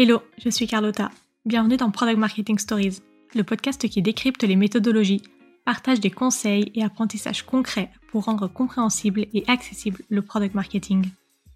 Hello, 0.00 0.22
je 0.38 0.48
suis 0.48 0.68
Carlotta. 0.68 1.10
Bienvenue 1.44 1.76
dans 1.76 1.90
Product 1.90 2.18
Marketing 2.18 2.56
Stories, 2.56 3.00
le 3.34 3.42
podcast 3.42 3.88
qui 3.88 4.00
décrypte 4.00 4.44
les 4.44 4.54
méthodologies, 4.54 5.22
partage 5.64 5.98
des 5.98 6.12
conseils 6.12 6.70
et 6.76 6.84
apprentissages 6.84 7.42
concrets 7.42 7.90
pour 8.12 8.26
rendre 8.26 8.46
compréhensible 8.46 9.26
et 9.34 9.42
accessible 9.48 9.98
le 10.08 10.22
product 10.22 10.54
marketing. 10.54 11.06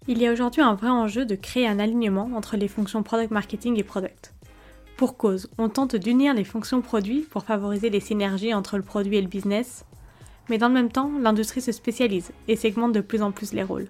Il 0.09 0.17
y 0.17 0.27
a 0.27 0.33
aujourd'hui 0.33 0.61
un 0.61 0.73
vrai 0.73 0.89
enjeu 0.89 1.25
de 1.25 1.35
créer 1.35 1.69
un 1.69 1.79
alignement 1.79 2.31
entre 2.35 2.57
les 2.57 2.67
fonctions 2.67 3.01
product 3.01 3.31
marketing 3.31 3.79
et 3.79 3.83
product. 3.83 4.33
Pour 4.97 5.15
cause, 5.15 5.49
on 5.57 5.69
tente 5.69 5.95
d'unir 5.95 6.33
les 6.33 6.43
fonctions 6.43 6.81
produits 6.81 7.21
pour 7.21 7.45
favoriser 7.45 7.89
les 7.89 8.01
synergies 8.01 8.53
entre 8.53 8.75
le 8.75 8.83
produit 8.83 9.15
et 9.15 9.21
le 9.21 9.29
business, 9.29 9.85
mais 10.49 10.57
dans 10.57 10.67
le 10.67 10.73
même 10.73 10.91
temps, 10.91 11.13
l'industrie 11.17 11.61
se 11.61 11.71
spécialise 11.71 12.33
et 12.49 12.57
segmente 12.57 12.91
de 12.91 12.99
plus 12.99 13.21
en 13.21 13.31
plus 13.31 13.53
les 13.53 13.63
rôles, 13.63 13.87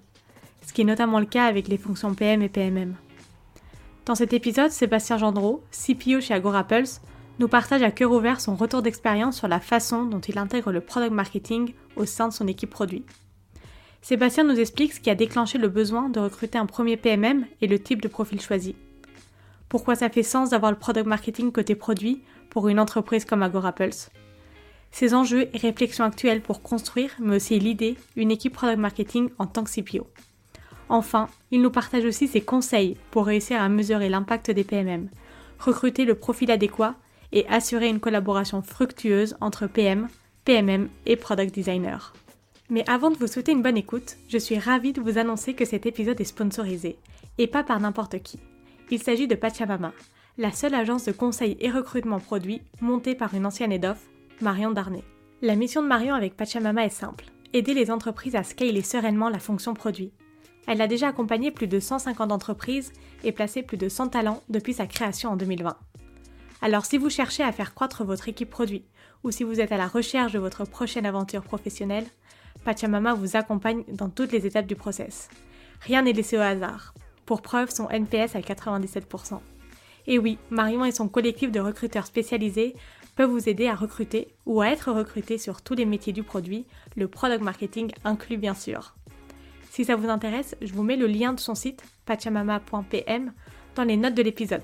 ce 0.61 0.73
qui 0.73 0.81
est 0.81 0.85
notamment 0.85 1.19
le 1.19 1.25
cas 1.25 1.47
avec 1.47 1.67
les 1.67 1.79
fonctions 1.79 2.13
PM 2.13 2.43
et 2.43 2.49
PMM. 2.49 2.93
Dans 4.05 4.15
cet 4.15 4.33
épisode, 4.33 4.69
Sébastien 4.69 5.17
Gendreau, 5.17 5.63
CPO 5.71 6.19
chez 6.19 6.33
AgoraPulse, 6.33 6.99
nous 7.39 7.47
partage 7.47 7.83
à 7.83 7.91
cœur 7.91 8.11
ouvert 8.11 8.41
son 8.41 8.53
retour 8.53 8.81
d'expérience 8.81 9.37
sur 9.37 9.47
la 9.47 9.61
façon 9.61 10.03
dont 10.03 10.19
il 10.19 10.37
intègre 10.37 10.73
le 10.73 10.81
product 10.81 11.13
marketing 11.13 11.73
au 11.95 12.05
sein 12.05 12.27
de 12.27 12.33
son 12.33 12.47
équipe 12.47 12.69
produit. 12.69 13.05
Sébastien 14.01 14.43
nous 14.43 14.59
explique 14.59 14.91
ce 14.91 14.99
qui 14.99 15.09
a 15.09 15.15
déclenché 15.15 15.57
le 15.57 15.69
besoin 15.69 16.09
de 16.09 16.19
recruter 16.19 16.57
un 16.57 16.65
premier 16.65 16.97
PMM 16.97 17.45
et 17.61 17.67
le 17.67 17.79
type 17.79 18.01
de 18.01 18.09
profil 18.09 18.41
choisi. 18.41 18.75
Pourquoi 19.69 19.95
ça 19.95 20.09
fait 20.09 20.21
sens 20.21 20.49
d'avoir 20.49 20.73
le 20.73 20.77
product 20.77 21.07
marketing 21.07 21.53
côté 21.53 21.73
produit 21.73 22.23
pour 22.49 22.67
une 22.67 22.81
entreprise 22.81 23.23
comme 23.23 23.41
AgoraPulse. 23.41 24.09
Ses 24.91 25.13
enjeux 25.13 25.47
et 25.53 25.57
réflexions 25.57 26.03
actuelles 26.03 26.41
pour 26.41 26.61
construire, 26.61 27.11
mais 27.19 27.37
aussi 27.37 27.57
l'idée, 27.57 27.95
une 28.17 28.31
équipe 28.31 28.53
product 28.53 28.79
marketing 28.79 29.29
en 29.39 29.47
tant 29.47 29.63
que 29.63 29.71
CPO. 29.71 30.05
Enfin, 30.89 31.29
il 31.51 31.61
nous 31.61 31.71
partage 31.71 32.05
aussi 32.05 32.27
ses 32.27 32.41
conseils 32.41 32.97
pour 33.11 33.25
réussir 33.25 33.61
à 33.61 33.69
mesurer 33.69 34.09
l'impact 34.09 34.51
des 34.51 34.63
PMM, 34.63 35.09
recruter 35.59 36.05
le 36.05 36.15
profil 36.15 36.51
adéquat 36.51 36.95
et 37.31 37.47
assurer 37.47 37.89
une 37.89 37.99
collaboration 37.99 38.61
fructueuse 38.61 39.35
entre 39.41 39.67
PM, 39.67 40.07
PMM 40.45 40.89
et 41.05 41.15
Product 41.15 41.53
Designer. 41.53 42.13
Mais 42.69 42.87
avant 42.89 43.11
de 43.11 43.17
vous 43.17 43.27
souhaiter 43.27 43.51
une 43.51 43.61
bonne 43.61 43.77
écoute, 43.77 44.17
je 44.27 44.37
suis 44.37 44.59
ravie 44.59 44.93
de 44.93 45.01
vous 45.01 45.17
annoncer 45.17 45.53
que 45.53 45.65
cet 45.65 45.85
épisode 45.85 46.19
est 46.19 46.25
sponsorisé, 46.25 46.97
et 47.37 47.47
pas 47.47 47.63
par 47.63 47.79
n'importe 47.79 48.21
qui. 48.21 48.39
Il 48.91 49.01
s'agit 49.01 49.27
de 49.27 49.35
Pachamama, 49.35 49.93
la 50.37 50.51
seule 50.51 50.75
agence 50.75 51.05
de 51.05 51.11
conseil 51.11 51.57
et 51.59 51.69
recrutement 51.69 52.19
produit 52.19 52.61
montée 52.81 53.15
par 53.15 53.33
une 53.33 53.45
ancienne 53.45 53.71
head-off, 53.71 53.99
Marion 54.41 54.71
Darnay. 54.71 55.03
La 55.41 55.55
mission 55.55 55.81
de 55.81 55.87
Marion 55.87 56.15
avec 56.15 56.35
Pachamama 56.35 56.85
est 56.85 56.89
simple, 56.89 57.25
aider 57.53 57.73
les 57.73 57.91
entreprises 57.91 58.35
à 58.35 58.43
scaler 58.43 58.81
sereinement 58.81 59.29
la 59.29 59.39
fonction 59.39 59.73
produit 59.73 60.11
elle 60.67 60.81
a 60.81 60.87
déjà 60.87 61.09
accompagné 61.09 61.51
plus 61.51 61.67
de 61.67 61.79
150 61.79 62.31
entreprises 62.31 62.93
et 63.23 63.31
placé 63.31 63.63
plus 63.63 63.77
de 63.77 63.89
100 63.89 64.09
talents 64.09 64.41
depuis 64.49 64.73
sa 64.73 64.87
création 64.87 65.31
en 65.31 65.35
2020. 65.35 65.75
Alors 66.61 66.85
si 66.85 66.97
vous 66.97 67.09
cherchez 67.09 67.43
à 67.43 67.51
faire 67.51 67.73
croître 67.73 68.03
votre 68.03 68.29
équipe 68.29 68.49
produit 68.49 68.85
ou 69.23 69.31
si 69.31 69.43
vous 69.43 69.59
êtes 69.59 69.71
à 69.71 69.77
la 69.77 69.87
recherche 69.87 70.33
de 70.33 70.39
votre 70.39 70.65
prochaine 70.65 71.05
aventure 71.05 71.43
professionnelle, 71.43 72.05
Pachamama 72.63 73.13
vous 73.13 73.35
accompagne 73.35 73.83
dans 73.89 74.09
toutes 74.09 74.31
les 74.31 74.45
étapes 74.45 74.67
du 74.67 74.75
process. 74.75 75.29
Rien 75.81 76.03
n'est 76.03 76.13
laissé 76.13 76.37
au 76.37 76.41
hasard. 76.41 76.93
Pour 77.25 77.41
preuve, 77.41 77.69
son 77.69 77.89
NPS 77.89 78.35
à 78.35 78.39
97%. 78.39 79.39
Et 80.07 80.19
oui, 80.19 80.37
Marion 80.49 80.83
et 80.85 80.91
son 80.91 81.07
collectif 81.07 81.51
de 81.51 81.59
recruteurs 81.59 82.05
spécialisés 82.05 82.75
peuvent 83.15 83.29
vous 83.29 83.47
aider 83.47 83.67
à 83.67 83.75
recruter 83.75 84.29
ou 84.45 84.61
à 84.61 84.67
être 84.67 84.91
recruté 84.91 85.37
sur 85.37 85.61
tous 85.61 85.75
les 85.75 85.85
métiers 85.85 86.13
du 86.13 86.23
produit, 86.23 86.65
le 86.95 87.07
product 87.07 87.41
marketing 87.41 87.91
inclus 88.03 88.37
bien 88.37 88.53
sûr. 88.53 88.95
Si 89.73 89.85
ça 89.85 89.95
vous 89.95 90.07
intéresse, 90.07 90.55
je 90.61 90.71
vous 90.71 90.83
mets 90.83 90.97
le 90.97 91.07
lien 91.07 91.33
de 91.33 91.39
son 91.39 91.55
site 91.55 91.83
pachamama.pm 92.05 93.33
dans 93.73 93.83
les 93.83 93.97
notes 93.97 94.13
de 94.13 94.21
l'épisode. 94.21 94.61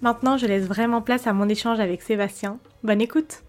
Maintenant, 0.00 0.38
je 0.38 0.46
laisse 0.46 0.64
vraiment 0.64 1.02
place 1.02 1.26
à 1.26 1.34
mon 1.34 1.46
échange 1.46 1.78
avec 1.78 2.00
Sébastien. 2.00 2.58
Bonne 2.82 3.02
écoute 3.02 3.42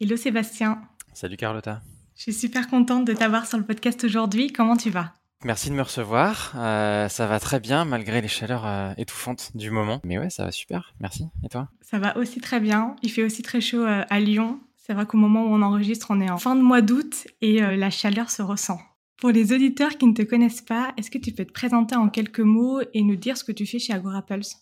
Hello 0.00 0.16
Sébastien 0.16 0.80
Salut 1.12 1.36
Carlotta 1.36 1.82
Je 2.14 2.22
suis 2.22 2.32
super 2.32 2.68
contente 2.68 3.04
de 3.04 3.14
t'avoir 3.14 3.48
sur 3.48 3.58
le 3.58 3.64
podcast 3.64 4.04
aujourd'hui. 4.04 4.52
Comment 4.52 4.76
tu 4.76 4.90
vas? 4.90 5.14
Merci 5.44 5.70
de 5.70 5.74
me 5.74 5.82
recevoir. 5.82 6.52
Euh, 6.54 7.08
ça 7.08 7.26
va 7.26 7.40
très 7.40 7.58
bien 7.58 7.84
malgré 7.84 8.20
les 8.20 8.28
chaleurs 8.28 8.64
euh, 8.64 8.92
étouffantes 8.96 9.56
du 9.56 9.72
moment. 9.72 10.00
Mais 10.04 10.20
ouais, 10.20 10.30
ça 10.30 10.44
va 10.44 10.52
super. 10.52 10.94
Merci. 11.00 11.26
Et 11.44 11.48
toi? 11.48 11.68
Ça 11.80 11.98
va 11.98 12.16
aussi 12.16 12.40
très 12.40 12.60
bien. 12.60 12.94
Il 13.02 13.10
fait 13.10 13.24
aussi 13.24 13.42
très 13.42 13.60
chaud 13.60 13.84
euh, 13.84 14.04
à 14.08 14.20
Lyon. 14.20 14.60
C'est 14.86 14.94
vrai 14.94 15.04
qu'au 15.04 15.16
moment 15.16 15.42
où 15.42 15.48
on 15.48 15.62
enregistre, 15.62 16.06
on 16.10 16.20
est 16.20 16.30
en 16.30 16.38
fin 16.38 16.54
de 16.54 16.62
mois 16.62 16.80
d'août 16.80 17.26
et 17.40 17.60
euh, 17.60 17.74
la 17.74 17.90
chaleur 17.90 18.30
se 18.30 18.40
ressent. 18.40 18.78
Pour 19.16 19.30
les 19.30 19.52
auditeurs 19.52 19.98
qui 19.98 20.06
ne 20.06 20.14
te 20.14 20.22
connaissent 20.22 20.62
pas, 20.62 20.94
est-ce 20.96 21.10
que 21.10 21.18
tu 21.18 21.32
peux 21.32 21.44
te 21.44 21.52
présenter 21.52 21.96
en 21.96 22.08
quelques 22.08 22.38
mots 22.38 22.80
et 22.94 23.02
nous 23.02 23.16
dire 23.16 23.36
ce 23.36 23.42
que 23.42 23.50
tu 23.50 23.66
fais 23.66 23.80
chez 23.80 23.92
AgoraPulse 23.92 24.54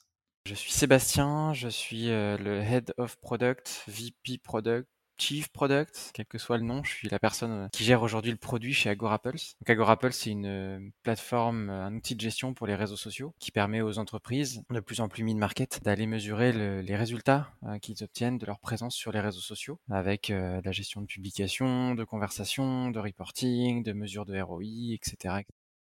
Je 0.46 0.54
suis 0.54 0.72
Sébastien, 0.72 1.52
je 1.52 1.68
suis 1.68 2.08
euh, 2.08 2.38
le 2.38 2.62
Head 2.62 2.94
of 2.96 3.20
Product, 3.20 3.84
VP 3.86 4.38
Product 4.42 4.88
Chief 5.18 5.48
Product, 5.48 6.10
quel 6.12 6.26
que 6.26 6.38
soit 6.38 6.58
le 6.58 6.64
nom, 6.64 6.82
je 6.82 6.90
suis 6.90 7.08
la 7.08 7.18
personne 7.18 7.50
euh, 7.52 7.68
qui 7.72 7.84
gère 7.84 8.02
aujourd'hui 8.02 8.30
le 8.30 8.36
produit 8.36 8.74
chez 8.74 8.90
AgoraPulse. 8.90 9.56
Donc 9.66 10.12
c'est 10.12 10.30
une 10.30 10.46
euh, 10.46 10.80
plateforme, 11.02 11.70
euh, 11.70 11.84
un 11.84 11.94
outil 11.94 12.16
de 12.16 12.20
gestion 12.20 12.54
pour 12.54 12.66
les 12.66 12.74
réseaux 12.74 12.96
sociaux 12.96 13.34
qui 13.38 13.50
permet 13.50 13.80
aux 13.80 13.98
entreprises 13.98 14.62
de 14.70 14.80
plus 14.80 15.00
en 15.00 15.08
plus 15.08 15.22
mid-market 15.22 15.80
d'aller 15.84 16.06
mesurer 16.06 16.52
les 16.82 16.96
résultats 16.96 17.48
qu'ils 17.80 18.02
obtiennent 18.02 18.38
de 18.38 18.46
leur 18.46 18.58
présence 18.58 18.94
sur 18.94 19.12
les 19.12 19.20
réseaux 19.20 19.40
sociaux 19.40 19.78
avec 19.90 20.28
la 20.28 20.72
gestion 20.72 21.00
de 21.00 21.06
publication, 21.06 21.94
de 21.94 22.04
conversation, 22.04 22.90
de 22.90 22.98
reporting, 22.98 23.82
de 23.82 23.92
mesures 23.92 24.26
de 24.26 24.40
ROI, 24.40 24.94
etc. 24.94 25.44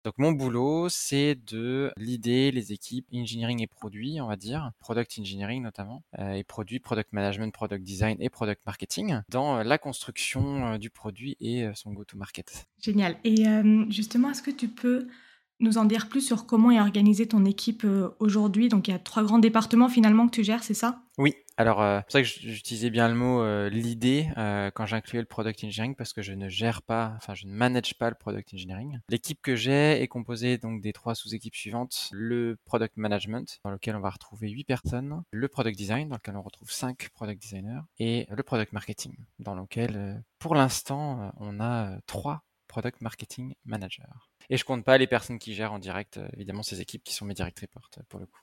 Donc 0.04 0.18
mon 0.18 0.32
boulot, 0.32 0.90
c'est 0.90 1.36
de 1.36 1.92
l'idée 1.96 2.52
les 2.52 2.74
équipes 2.74 3.06
engineering 3.14 3.62
et 3.62 3.68
produits, 3.68 4.20
on 4.20 4.28
va 4.28 4.36
dire, 4.36 4.72
product 4.80 5.18
engineering 5.20 5.62
notamment, 5.62 6.04
euh, 6.18 6.34
et 6.34 6.44
produit, 6.44 6.80
product 6.80 7.14
management, 7.14 7.54
product 7.54 7.84
design 7.84 8.18
et 8.20 8.30
product 8.30 8.62
marketing 8.66 9.22
dans 9.30 9.60
euh, 9.60 9.64
la 9.64 9.78
construction 9.78 10.74
euh, 10.74 10.78
du 10.78 10.90
produit 10.90 11.38
et 11.40 11.70
son 11.76 11.92
go-to-market. 11.92 12.68
Génial. 12.80 13.18
Et 13.24 13.46
justement, 13.90 14.32
est-ce 14.32 14.42
que 14.42 14.52
tu 14.52 14.68
peux 14.68 15.08
nous 15.62 15.78
en 15.78 15.86
dire 15.86 16.10
plus 16.10 16.22
sur 16.22 16.46
comment 16.46 16.72
est 16.72 16.80
organisée 16.80 17.28
ton 17.28 17.46
équipe 17.46 17.86
aujourd'hui? 18.20 18.70
Donc 18.70 18.88
il 18.88 18.92
y 18.92 18.94
a 18.94 19.00
trois 19.00 19.24
grands 19.24 19.40
départements 19.40 19.90
finalement 19.90 20.28
que 20.28 20.32
tu 20.36 20.44
gères, 20.44 20.64
c'est 20.64 20.74
ça? 20.74 21.04
Oui, 21.18 21.36
alors, 21.62 21.82
euh, 21.82 22.00
c'est 22.00 22.04
pour 22.06 22.12
ça 22.14 22.22
que 22.22 22.28
j'utilisais 22.28 22.90
bien 22.90 23.08
le 23.08 23.14
mot 23.14 23.42
euh, 23.42 23.70
l'idée 23.70 24.30
euh, 24.38 24.72
quand 24.74 24.88
j'incluais 24.88 25.20
le 25.20 25.28
product 25.28 25.64
engineering 25.64 25.96
parce 25.96 26.12
que 26.12 26.24
je 26.24 26.34
ne 26.34 26.50
gère 26.50 26.82
pas, 26.82 27.14
enfin 27.18 27.36
je 27.36 27.46
ne 27.46 27.52
manage 27.52 27.94
pas 28.00 28.10
le 28.10 28.16
product 28.16 28.54
engineering. 28.54 29.00
L'équipe 29.10 29.40
que 29.44 29.56
j'ai 29.56 30.02
est 30.02 30.08
composée 30.08 30.58
donc 30.58 30.82
des 30.82 30.92
trois 30.92 31.14
sous-équipes 31.14 31.56
suivantes. 31.56 32.10
Le 32.12 32.58
product 32.66 32.98
management 32.98 33.60
dans 33.64 33.70
lequel 33.70 33.96
on 33.96 34.00
va 34.00 34.10
retrouver 34.10 34.50
huit 34.50 34.64
personnes, 34.64 35.22
le 35.30 35.48
product 35.50 35.78
design 35.78 36.10
dans 36.10 36.16
lequel 36.16 36.36
on 36.36 36.42
retrouve 36.42 36.72
cinq 36.72 37.10
product 37.14 37.42
designers. 37.42 37.82
Et 38.00 38.26
le 38.30 38.42
product 38.42 38.74
marketing 38.74 39.14
dans 39.38 39.54
lequel 39.54 40.24
pour 40.40 40.56
l'instant 40.56 41.32
on 41.40 41.60
a 41.60 42.00
trois 42.08 42.44
product 42.72 43.02
marketing 43.02 43.54
managers. 43.66 44.04
Et 44.50 44.56
je 44.56 44.64
compte 44.64 44.86
pas 44.86 44.98
les 44.98 45.08
personnes 45.08 45.40
qui 45.40 45.54
gèrent 45.54 45.74
en 45.74 45.80
direct 45.80 46.20
évidemment 46.34 46.64
ces 46.64 46.80
équipes 46.80 47.04
qui 47.04 47.14
sont 47.14 47.26
mes 47.26 47.34
direct 47.34 47.60
reports 47.60 47.90
pour 48.08 48.20
le 48.20 48.26
coup. 48.26 48.40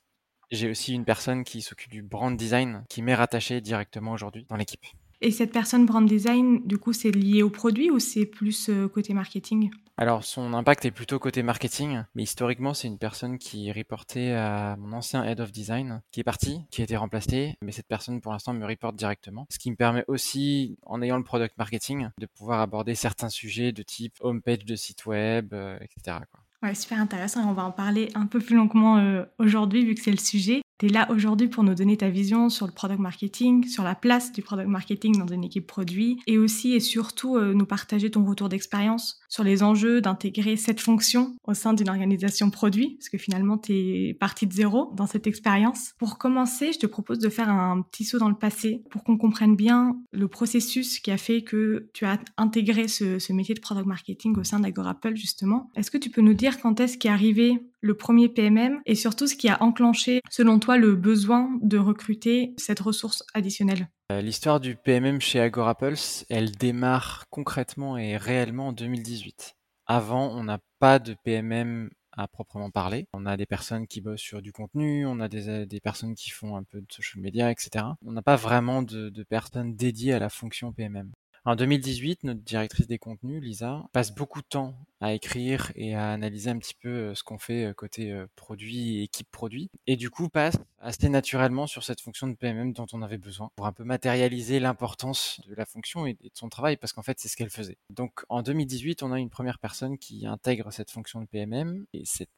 J'ai 0.50 0.68
aussi 0.70 0.92
une 0.94 1.06
personne 1.06 1.44
qui 1.44 1.62
s'occupe 1.62 1.90
du 1.90 2.02
brand 2.02 2.36
design 2.36 2.84
qui 2.90 3.00
m'est 3.00 3.14
rattachée 3.14 3.62
directement 3.62 4.12
aujourd'hui 4.12 4.44
dans 4.50 4.56
l'équipe. 4.56 4.84
Et 5.20 5.32
cette 5.32 5.50
personne 5.50 5.84
brand 5.84 6.06
design, 6.06 6.64
du 6.64 6.78
coup, 6.78 6.92
c'est 6.92 7.10
lié 7.10 7.42
au 7.42 7.50
produit 7.50 7.90
ou 7.90 7.98
c'est 7.98 8.24
plus 8.24 8.68
euh, 8.68 8.88
côté 8.88 9.14
marketing? 9.14 9.70
Alors, 9.96 10.24
son 10.24 10.54
impact 10.54 10.84
est 10.84 10.92
plutôt 10.92 11.18
côté 11.18 11.42
marketing, 11.42 12.04
mais 12.14 12.22
historiquement, 12.22 12.72
c'est 12.72 12.86
une 12.86 12.98
personne 12.98 13.36
qui 13.36 13.72
reportait 13.72 14.30
à 14.30 14.76
mon 14.78 14.92
ancien 14.92 15.24
head 15.24 15.40
of 15.40 15.50
design, 15.50 16.02
qui 16.12 16.20
est 16.20 16.24
parti, 16.24 16.60
qui 16.70 16.82
a 16.82 16.84
été 16.84 16.96
remplacé, 16.96 17.56
mais 17.62 17.72
cette 17.72 17.88
personne, 17.88 18.20
pour 18.20 18.30
l'instant, 18.30 18.54
me 18.54 18.64
reporte 18.64 18.94
directement. 18.94 19.46
Ce 19.50 19.58
qui 19.58 19.72
me 19.72 19.76
permet 19.76 20.04
aussi, 20.06 20.78
en 20.86 21.02
ayant 21.02 21.16
le 21.16 21.24
product 21.24 21.58
marketing, 21.58 22.10
de 22.16 22.26
pouvoir 22.26 22.60
aborder 22.60 22.94
certains 22.94 23.28
sujets 23.28 23.72
de 23.72 23.82
type 23.82 24.14
homepage 24.20 24.64
de 24.64 24.76
site 24.76 25.04
web, 25.06 25.52
euh, 25.52 25.76
etc. 25.80 26.18
Quoi. 26.30 26.40
Ouais, 26.62 26.74
super 26.74 27.00
intéressant 27.00 27.42
et 27.42 27.46
on 27.46 27.52
va 27.52 27.64
en 27.64 27.70
parler 27.70 28.08
un 28.14 28.26
peu 28.26 28.40
plus 28.40 28.56
longuement 28.56 28.98
euh, 28.98 29.24
aujourd'hui 29.38 29.84
vu 29.84 29.94
que 29.94 30.00
c'est 30.00 30.10
le 30.10 30.16
sujet. 30.16 30.62
Tu 30.78 30.86
es 30.86 30.90
là 30.90 31.10
aujourd'hui 31.10 31.48
pour 31.48 31.64
nous 31.64 31.74
donner 31.74 31.96
ta 31.96 32.08
vision 32.08 32.48
sur 32.50 32.64
le 32.64 32.70
product 32.72 33.00
marketing, 33.00 33.66
sur 33.66 33.82
la 33.82 33.96
place 33.96 34.30
du 34.30 34.42
product 34.42 34.68
marketing 34.68 35.18
dans 35.18 35.26
une 35.26 35.42
équipe 35.42 35.66
produit 35.66 36.20
et 36.28 36.38
aussi 36.38 36.72
et 36.72 36.78
surtout 36.78 37.36
euh, 37.36 37.52
nous 37.52 37.66
partager 37.66 38.12
ton 38.12 38.24
retour 38.24 38.48
d'expérience 38.48 39.18
sur 39.28 39.42
les 39.42 39.64
enjeux 39.64 40.00
d'intégrer 40.00 40.56
cette 40.56 40.80
fonction 40.80 41.34
au 41.48 41.54
sein 41.54 41.74
d'une 41.74 41.88
organisation 41.88 42.50
produit, 42.50 42.94
parce 42.94 43.08
que 43.08 43.18
finalement 43.18 43.58
tu 43.58 43.72
es 43.72 44.14
parti 44.14 44.46
de 44.46 44.52
zéro 44.52 44.92
dans 44.94 45.06
cette 45.06 45.26
expérience. 45.26 45.94
Pour 45.98 46.16
commencer, 46.16 46.72
je 46.72 46.78
te 46.78 46.86
propose 46.86 47.18
de 47.18 47.28
faire 47.28 47.50
un 47.50 47.82
petit 47.82 48.04
saut 48.04 48.20
dans 48.20 48.28
le 48.28 48.36
passé 48.36 48.84
pour 48.88 49.02
qu'on 49.02 49.18
comprenne 49.18 49.56
bien 49.56 49.98
le 50.12 50.28
processus 50.28 51.00
qui 51.00 51.10
a 51.10 51.18
fait 51.18 51.42
que 51.42 51.88
tu 51.92 52.04
as 52.04 52.20
intégré 52.36 52.86
ce, 52.86 53.32
métier 53.32 53.56
de 53.56 53.60
product 53.60 53.86
marketing 53.86 54.38
au 54.38 54.44
sein 54.44 54.60
d'Agorapple 54.60 55.16
justement. 55.16 55.70
Est-ce 55.74 55.90
que 55.90 55.98
tu 55.98 56.08
peux 56.08 56.22
nous 56.22 56.34
dire 56.34 56.60
quand 56.60 56.78
est-ce 56.78 56.96
qu'est 56.98 57.08
arrivé 57.08 57.58
le 57.80 57.94
premier 57.94 58.28
PMM 58.28 58.80
et 58.86 58.94
surtout 58.94 59.26
ce 59.26 59.36
qui 59.36 59.48
a 59.48 59.62
enclenché, 59.62 60.20
selon 60.30 60.58
toi, 60.58 60.76
le 60.76 60.94
besoin 60.94 61.50
de 61.62 61.78
recruter 61.78 62.54
cette 62.56 62.80
ressource 62.80 63.24
additionnelle? 63.34 63.88
Euh, 64.12 64.20
L'histoire 64.20 64.60
du 64.60 64.76
PMM 64.76 65.20
chez 65.20 65.40
AgoraPulse, 65.40 66.24
elle 66.28 66.50
démarre 66.52 67.24
concrètement 67.30 67.96
et 67.98 68.16
réellement 68.16 68.68
en 68.68 68.72
2018. 68.72 69.54
Avant, 69.86 70.34
on 70.36 70.44
n'a 70.44 70.58
pas 70.78 70.98
de 70.98 71.14
PMM 71.24 71.90
à 72.12 72.26
proprement 72.26 72.70
parler. 72.70 73.06
On 73.12 73.26
a 73.26 73.36
des 73.36 73.46
personnes 73.46 73.86
qui 73.86 74.00
bossent 74.00 74.20
sur 74.20 74.42
du 74.42 74.52
contenu, 74.52 75.06
on 75.06 75.20
a 75.20 75.28
des, 75.28 75.66
des 75.66 75.80
personnes 75.80 76.14
qui 76.14 76.30
font 76.30 76.56
un 76.56 76.64
peu 76.64 76.80
de 76.80 76.86
social 76.90 77.22
media, 77.22 77.50
etc. 77.50 77.84
On 78.04 78.12
n'a 78.12 78.22
pas 78.22 78.36
vraiment 78.36 78.82
de, 78.82 79.08
de 79.08 79.22
personnes 79.22 79.76
dédiées 79.76 80.14
à 80.14 80.18
la 80.18 80.28
fonction 80.28 80.72
PMM. 80.72 81.12
En 81.48 81.56
2018, 81.56 82.24
notre 82.24 82.42
directrice 82.42 82.86
des 82.88 82.98
contenus, 82.98 83.42
Lisa, 83.42 83.88
passe 83.94 84.14
beaucoup 84.14 84.42
de 84.42 84.46
temps 84.46 84.74
à 85.00 85.14
écrire 85.14 85.72
et 85.76 85.94
à 85.94 86.10
analyser 86.10 86.50
un 86.50 86.58
petit 86.58 86.74
peu 86.74 86.90
euh, 86.90 87.14
ce 87.14 87.22
qu'on 87.22 87.38
fait 87.38 87.64
euh, 87.64 87.72
côté 87.72 88.12
euh, 88.12 88.26
produit 88.36 88.98
et 88.98 89.04
équipe 89.04 89.30
produit. 89.30 89.70
Et 89.86 89.96
du 89.96 90.10
coup, 90.10 90.28
passe 90.28 90.58
assez 90.78 91.08
naturellement 91.08 91.66
sur 91.66 91.84
cette 91.84 92.02
fonction 92.02 92.26
de 92.26 92.34
PMM 92.34 92.74
dont 92.74 92.84
on 92.92 93.00
avait 93.00 93.16
besoin 93.16 93.50
pour 93.56 93.64
un 93.64 93.72
peu 93.72 93.82
matérialiser 93.82 94.60
l'importance 94.60 95.40
de 95.48 95.54
la 95.54 95.64
fonction 95.64 96.04
et 96.04 96.18
de 96.22 96.30
son 96.34 96.50
travail 96.50 96.76
parce 96.76 96.92
qu'en 96.92 97.00
fait, 97.00 97.18
c'est 97.18 97.28
ce 97.28 97.36
qu'elle 97.38 97.48
faisait. 97.48 97.78
Donc, 97.88 98.26
en 98.28 98.42
2018, 98.42 99.02
on 99.02 99.10
a 99.10 99.18
une 99.18 99.30
première 99.30 99.58
personne 99.58 99.96
qui 99.96 100.26
intègre 100.26 100.70
cette 100.70 100.90
fonction 100.90 101.22
de 101.22 101.26
PMM 101.28 101.86
et 101.94 102.04
cette 102.04 102.28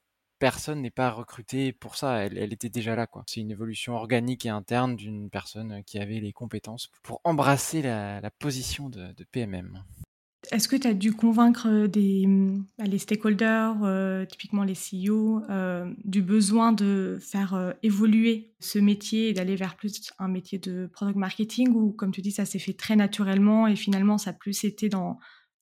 personne 0.41 0.81
n'est 0.81 0.91
pas 0.91 1.11
recrutée 1.11 1.73
pour 1.73 1.95
ça, 1.97 2.25
elle, 2.25 2.53
était 2.53 2.71
déjà 2.71 2.97
là. 2.97 3.07
C'est 3.27 3.41
une 3.41 3.53
évolution 3.53 3.95
organique 3.95 4.47
et 4.47 4.49
interne 4.49 4.97
d'une 4.97 5.31
personne 5.31 5.85
qui 5.85 5.99
avait 6.01 6.19
les 6.19 6.33
compétences 6.33 6.91
pour 7.03 7.21
embrasser 7.23 7.83
la, 7.83 8.31
position 8.41 8.89
de, 8.89 9.15
PMM. 9.31 9.85
Est-ce 10.51 10.67
que 10.67 10.77
tu 10.77 10.89
as 10.89 10.95
dû 10.95 11.13
convaincre 11.13 11.69
euh, 11.69 11.87
des, 11.87 12.27
bah, 12.79 12.87
les 12.87 12.99
stakeholders, 12.99 13.85
euh, 13.85 14.25
typiquement 14.25 14.65
les 14.65 14.75
CEO, 14.75 15.43
euh, 15.51 15.93
du 16.05 16.23
besoin 16.23 16.73
de 16.73 17.19
faire 17.21 17.75
évoluer 17.83 18.55
ce 18.59 18.79
métier 18.79 19.29
et 19.29 19.33
d'aller 19.35 19.55
vers 19.55 19.77
plus 19.77 20.11
un 20.19 20.29
métier 20.29 20.59
de 20.59 20.87
product 20.87 21.19
marketing 21.19 21.69
ou 21.75 21.93
comme 21.93 22.11
tu 22.11 22.23
dis, 22.23 22.33
ça 22.33 22.47
s'est 22.47 22.59
fait 22.59 22.73
très 22.73 22.97
naturellement 22.97 23.69
et 23.69 23.77
finalement 23.77 24.17
ça 24.17 24.31
a 24.31 24.33
plus 24.33 24.65
été 24.65 24.89
dans 24.89 25.19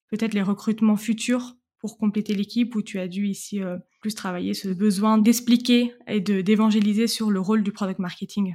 peut-être 0.08 0.34
les 0.34 0.42
recrutements 0.42 0.96
futurs? 0.96 1.56
Pour 1.78 1.98
compléter 1.98 2.34
l'équipe 2.34 2.74
où 2.74 2.82
tu 2.82 2.98
as 2.98 3.08
dû 3.08 3.26
ici 3.26 3.62
euh, 3.62 3.78
plus 4.00 4.14
travailler 4.14 4.54
ce 4.54 4.68
besoin 4.68 5.18
d'expliquer 5.18 5.94
et 6.06 6.20
d'évangéliser 6.20 7.06
sur 7.06 7.30
le 7.30 7.40
rôle 7.40 7.62
du 7.62 7.72
product 7.72 7.98
marketing? 7.98 8.54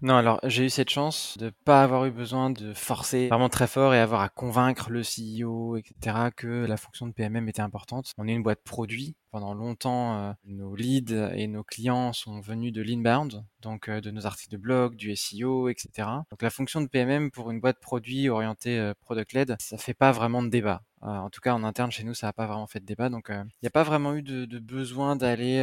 Non, 0.00 0.16
alors 0.16 0.38
j'ai 0.44 0.66
eu 0.66 0.70
cette 0.70 0.90
chance 0.90 1.38
de 1.38 1.50
pas 1.64 1.82
avoir 1.82 2.04
eu 2.04 2.10
besoin 2.10 2.50
de 2.50 2.74
forcer 2.74 3.28
vraiment 3.28 3.48
très 3.48 3.66
fort 3.66 3.94
et 3.94 3.98
avoir 3.98 4.20
à 4.20 4.28
convaincre 4.28 4.90
le 4.90 5.00
CEO, 5.00 5.76
etc., 5.76 6.28
que 6.36 6.66
la 6.66 6.76
fonction 6.76 7.06
de 7.06 7.12
PMM 7.12 7.48
était 7.48 7.62
importante. 7.62 8.12
On 8.18 8.28
est 8.28 8.32
une 8.32 8.42
boîte 8.42 8.62
produit. 8.64 9.16
Pendant 9.34 9.52
longtemps, 9.52 10.16
euh, 10.16 10.32
nos 10.44 10.76
leads 10.76 11.32
et 11.34 11.48
nos 11.48 11.64
clients 11.64 12.12
sont 12.12 12.38
venus 12.38 12.72
de 12.72 12.80
l'inbound, 12.80 13.44
donc 13.62 13.88
euh, 13.88 14.00
de 14.00 14.12
nos 14.12 14.26
articles 14.26 14.52
de 14.52 14.56
blog, 14.56 14.94
du 14.94 15.16
SEO, 15.16 15.68
etc. 15.68 16.08
Donc 16.30 16.40
la 16.40 16.50
fonction 16.50 16.80
de 16.80 16.86
PMM 16.86 17.32
pour 17.32 17.50
une 17.50 17.58
boîte 17.58 17.80
produit 17.80 18.28
orientée 18.28 18.78
euh, 18.78 18.94
product-led, 19.00 19.56
ça 19.58 19.76
fait 19.76 19.92
pas 19.92 20.12
vraiment 20.12 20.40
de 20.40 20.50
débat. 20.50 20.82
en 21.00 21.30
tout 21.30 21.40
cas, 21.40 21.52
en 21.52 21.64
interne 21.64 21.90
chez 21.90 22.04
nous, 22.04 22.14
ça 22.14 22.28
n'a 22.28 22.32
pas 22.32 22.46
vraiment 22.46 22.68
fait 22.68 22.78
de 22.78 22.86
débat. 22.86 23.08
Donc, 23.08 23.26
il 23.28 23.44
n'y 23.60 23.66
a 23.66 23.72
pas 23.72 23.82
vraiment 23.82 24.14
eu 24.14 24.22
de, 24.22 24.58
besoin 24.60 25.16
d'aller 25.16 25.58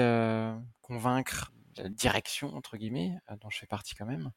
convaincre 0.82 1.54
la 1.78 1.88
direction, 1.88 2.54
entre 2.54 2.76
guillemets, 2.76 3.16
dont 3.40 3.50
je 3.50 3.58
fais 3.58 3.68
partie 3.68 3.96
quand 3.96 4.06
même, 4.06 4.32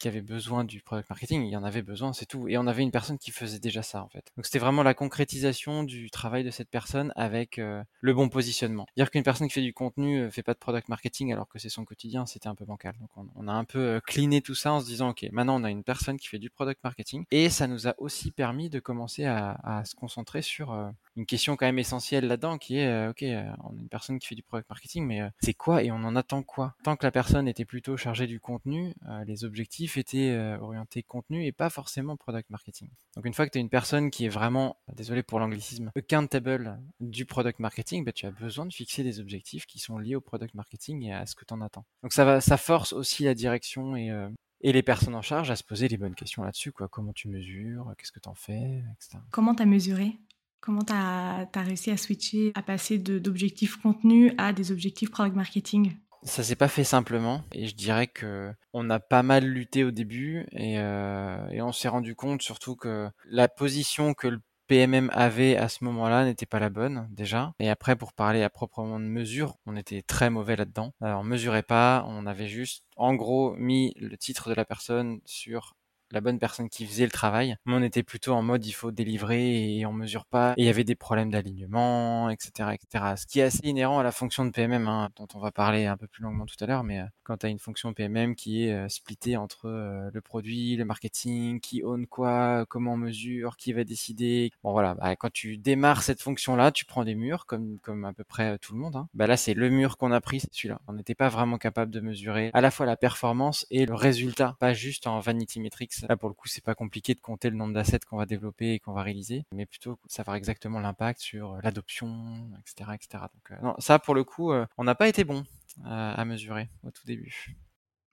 qui 0.00 0.08
avait 0.08 0.22
besoin 0.22 0.64
du 0.64 0.80
product 0.80 1.08
marketing, 1.10 1.44
il 1.44 1.50
y 1.50 1.56
en 1.56 1.62
avait 1.62 1.82
besoin, 1.82 2.12
c'est 2.12 2.26
tout. 2.26 2.48
Et 2.48 2.58
on 2.58 2.66
avait 2.66 2.82
une 2.82 2.90
personne 2.90 3.18
qui 3.18 3.30
faisait 3.30 3.60
déjà 3.60 3.82
ça 3.82 4.02
en 4.02 4.08
fait. 4.08 4.32
Donc 4.36 4.46
c'était 4.46 4.58
vraiment 4.58 4.82
la 4.82 4.94
concrétisation 4.94 5.84
du 5.84 6.10
travail 6.10 6.42
de 6.42 6.50
cette 6.50 6.70
personne 6.70 7.12
avec 7.16 7.58
euh, 7.58 7.84
le 8.00 8.14
bon 8.14 8.28
positionnement. 8.28 8.86
Dire 8.96 9.10
qu'une 9.10 9.22
personne 9.22 9.46
qui 9.46 9.54
fait 9.54 9.60
du 9.60 9.74
contenu 9.74 10.20
euh, 10.22 10.30
fait 10.30 10.42
pas 10.42 10.54
de 10.54 10.58
product 10.58 10.88
marketing 10.88 11.32
alors 11.32 11.48
que 11.48 11.58
c'est 11.58 11.68
son 11.68 11.84
quotidien, 11.84 12.26
c'était 12.26 12.48
un 12.48 12.54
peu 12.54 12.64
bancal. 12.64 12.94
Donc 12.98 13.10
on, 13.36 13.46
a 13.46 13.52
un 13.52 13.64
peu 13.64 13.78
euh, 13.78 14.00
cleané 14.00 14.40
tout 14.40 14.54
ça 14.54 14.72
en 14.72 14.80
se 14.80 14.86
disant 14.86 15.10
ok, 15.10 15.26
maintenant 15.32 15.60
on 15.60 15.64
a 15.64 15.70
une 15.70 15.84
personne 15.84 16.16
qui 16.16 16.28
fait 16.28 16.38
du 16.38 16.50
product 16.50 16.82
marketing 16.82 17.26
et 17.30 17.50
ça 17.50 17.66
nous 17.66 17.86
a 17.86 17.94
aussi 17.98 18.30
permis 18.30 18.70
de 18.70 18.80
commencer 18.80 19.26
à, 19.26 19.58
à 19.62 19.84
se 19.84 19.94
concentrer 19.94 20.40
sur 20.40 20.74
une 21.20 21.26
question 21.26 21.56
quand 21.56 21.66
même 21.66 21.78
essentielle 21.78 22.26
là-dedans 22.26 22.58
qui 22.58 22.78
est 22.78 23.08
ok, 23.08 23.22
on 23.62 23.76
a 23.76 23.80
une 23.80 23.88
personne 23.88 24.18
qui 24.18 24.26
fait 24.26 24.34
du 24.34 24.42
product 24.42 24.68
marketing, 24.68 25.06
mais 25.06 25.22
c'est 25.40 25.54
quoi 25.54 25.82
et 25.82 25.90
on 25.90 25.96
en 25.96 26.16
attend 26.16 26.42
quoi? 26.42 26.74
Tant 26.82 26.96
que 26.96 27.04
la 27.04 27.12
personne 27.12 27.46
était 27.46 27.64
plutôt 27.64 27.96
chargée 27.96 28.26
du 28.26 28.40
contenu, 28.40 28.94
les 29.26 29.44
objectifs 29.44 29.96
était 29.96 30.30
euh, 30.30 30.58
orienté 30.58 31.02
contenu 31.02 31.44
et 31.44 31.52
pas 31.52 31.70
forcément 31.70 32.16
product 32.16 32.50
marketing. 32.50 32.88
Donc 33.14 33.26
une 33.26 33.34
fois 33.34 33.46
que 33.46 33.52
tu 33.52 33.58
es 33.58 33.60
une 33.60 33.68
personne 33.68 34.10
qui 34.10 34.24
est 34.24 34.28
vraiment, 34.28 34.76
désolé 34.94 35.22
pour 35.22 35.38
l'anglicisme, 35.38 35.92
accountable 35.96 36.80
du 37.00 37.24
product 37.24 37.58
marketing, 37.58 38.04
bah, 38.04 38.12
tu 38.12 38.26
as 38.26 38.30
besoin 38.30 38.66
de 38.66 38.72
fixer 38.72 39.02
des 39.02 39.20
objectifs 39.20 39.66
qui 39.66 39.78
sont 39.78 39.98
liés 39.98 40.16
au 40.16 40.20
product 40.20 40.54
marketing 40.54 41.04
et 41.04 41.14
à 41.14 41.26
ce 41.26 41.34
que 41.34 41.44
tu 41.44 41.54
en 41.54 41.60
attends. 41.60 41.84
Donc 42.02 42.12
ça, 42.12 42.24
va, 42.24 42.40
ça 42.40 42.56
force 42.56 42.92
aussi 42.92 43.24
la 43.24 43.34
direction 43.34 43.96
et, 43.96 44.10
euh, 44.10 44.28
et 44.60 44.72
les 44.72 44.82
personnes 44.82 45.14
en 45.14 45.22
charge 45.22 45.50
à 45.50 45.56
se 45.56 45.64
poser 45.64 45.88
les 45.88 45.96
bonnes 45.96 46.14
questions 46.14 46.42
là-dessus. 46.42 46.72
Quoi. 46.72 46.88
Comment 46.88 47.12
tu 47.12 47.28
mesures, 47.28 47.94
qu'est-ce 47.98 48.12
que 48.12 48.20
tu 48.20 48.28
en 48.28 48.34
fais, 48.34 48.82
etc. 48.94 49.18
Comment 49.30 49.54
tu 49.54 49.62
as 49.62 49.66
mesuré? 49.66 50.18
Comment 50.60 50.82
tu 50.82 50.92
as, 50.92 51.48
réussi 51.54 51.90
à 51.90 51.96
switcher, 51.96 52.52
à 52.54 52.62
passer 52.62 52.98
d'objectifs 52.98 53.76
contenu 53.76 54.32
à 54.38 54.52
des 54.52 54.72
objectifs 54.72 55.10
product 55.10 55.36
marketing? 55.36 55.96
Ça 56.22 56.42
s'est 56.42 56.56
pas 56.56 56.68
fait 56.68 56.84
simplement 56.84 57.44
et 57.50 57.66
je 57.66 57.74
dirais 57.74 58.06
que 58.06 58.52
on 58.74 58.90
a 58.90 59.00
pas 59.00 59.22
mal 59.22 59.44
lutté 59.44 59.84
au 59.84 59.90
début 59.90 60.46
et, 60.52 60.78
euh, 60.78 61.48
et 61.48 61.62
on 61.62 61.72
s'est 61.72 61.88
rendu 61.88 62.14
compte 62.14 62.42
surtout 62.42 62.76
que 62.76 63.08
la 63.24 63.48
position 63.48 64.12
que 64.12 64.28
le 64.28 64.42
PMM 64.70 65.10
avait 65.12 65.56
à 65.56 65.68
ce 65.68 65.82
moment-là 65.82 66.24
n'était 66.24 66.46
pas 66.46 66.60
la 66.60 66.70
bonne 66.70 67.08
déjà. 67.10 67.54
Et 67.58 67.68
après, 67.68 67.96
pour 67.96 68.12
parler 68.12 68.44
à 68.44 68.50
proprement 68.50 69.00
de 69.00 69.04
mesure, 69.04 69.56
on 69.66 69.74
était 69.74 70.02
très 70.02 70.30
mauvais 70.30 70.54
là-dedans. 70.54 70.94
Alors, 71.00 71.22
on 71.22 71.24
mesurait 71.24 71.64
pas, 71.64 72.04
on 72.06 72.24
avait 72.24 72.46
juste 72.46 72.84
en 72.94 73.14
gros 73.14 73.56
mis 73.56 73.92
le 73.98 74.16
titre 74.16 74.48
de 74.48 74.54
la 74.54 74.64
personne 74.64 75.18
sur 75.24 75.74
la 76.12 76.20
bonne 76.20 76.38
personne 76.38 76.68
qui 76.68 76.86
faisait 76.86 77.04
le 77.04 77.10
travail. 77.10 77.56
Mais 77.66 77.74
on 77.74 77.82
était 77.82 78.02
plutôt 78.02 78.32
en 78.32 78.42
mode 78.42 78.66
il 78.66 78.72
faut 78.72 78.90
délivrer 78.90 79.78
et 79.78 79.86
on 79.86 79.92
mesure 79.92 80.24
pas. 80.26 80.54
Et 80.56 80.62
il 80.62 80.66
y 80.66 80.68
avait 80.68 80.84
des 80.84 80.94
problèmes 80.94 81.30
d'alignement, 81.30 82.30
etc., 82.30 82.70
etc. 82.74 83.14
Ce 83.16 83.26
qui 83.26 83.40
est 83.40 83.44
assez 83.44 83.60
inhérent 83.64 83.98
à 83.98 84.02
la 84.02 84.12
fonction 84.12 84.44
de 84.44 84.50
PMM, 84.50 84.88
hein, 84.88 85.10
dont 85.16 85.28
on 85.34 85.38
va 85.38 85.50
parler 85.50 85.86
un 85.86 85.96
peu 85.96 86.06
plus 86.06 86.22
longuement 86.22 86.46
tout 86.46 86.56
à 86.62 86.66
l'heure. 86.66 86.84
Mais 86.84 87.00
euh, 87.00 87.04
quand 87.22 87.38
tu 87.38 87.46
as 87.46 87.48
une 87.48 87.58
fonction 87.58 87.92
PMM 87.92 88.34
qui 88.34 88.64
est 88.64 88.72
euh, 88.72 88.88
splittée 88.88 89.36
entre 89.36 89.66
euh, 89.66 90.10
le 90.12 90.20
produit, 90.20 90.76
le 90.76 90.84
marketing, 90.84 91.60
qui 91.60 91.82
own 91.84 92.06
quoi, 92.06 92.64
comment 92.68 92.94
on 92.94 92.96
mesure, 92.96 93.56
qui 93.56 93.72
va 93.72 93.84
décider. 93.84 94.50
Bon 94.62 94.72
voilà, 94.72 94.94
bah, 94.94 95.14
quand 95.16 95.32
tu 95.32 95.56
démarres 95.58 96.02
cette 96.02 96.20
fonction-là, 96.20 96.72
tu 96.72 96.84
prends 96.84 97.04
des 97.04 97.14
murs 97.14 97.46
comme 97.46 97.78
comme 97.80 98.04
à 98.04 98.12
peu 98.12 98.24
près 98.24 98.58
tout 98.58 98.74
le 98.74 98.80
monde. 98.80 98.96
Hein. 98.96 99.08
Bah 99.14 99.26
là, 99.26 99.36
c'est 99.36 99.54
le 99.54 99.70
mur 99.70 99.96
qu'on 99.96 100.12
a 100.12 100.20
pris, 100.20 100.40
c'est 100.40 100.52
celui-là. 100.52 100.80
On 100.88 100.92
n'était 100.92 101.14
pas 101.14 101.28
vraiment 101.28 101.58
capable 101.58 101.90
de 101.90 102.00
mesurer 102.00 102.50
à 102.52 102.60
la 102.60 102.70
fois 102.70 102.86
la 102.86 102.96
performance 102.96 103.66
et 103.70 103.86
le 103.86 103.94
résultat, 103.94 104.56
pas 104.58 104.72
juste 104.72 105.06
en 105.06 105.20
vanity 105.20 105.60
metrics 105.60 105.99
Là, 106.08 106.16
pour 106.16 106.28
le 106.28 106.34
coup, 106.34 106.48
c'est 106.48 106.64
pas 106.64 106.74
compliqué 106.74 107.14
de 107.14 107.20
compter 107.20 107.50
le 107.50 107.56
nombre 107.56 107.74
d'assets 107.74 108.00
qu'on 108.00 108.16
va 108.16 108.26
développer 108.26 108.74
et 108.74 108.78
qu'on 108.80 108.92
va 108.92 109.02
réaliser, 109.02 109.44
mais 109.52 109.66
plutôt 109.66 109.98
savoir 110.06 110.36
exactement 110.36 110.80
l'impact 110.80 111.20
sur 111.20 111.54
euh, 111.54 111.60
l'adoption, 111.62 112.50
etc., 112.60 112.90
etc. 112.94 113.24
Donc, 113.34 113.58
euh, 113.64 113.72
ça, 113.78 113.98
pour 113.98 114.14
le 114.14 114.24
coup, 114.24 114.52
euh, 114.52 114.66
on 114.78 114.84
n'a 114.84 114.94
pas 114.94 115.08
été 115.08 115.24
bon 115.24 115.44
à 115.84 116.24
mesurer 116.24 116.68
au 116.84 116.90
tout 116.90 117.06
début. 117.06 117.56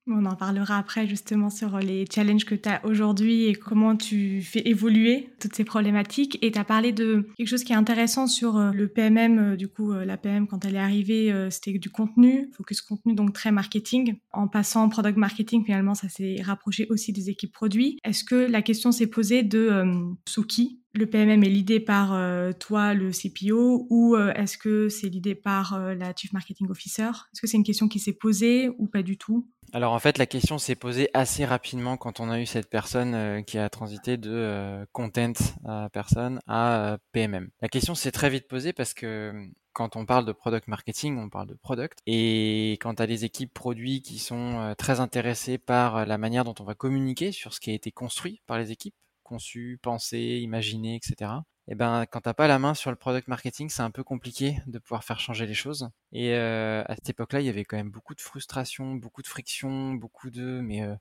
On 0.09 0.25
en 0.25 0.35
parlera 0.35 0.77
après 0.77 1.05
justement 1.05 1.49
sur 1.49 1.79
les 1.79 2.05
challenges 2.09 2.45
que 2.45 2.55
tu 2.55 2.69
as 2.69 2.85
aujourd'hui 2.85 3.45
et 3.45 3.55
comment 3.55 3.97
tu 3.97 4.41
fais 4.41 4.61
évoluer 4.65 5.29
toutes 5.39 5.53
ces 5.53 5.65
problématiques. 5.65 6.39
Et 6.41 6.51
tu 6.51 6.59
as 6.59 6.63
parlé 6.63 6.93
de 6.93 7.27
quelque 7.35 7.47
chose 7.47 7.63
qui 7.63 7.73
est 7.73 7.77
intéressant 7.77 8.27
sur 8.27 8.57
euh, 8.57 8.71
le 8.71 8.87
PMM. 8.87 9.39
Euh, 9.39 9.55
du 9.57 9.67
coup, 9.67 9.91
euh, 9.91 10.05
la 10.05 10.15
PM, 10.15 10.47
quand 10.47 10.63
elle 10.63 10.75
est 10.75 10.79
arrivée, 10.79 11.33
c'était 11.49 11.77
du 11.77 11.89
contenu, 11.89 12.49
focus 12.53 12.81
contenu, 12.81 13.15
donc 13.15 13.33
très 13.33 13.51
marketing. 13.51 14.17
En 14.31 14.47
passant 14.47 14.83
en 14.83 14.89
product 14.89 15.17
marketing, 15.17 15.65
finalement, 15.65 15.93
ça 15.93 16.07
s'est 16.07 16.37
rapproché 16.41 16.87
aussi 16.89 17.11
des 17.11 17.29
équipes 17.29 17.51
produits. 17.51 17.99
Est-ce 18.03 18.23
que 18.23 18.35
la 18.35 18.61
question 18.61 18.91
s'est 18.91 19.07
posée 19.07 19.43
de 19.43 19.83
sous 20.27 20.43
qui 20.43 20.81
le 20.93 21.05
PMM 21.05 21.43
est 21.43 21.49
l'idée 21.49 21.79
par 21.79 22.09
toi, 22.57 22.95
le 22.95 23.11
CPO, 23.11 23.85
ou 23.89 24.15
est-ce 24.15 24.57
que 24.57 24.89
c'est 24.89 25.09
l'idée 25.09 25.35
par 25.35 25.79
la 25.79 26.13
Chief 26.15 26.33
Marketing 26.33 26.67
Officer? 26.69 27.09
Est-ce 27.33 27.41
que 27.41 27.47
c'est 27.47 27.57
une 27.57 27.63
question 27.63 27.87
qui 27.87 27.99
s'est 27.99 28.13
posée 28.13 28.69
ou 28.79 28.87
pas 28.87 29.03
du 29.03 29.17
tout? 29.17 29.47
Alors 29.73 29.93
en 29.93 29.99
fait, 29.99 30.17
la 30.17 30.25
question 30.25 30.57
s'est 30.57 30.75
posée 30.75 31.09
assez 31.13 31.45
rapidement 31.45 31.97
quand 31.97 32.19
on 32.19 32.29
a 32.29 32.39
eu 32.39 32.45
cette 32.45 32.69
personne 32.69 33.13
euh, 33.13 33.41
qui 33.41 33.57
a 33.57 33.69
transité 33.69 34.17
de 34.17 34.31
euh, 34.31 34.85
content 34.93 35.33
à 35.65 35.89
personne 35.91 36.39
à 36.47 36.93
euh, 36.93 36.97
PMM. 37.11 37.49
La 37.61 37.67
question 37.67 37.93
s'est 37.93 38.11
très 38.11 38.29
vite 38.29 38.47
posée 38.47 38.71
parce 38.71 38.93
que 38.93 39.33
quand 39.73 39.95
on 39.95 40.05
parle 40.05 40.25
de 40.25 40.31
product 40.31 40.67
marketing, 40.67 41.17
on 41.19 41.29
parle 41.29 41.47
de 41.47 41.53
product. 41.53 41.99
Et 42.07 42.71
quand 42.81 42.95
tu 42.95 43.03
as 43.03 43.07
des 43.07 43.25
équipes 43.25 43.53
produits 43.53 44.01
qui 44.01 44.17
sont 44.17 44.73
très 44.77 44.99
intéressées 44.99 45.59
par 45.59 46.07
la 46.07 46.17
manière 46.17 46.45
dont 46.45 46.55
on 46.59 46.63
va 46.63 46.73
communiquer 46.73 47.31
sur 47.31 47.53
ce 47.53 47.59
qui 47.59 47.69
a 47.69 47.73
été 47.73 47.91
construit 47.91 48.41
par 48.47 48.57
les 48.57 48.71
équipes, 48.71 48.95
conçu, 49.21 49.77
pensé, 49.83 50.39
imaginé, 50.41 50.95
etc 50.95 51.31
et 51.31 51.56
eh 51.67 51.75
ben 51.75 52.05
quand 52.05 52.21
t'as 52.21 52.33
pas 52.33 52.47
la 52.47 52.59
main 52.59 52.73
sur 52.73 52.91
le 52.91 52.95
product 52.97 53.27
marketing, 53.27 53.69
c'est 53.69 53.81
un 53.81 53.91
peu 53.91 54.03
compliqué 54.03 54.57
de 54.67 54.79
pouvoir 54.79 55.03
faire 55.03 55.19
changer 55.19 55.45
les 55.45 55.53
choses. 55.53 55.89
Et 56.13 56.33
euh, 56.33 56.83
à 56.85 56.95
cette 56.95 57.09
époque-là, 57.09 57.41
il 57.41 57.45
y 57.45 57.49
avait 57.49 57.65
quand 57.65 57.77
même 57.77 57.91
beaucoup 57.91 58.15
de 58.15 58.21
frustration, 58.21 58.95
beaucoup 58.95 59.21
de 59.21 59.27
friction, 59.27 59.93
beaucoup 59.93 60.29
de 60.29 60.61
mais 60.61 60.83
euh, 60.83 60.95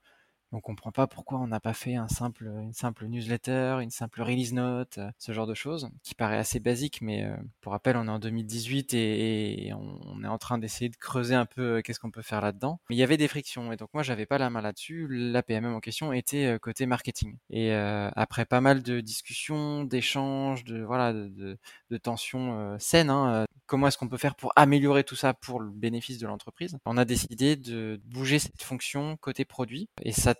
on 0.56 0.60
comprend 0.60 0.90
pas 0.90 1.06
pourquoi 1.06 1.38
on 1.38 1.46
n'a 1.46 1.60
pas 1.60 1.74
fait 1.74 1.96
un 1.96 2.08
simple, 2.08 2.46
une 2.46 2.72
simple 2.72 3.06
newsletter, 3.06 3.78
une 3.82 3.90
simple 3.90 4.22
release 4.22 4.54
note, 4.54 4.98
euh, 4.98 5.10
ce 5.18 5.32
genre 5.32 5.46
de 5.46 5.54
choses, 5.54 5.90
qui 6.02 6.14
paraît 6.14 6.38
assez 6.38 6.60
basique, 6.60 7.02
mais 7.02 7.24
euh, 7.24 7.36
pour 7.60 7.72
rappel, 7.72 7.96
on 7.96 8.06
est 8.06 8.10
en 8.10 8.18
2018 8.18 8.94
et, 8.94 9.72
on, 9.74 10.24
est 10.24 10.28
en 10.28 10.38
train 10.38 10.56
d'essayer 10.56 10.88
de 10.88 10.96
creuser 10.96 11.34
un 11.34 11.44
peu 11.44 11.76
euh, 11.76 11.82
qu'est-ce 11.82 12.00
qu'on 12.00 12.10
peut 12.10 12.22
faire 12.22 12.40
là-dedans. 12.40 12.80
Mais 12.88 12.96
il 12.96 12.98
y 12.98 13.02
avait 13.02 13.18
des 13.18 13.28
frictions, 13.28 13.70
et 13.70 13.76
donc 13.76 13.90
moi 13.92 14.02
j'avais 14.02 14.24
pas 14.24 14.38
la 14.38 14.48
main 14.48 14.62
là-dessus. 14.62 15.06
La 15.10 15.42
PMM 15.42 15.74
en 15.74 15.80
question 15.80 16.12
était 16.12 16.58
côté 16.60 16.86
marketing. 16.86 17.36
Et 17.50 17.72
après 17.74 18.44
pas 18.44 18.60
mal 18.60 18.82
de 18.82 19.00
discussions, 19.00 19.84
d'échanges, 19.84 20.64
de 20.64 20.82
voilà, 20.82 21.12
de, 21.12 21.58
de, 21.90 21.96
tensions 21.98 22.76
saines, 22.78 23.10
hein, 23.10 23.44
comment 23.66 23.88
est-ce 23.88 23.98
qu'on 23.98 24.08
peut 24.08 24.16
faire 24.16 24.34
pour 24.34 24.52
améliorer 24.56 25.04
tout 25.04 25.16
ça 25.16 25.34
pour 25.34 25.60
le 25.60 25.70
bénéfice 25.70 26.18
de 26.18 26.26
l'entreprise. 26.26 26.78
On 26.86 26.96
a 26.96 27.04
décidé 27.04 27.56
de 27.56 28.00
bouger 28.04 28.38
cette 28.38 28.62
fonction 28.62 29.16
côté 29.16 29.44
produit 29.44 29.88
et 30.02 30.12
ça 30.12 30.34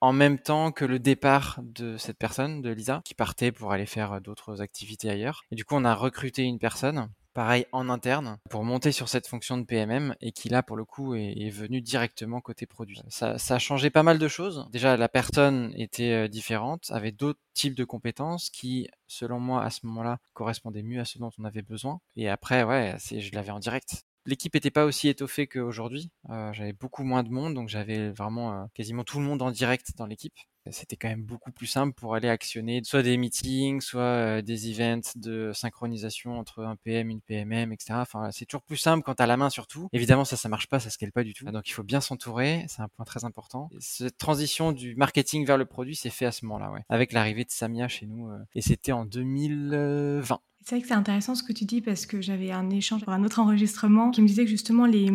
en 0.00 0.12
même 0.12 0.38
temps 0.38 0.72
que 0.72 0.84
le 0.84 0.98
départ 0.98 1.58
de 1.62 1.96
cette 1.96 2.18
personne, 2.18 2.62
de 2.62 2.70
Lisa, 2.70 3.02
qui 3.04 3.14
partait 3.14 3.52
pour 3.52 3.72
aller 3.72 3.86
faire 3.86 4.20
d'autres 4.20 4.60
activités 4.60 5.10
ailleurs. 5.10 5.42
Et 5.50 5.54
du 5.54 5.64
coup, 5.64 5.74
on 5.74 5.84
a 5.84 5.94
recruté 5.94 6.42
une 6.42 6.58
personne 6.58 7.08
pareil 7.32 7.66
en 7.72 7.88
interne 7.88 8.38
pour 8.50 8.64
monter 8.64 8.92
sur 8.92 9.08
cette 9.08 9.26
fonction 9.26 9.56
de 9.56 9.64
PMM 9.64 10.14
et 10.20 10.32
qui 10.32 10.48
là 10.48 10.62
pour 10.62 10.76
le 10.76 10.84
coup 10.84 11.14
est, 11.14 11.50
venu 11.50 11.80
directement 11.80 12.40
côté 12.40 12.66
produit. 12.66 13.00
Ça, 13.08 13.38
ça, 13.38 13.56
a 13.56 13.58
changé 13.58 13.90
pas 13.90 14.02
mal 14.02 14.18
de 14.18 14.28
choses. 14.28 14.68
Déjà 14.70 14.96
la 14.96 15.08
personne 15.08 15.72
était 15.76 16.12
euh, 16.12 16.28
différente, 16.28 16.90
avait 16.90 17.12
d'autres 17.12 17.40
types 17.54 17.74
de 17.74 17.84
compétences 17.84 18.50
qui 18.50 18.88
selon 19.06 19.40
moi 19.40 19.64
à 19.64 19.70
ce 19.70 19.86
moment-là 19.86 20.18
correspondaient 20.34 20.82
mieux 20.82 21.00
à 21.00 21.04
ce 21.04 21.18
dont 21.18 21.30
on 21.38 21.44
avait 21.44 21.62
besoin. 21.62 22.00
Et 22.16 22.28
après 22.28 22.64
ouais, 22.64 22.96
je 22.98 23.30
l'avais 23.32 23.50
en 23.50 23.60
direct. 23.60 24.04
L'équipe 24.26 24.54
n'était 24.54 24.70
pas 24.70 24.84
aussi 24.84 25.08
étoffée 25.08 25.46
qu'aujourd'hui. 25.46 26.10
Euh, 26.30 26.52
j'avais 26.52 26.72
beaucoup 26.72 27.04
moins 27.04 27.22
de 27.22 27.30
monde, 27.30 27.54
donc 27.54 27.68
j'avais 27.68 28.10
vraiment 28.10 28.52
euh, 28.54 28.64
quasiment 28.74 29.04
tout 29.04 29.18
le 29.18 29.24
monde 29.24 29.42
en 29.42 29.50
direct 29.50 29.96
dans 29.96 30.06
l'équipe 30.06 30.38
c'était 30.70 30.96
quand 30.96 31.08
même 31.08 31.24
beaucoup 31.24 31.50
plus 31.50 31.66
simple 31.66 31.94
pour 31.94 32.14
aller 32.14 32.28
actionner 32.28 32.82
soit 32.84 33.02
des 33.02 33.16
meetings, 33.16 33.80
soit 33.80 34.00
euh, 34.02 34.42
des 34.42 34.70
events 34.70 35.10
de 35.16 35.50
synchronisation 35.52 36.38
entre 36.38 36.62
un 36.62 36.76
PM, 36.76 37.10
une 37.10 37.20
PMM, 37.20 37.72
etc. 37.72 37.94
Enfin, 37.94 38.30
c'est 38.30 38.46
toujours 38.46 38.62
plus 38.62 38.76
simple 38.76 39.02
quand 39.02 39.14
t'as 39.14 39.26
la 39.26 39.36
main 39.36 39.50
sur 39.50 39.66
tout. 39.66 39.88
Évidemment, 39.92 40.24
ça, 40.24 40.36
ça 40.36 40.48
marche 40.48 40.68
pas, 40.68 40.78
ça 40.78 40.90
scale 40.90 41.12
pas 41.12 41.24
du 41.24 41.34
tout. 41.34 41.44
Donc, 41.46 41.68
il 41.68 41.72
faut 41.72 41.82
bien 41.82 42.00
s'entourer. 42.00 42.64
C'est 42.68 42.82
un 42.82 42.88
point 42.88 43.04
très 43.04 43.24
important. 43.24 43.70
cette 43.80 44.18
transition 44.18 44.72
du 44.72 44.94
marketing 44.94 45.44
vers 45.44 45.58
le 45.58 45.64
produit 45.64 45.96
s'est 45.96 46.10
fait 46.10 46.26
à 46.26 46.32
ce 46.32 46.44
moment-là, 46.46 46.70
ouais. 46.70 46.82
Avec 46.88 47.12
l'arrivée 47.12 47.44
de 47.44 47.50
Samia 47.50 47.88
chez 47.88 48.06
nous. 48.06 48.30
Euh, 48.30 48.38
et 48.54 48.62
c'était 48.62 48.92
en 48.92 49.04
2020. 49.04 50.40
C'est 50.64 50.76
vrai 50.76 50.82
que 50.82 50.88
c'est 50.88 50.94
intéressant 50.94 51.34
ce 51.34 51.42
que 51.42 51.52
tu 51.52 51.64
dis 51.64 51.80
parce 51.80 52.06
que 52.06 52.20
j'avais 52.20 52.52
un 52.52 52.70
échange 52.70 53.02
pour 53.02 53.12
un 53.12 53.24
autre 53.24 53.40
enregistrement 53.40 54.10
qui 54.12 54.22
me 54.22 54.28
disait 54.28 54.44
que 54.44 54.50
justement 54.50 54.86
les, 54.86 55.10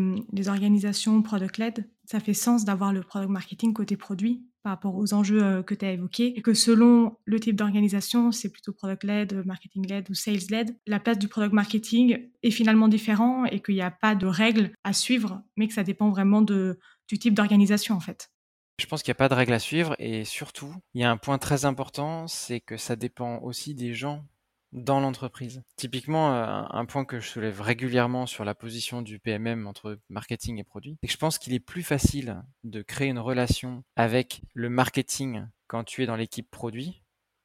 organisations 0.49 1.21
product-led, 1.21 1.89
ça 2.05 2.19
fait 2.19 2.33
sens 2.33 2.65
d'avoir 2.65 2.91
le 2.91 3.01
product 3.01 3.31
marketing 3.31 3.73
côté 3.73 3.95
produit 3.95 4.45
par 4.63 4.73
rapport 4.73 4.95
aux 4.95 5.13
enjeux 5.13 5.41
euh, 5.41 5.63
que 5.63 5.73
tu 5.73 5.85
as 5.85 5.93
évoqués, 5.93 6.37
et 6.37 6.41
que 6.41 6.53
selon 6.53 7.17
le 7.23 7.39
type 7.39 7.55
d'organisation, 7.55 8.33
c'est 8.33 8.49
plutôt 8.49 8.73
product-led, 8.73 9.45
marketing-led 9.45 10.09
ou 10.09 10.13
sales-led, 10.13 10.75
la 10.85 10.99
place 10.99 11.17
du 11.17 11.29
product 11.29 11.53
marketing 11.53 12.29
est 12.43 12.51
finalement 12.51 12.89
différent 12.89 13.45
et 13.45 13.61
qu'il 13.61 13.75
n'y 13.75 13.81
a 13.81 13.91
pas 13.91 14.15
de 14.15 14.27
règles 14.27 14.71
à 14.83 14.91
suivre, 14.91 15.41
mais 15.55 15.67
que 15.69 15.73
ça 15.73 15.83
dépend 15.83 16.09
vraiment 16.09 16.41
de, 16.41 16.79
du 17.07 17.17
type 17.17 17.33
d'organisation 17.33 17.95
en 17.95 18.01
fait. 18.01 18.29
Je 18.79 18.85
pense 18.85 19.01
qu'il 19.01 19.11
n'y 19.11 19.15
a 19.17 19.19
pas 19.19 19.29
de 19.29 19.33
règles 19.33 19.53
à 19.53 19.59
suivre 19.59 19.95
et 19.99 20.25
surtout, 20.25 20.73
il 20.93 21.01
y 21.01 21.03
a 21.05 21.09
un 21.09 21.17
point 21.17 21.37
très 21.37 21.63
important, 21.63 22.27
c'est 22.27 22.59
que 22.59 22.75
ça 22.75 22.97
dépend 22.97 23.39
aussi 23.39 23.73
des 23.73 23.93
gens 23.93 24.25
dans 24.77 24.99
l'entreprise. 24.99 25.61
Typiquement, 25.75 26.33
euh, 26.33 26.63
un 26.69 26.85
point 26.85 27.05
que 27.05 27.19
je 27.19 27.27
soulève 27.27 27.61
régulièrement 27.61 28.25
sur 28.25 28.45
la 28.45 28.55
position 28.55 29.01
du 29.01 29.19
PMM 29.19 29.67
entre 29.67 29.99
marketing 30.09 30.59
et 30.59 30.63
produit, 30.63 30.97
c'est 31.01 31.07
que 31.07 31.13
je 31.13 31.17
pense 31.17 31.37
qu'il 31.37 31.53
est 31.53 31.59
plus 31.59 31.83
facile 31.83 32.41
de 32.63 32.81
créer 32.81 33.09
une 33.09 33.19
relation 33.19 33.83
avec 33.95 34.41
le 34.53 34.69
marketing 34.69 35.47
quand 35.67 35.83
tu 35.83 36.03
es 36.03 36.05
dans 36.05 36.15
l'équipe 36.15 36.49
produit 36.49 37.03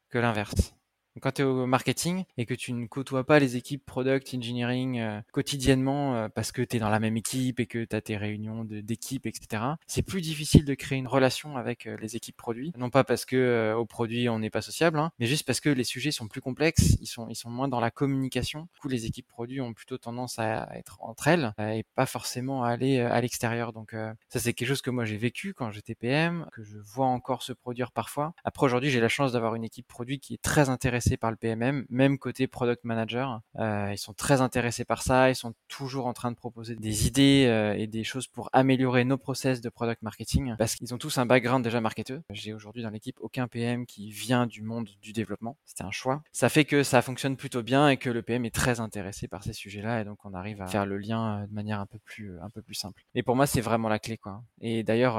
que 0.08 0.18
l'inverse 0.18 0.74
quand 1.20 1.32
tu 1.32 1.42
es 1.42 1.44
au 1.44 1.66
marketing 1.66 2.24
et 2.36 2.46
que 2.46 2.54
tu 2.54 2.72
ne 2.72 2.86
côtoies 2.86 3.24
pas 3.24 3.38
les 3.38 3.56
équipes 3.56 3.84
product 3.84 4.34
engineering 4.34 4.98
euh, 4.98 5.20
quotidiennement 5.32 6.16
euh, 6.16 6.28
parce 6.28 6.52
que 6.52 6.62
tu 6.62 6.76
es 6.76 6.80
dans 6.80 6.88
la 6.88 7.00
même 7.00 7.16
équipe 7.16 7.60
et 7.60 7.66
que 7.66 7.84
tu 7.84 7.94
as 7.94 8.00
tes 8.00 8.16
réunions 8.16 8.64
d'équipe, 8.64 9.26
etc., 9.26 9.62
c'est 9.86 10.02
plus 10.02 10.20
difficile 10.20 10.64
de 10.64 10.74
créer 10.74 10.98
une 10.98 11.08
relation 11.08 11.56
avec 11.56 11.86
euh, 11.86 11.96
les 12.00 12.16
équipes 12.16 12.36
produits. 12.36 12.72
Non 12.76 12.90
pas 12.90 13.04
parce 13.04 13.24
que 13.24 13.74
au 13.76 13.84
produit 13.84 14.28
on 14.28 14.38
n'est 14.38 14.50
pas 14.50 14.62
sociable, 14.62 14.98
hein, 14.98 15.12
mais 15.18 15.26
juste 15.26 15.46
parce 15.46 15.60
que 15.60 15.68
les 15.68 15.84
sujets 15.84 16.12
sont 16.12 16.28
plus 16.28 16.40
complexes, 16.40 16.96
ils 17.00 17.06
sont, 17.06 17.28
ils 17.28 17.34
sont 17.34 17.50
moins 17.50 17.68
dans 17.68 17.80
la 17.80 17.90
communication. 17.90 18.68
Du 18.74 18.80
coup, 18.80 18.88
les 18.88 19.06
équipes 19.06 19.28
produits 19.28 19.60
ont 19.60 19.74
plutôt 19.74 19.98
tendance 19.98 20.38
à 20.38 20.68
être 20.74 20.98
entre 21.02 21.28
elles 21.28 21.52
et 21.58 21.84
pas 21.94 22.06
forcément 22.06 22.64
à 22.64 22.70
aller 22.70 23.00
à 23.00 23.20
l'extérieur. 23.20 23.72
Donc 23.72 23.94
ça, 24.28 24.40
c'est 24.40 24.52
quelque 24.52 24.68
chose 24.68 24.82
que 24.82 24.90
moi 24.90 25.04
j'ai 25.04 25.16
vécu 25.16 25.54
quand 25.54 25.70
j'étais 25.70 25.94
PM, 25.94 26.46
que 26.52 26.62
je 26.62 26.78
vois 26.78 27.06
encore 27.06 27.42
se 27.42 27.52
produire 27.52 27.92
parfois. 27.92 28.34
Après 28.44 28.66
aujourd'hui, 28.66 28.90
j'ai 28.90 29.00
la 29.00 29.08
chance 29.08 29.32
d'avoir 29.32 29.54
une 29.54 29.64
équipe 29.64 29.86
produit 29.86 30.18
qui 30.18 30.34
est 30.34 30.42
très 30.42 30.70
par 31.16 31.30
le 31.30 31.36
PMM, 31.36 31.84
même 31.90 32.18
côté 32.18 32.46
product 32.46 32.84
manager. 32.84 33.40
Euh, 33.58 33.90
ils 33.92 33.98
sont 33.98 34.12
très 34.12 34.40
intéressés 34.40 34.84
par 34.84 35.02
ça, 35.02 35.30
ils 35.30 35.34
sont 35.34 35.54
toujours 35.68 36.06
en 36.06 36.12
train 36.12 36.30
de 36.30 36.36
proposer 36.36 36.76
des 36.76 37.06
idées 37.06 37.46
euh, 37.48 37.74
et 37.74 37.86
des 37.86 38.04
choses 38.04 38.26
pour 38.26 38.48
améliorer 38.52 39.04
nos 39.04 39.18
process 39.18 39.60
de 39.60 39.68
product 39.68 40.02
marketing 40.02 40.54
parce 40.58 40.76
qu'ils 40.76 40.94
ont 40.94 40.98
tous 40.98 41.18
un 41.18 41.26
background 41.26 41.64
déjà 41.64 41.80
marketeur. 41.80 42.20
J'ai 42.30 42.52
aujourd'hui 42.52 42.82
dans 42.82 42.90
l'équipe 42.90 43.16
aucun 43.20 43.48
PM 43.48 43.86
qui 43.86 44.10
vient 44.10 44.46
du 44.46 44.62
monde 44.62 44.88
du 45.00 45.12
développement. 45.12 45.56
C'était 45.64 45.84
un 45.84 45.90
choix. 45.90 46.22
Ça 46.32 46.48
fait 46.48 46.64
que 46.64 46.82
ça 46.82 47.02
fonctionne 47.02 47.36
plutôt 47.36 47.62
bien 47.62 47.88
et 47.88 47.96
que 47.96 48.10
le 48.10 48.22
PM 48.22 48.44
est 48.44 48.54
très 48.54 48.80
intéressé 48.80 49.28
par 49.28 49.42
ces 49.42 49.52
sujets-là 49.52 50.00
et 50.00 50.04
donc 50.04 50.24
on 50.24 50.34
arrive 50.34 50.62
à 50.62 50.66
faire 50.66 50.86
le 50.86 50.98
lien 50.98 51.42
euh, 51.42 51.46
de 51.46 51.52
manière 51.52 51.80
un 51.80 51.86
peu 51.86 51.98
plus 51.98 52.38
un 52.40 52.50
peu 52.50 52.62
plus 52.62 52.74
simple. 52.74 53.04
Et 53.14 53.22
pour 53.22 53.36
moi, 53.36 53.46
c'est 53.46 53.60
vraiment 53.60 53.88
la 53.88 53.98
clé 53.98 54.16
quoi. 54.16 54.42
Et 54.60 54.82
d'ailleurs 54.82 55.18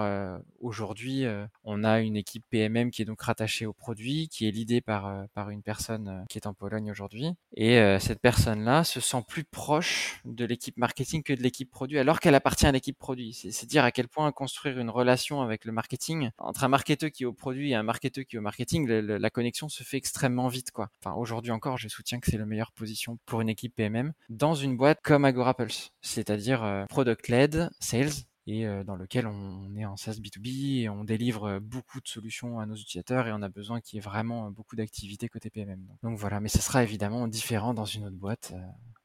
aujourd'hui, 0.60 1.26
on 1.64 1.84
a 1.84 2.00
une 2.00 2.16
équipe 2.16 2.44
PMM 2.50 2.92
qui 2.92 3.02
est 3.02 3.06
donc 3.06 3.22
rattachée 3.22 3.66
au 3.66 3.74
produit, 3.74 4.30
qui 4.30 4.48
est 4.48 4.52
l'idée 4.52 4.82
par 4.82 5.28
par 5.34 5.50
une 5.50 5.62
personne 5.62 5.73
euh, 5.90 6.24
qui 6.30 6.38
est 6.38 6.48
en 6.48 6.54
Pologne 6.54 6.92
aujourd'hui. 6.92 7.32
Et 7.56 7.80
euh, 7.80 8.00
cette 8.00 8.20
personne-là 8.20 8.84
se 8.84 9.00
sent 9.00 9.24
plus 9.28 9.44
proche 9.44 10.22
de 10.26 10.46
l'équipe 10.46 10.78
marketing 10.78 11.24
que 11.24 11.34
de 11.34 11.42
l'équipe 11.42 11.70
produit, 11.70 12.00
alors 12.00 12.20
qu'elle 12.20 12.36
appartient 12.36 12.66
à 12.66 12.72
l'équipe 12.72 12.98
produit. 12.98 13.34
C'est 13.34 13.66
dire 13.66 13.84
à 13.84 13.92
quel 13.92 14.08
point 14.08 14.32
construire 14.32 14.80
une 14.80 14.90
relation 14.90 15.42
avec 15.42 15.66
le 15.66 15.72
marketing, 15.72 16.30
entre 16.38 16.64
un 16.64 16.68
marketeur 16.68 17.12
qui 17.12 17.24
est 17.24 17.26
au 17.26 17.34
produit 17.34 17.72
et 17.72 17.76
un 17.76 17.84
marketeur 17.84 18.26
qui 18.26 18.36
est 18.36 18.40
au 18.40 18.44
marketing, 18.44 18.88
la 18.88 19.30
connexion 19.30 19.70
se 19.70 19.84
fait 19.84 19.98
extrêmement 19.98 20.48
vite. 20.48 20.72
quoi. 20.72 20.90
Enfin, 21.04 21.16
aujourd'hui 21.16 21.52
encore, 21.52 21.78
je 21.78 21.88
soutiens 21.88 22.20
que 22.20 22.30
c'est 22.30 22.38
la 22.38 22.46
meilleure 22.46 22.72
position 22.72 23.18
pour 23.26 23.42
une 23.42 23.50
équipe 23.50 23.76
PMM 23.76 24.14
dans 24.30 24.56
une 24.56 24.78
boîte 24.78 25.00
comme 25.04 25.26
Agora 25.26 25.54
Pulse, 25.54 25.92
c'est-à-dire 26.02 26.64
euh, 26.64 26.86
product-led, 26.86 27.70
sales, 27.80 28.12
et 28.46 28.66
dans 28.86 28.96
lequel 28.96 29.28
on, 29.28 29.76
est 29.76 29.86
en 29.86 29.96
SaaS 29.96 30.14
B2B 30.14 30.82
et 30.82 30.90
on 30.90 31.04
délivre 31.04 31.60
beaucoup 31.60 32.02
de 32.02 32.08
solutions 32.08 32.60
à 32.60 32.66
nos 32.66 32.76
utilisateurs 32.76 33.28
et 33.28 33.32
on 33.32 33.42
a 33.42 33.50
besoin 33.50 33.80
qu'il 33.80 33.98
y 33.98 34.00
ait 34.00 34.02
vraiment 34.02 34.52
beaucoup 34.52 34.76
d'activités 34.76 35.30
côté 35.30 35.50
PMM. 35.50 35.86
Donc, 36.04 36.18
voilà, 36.18 36.40
mais 36.40 36.50
ce 36.50 36.62
sera 36.62 36.84
évidemment 36.84 37.28
différent 37.28 37.74
dans 37.74 37.86
une 37.86 38.06
autre 38.06 38.18
boîte 38.18 38.54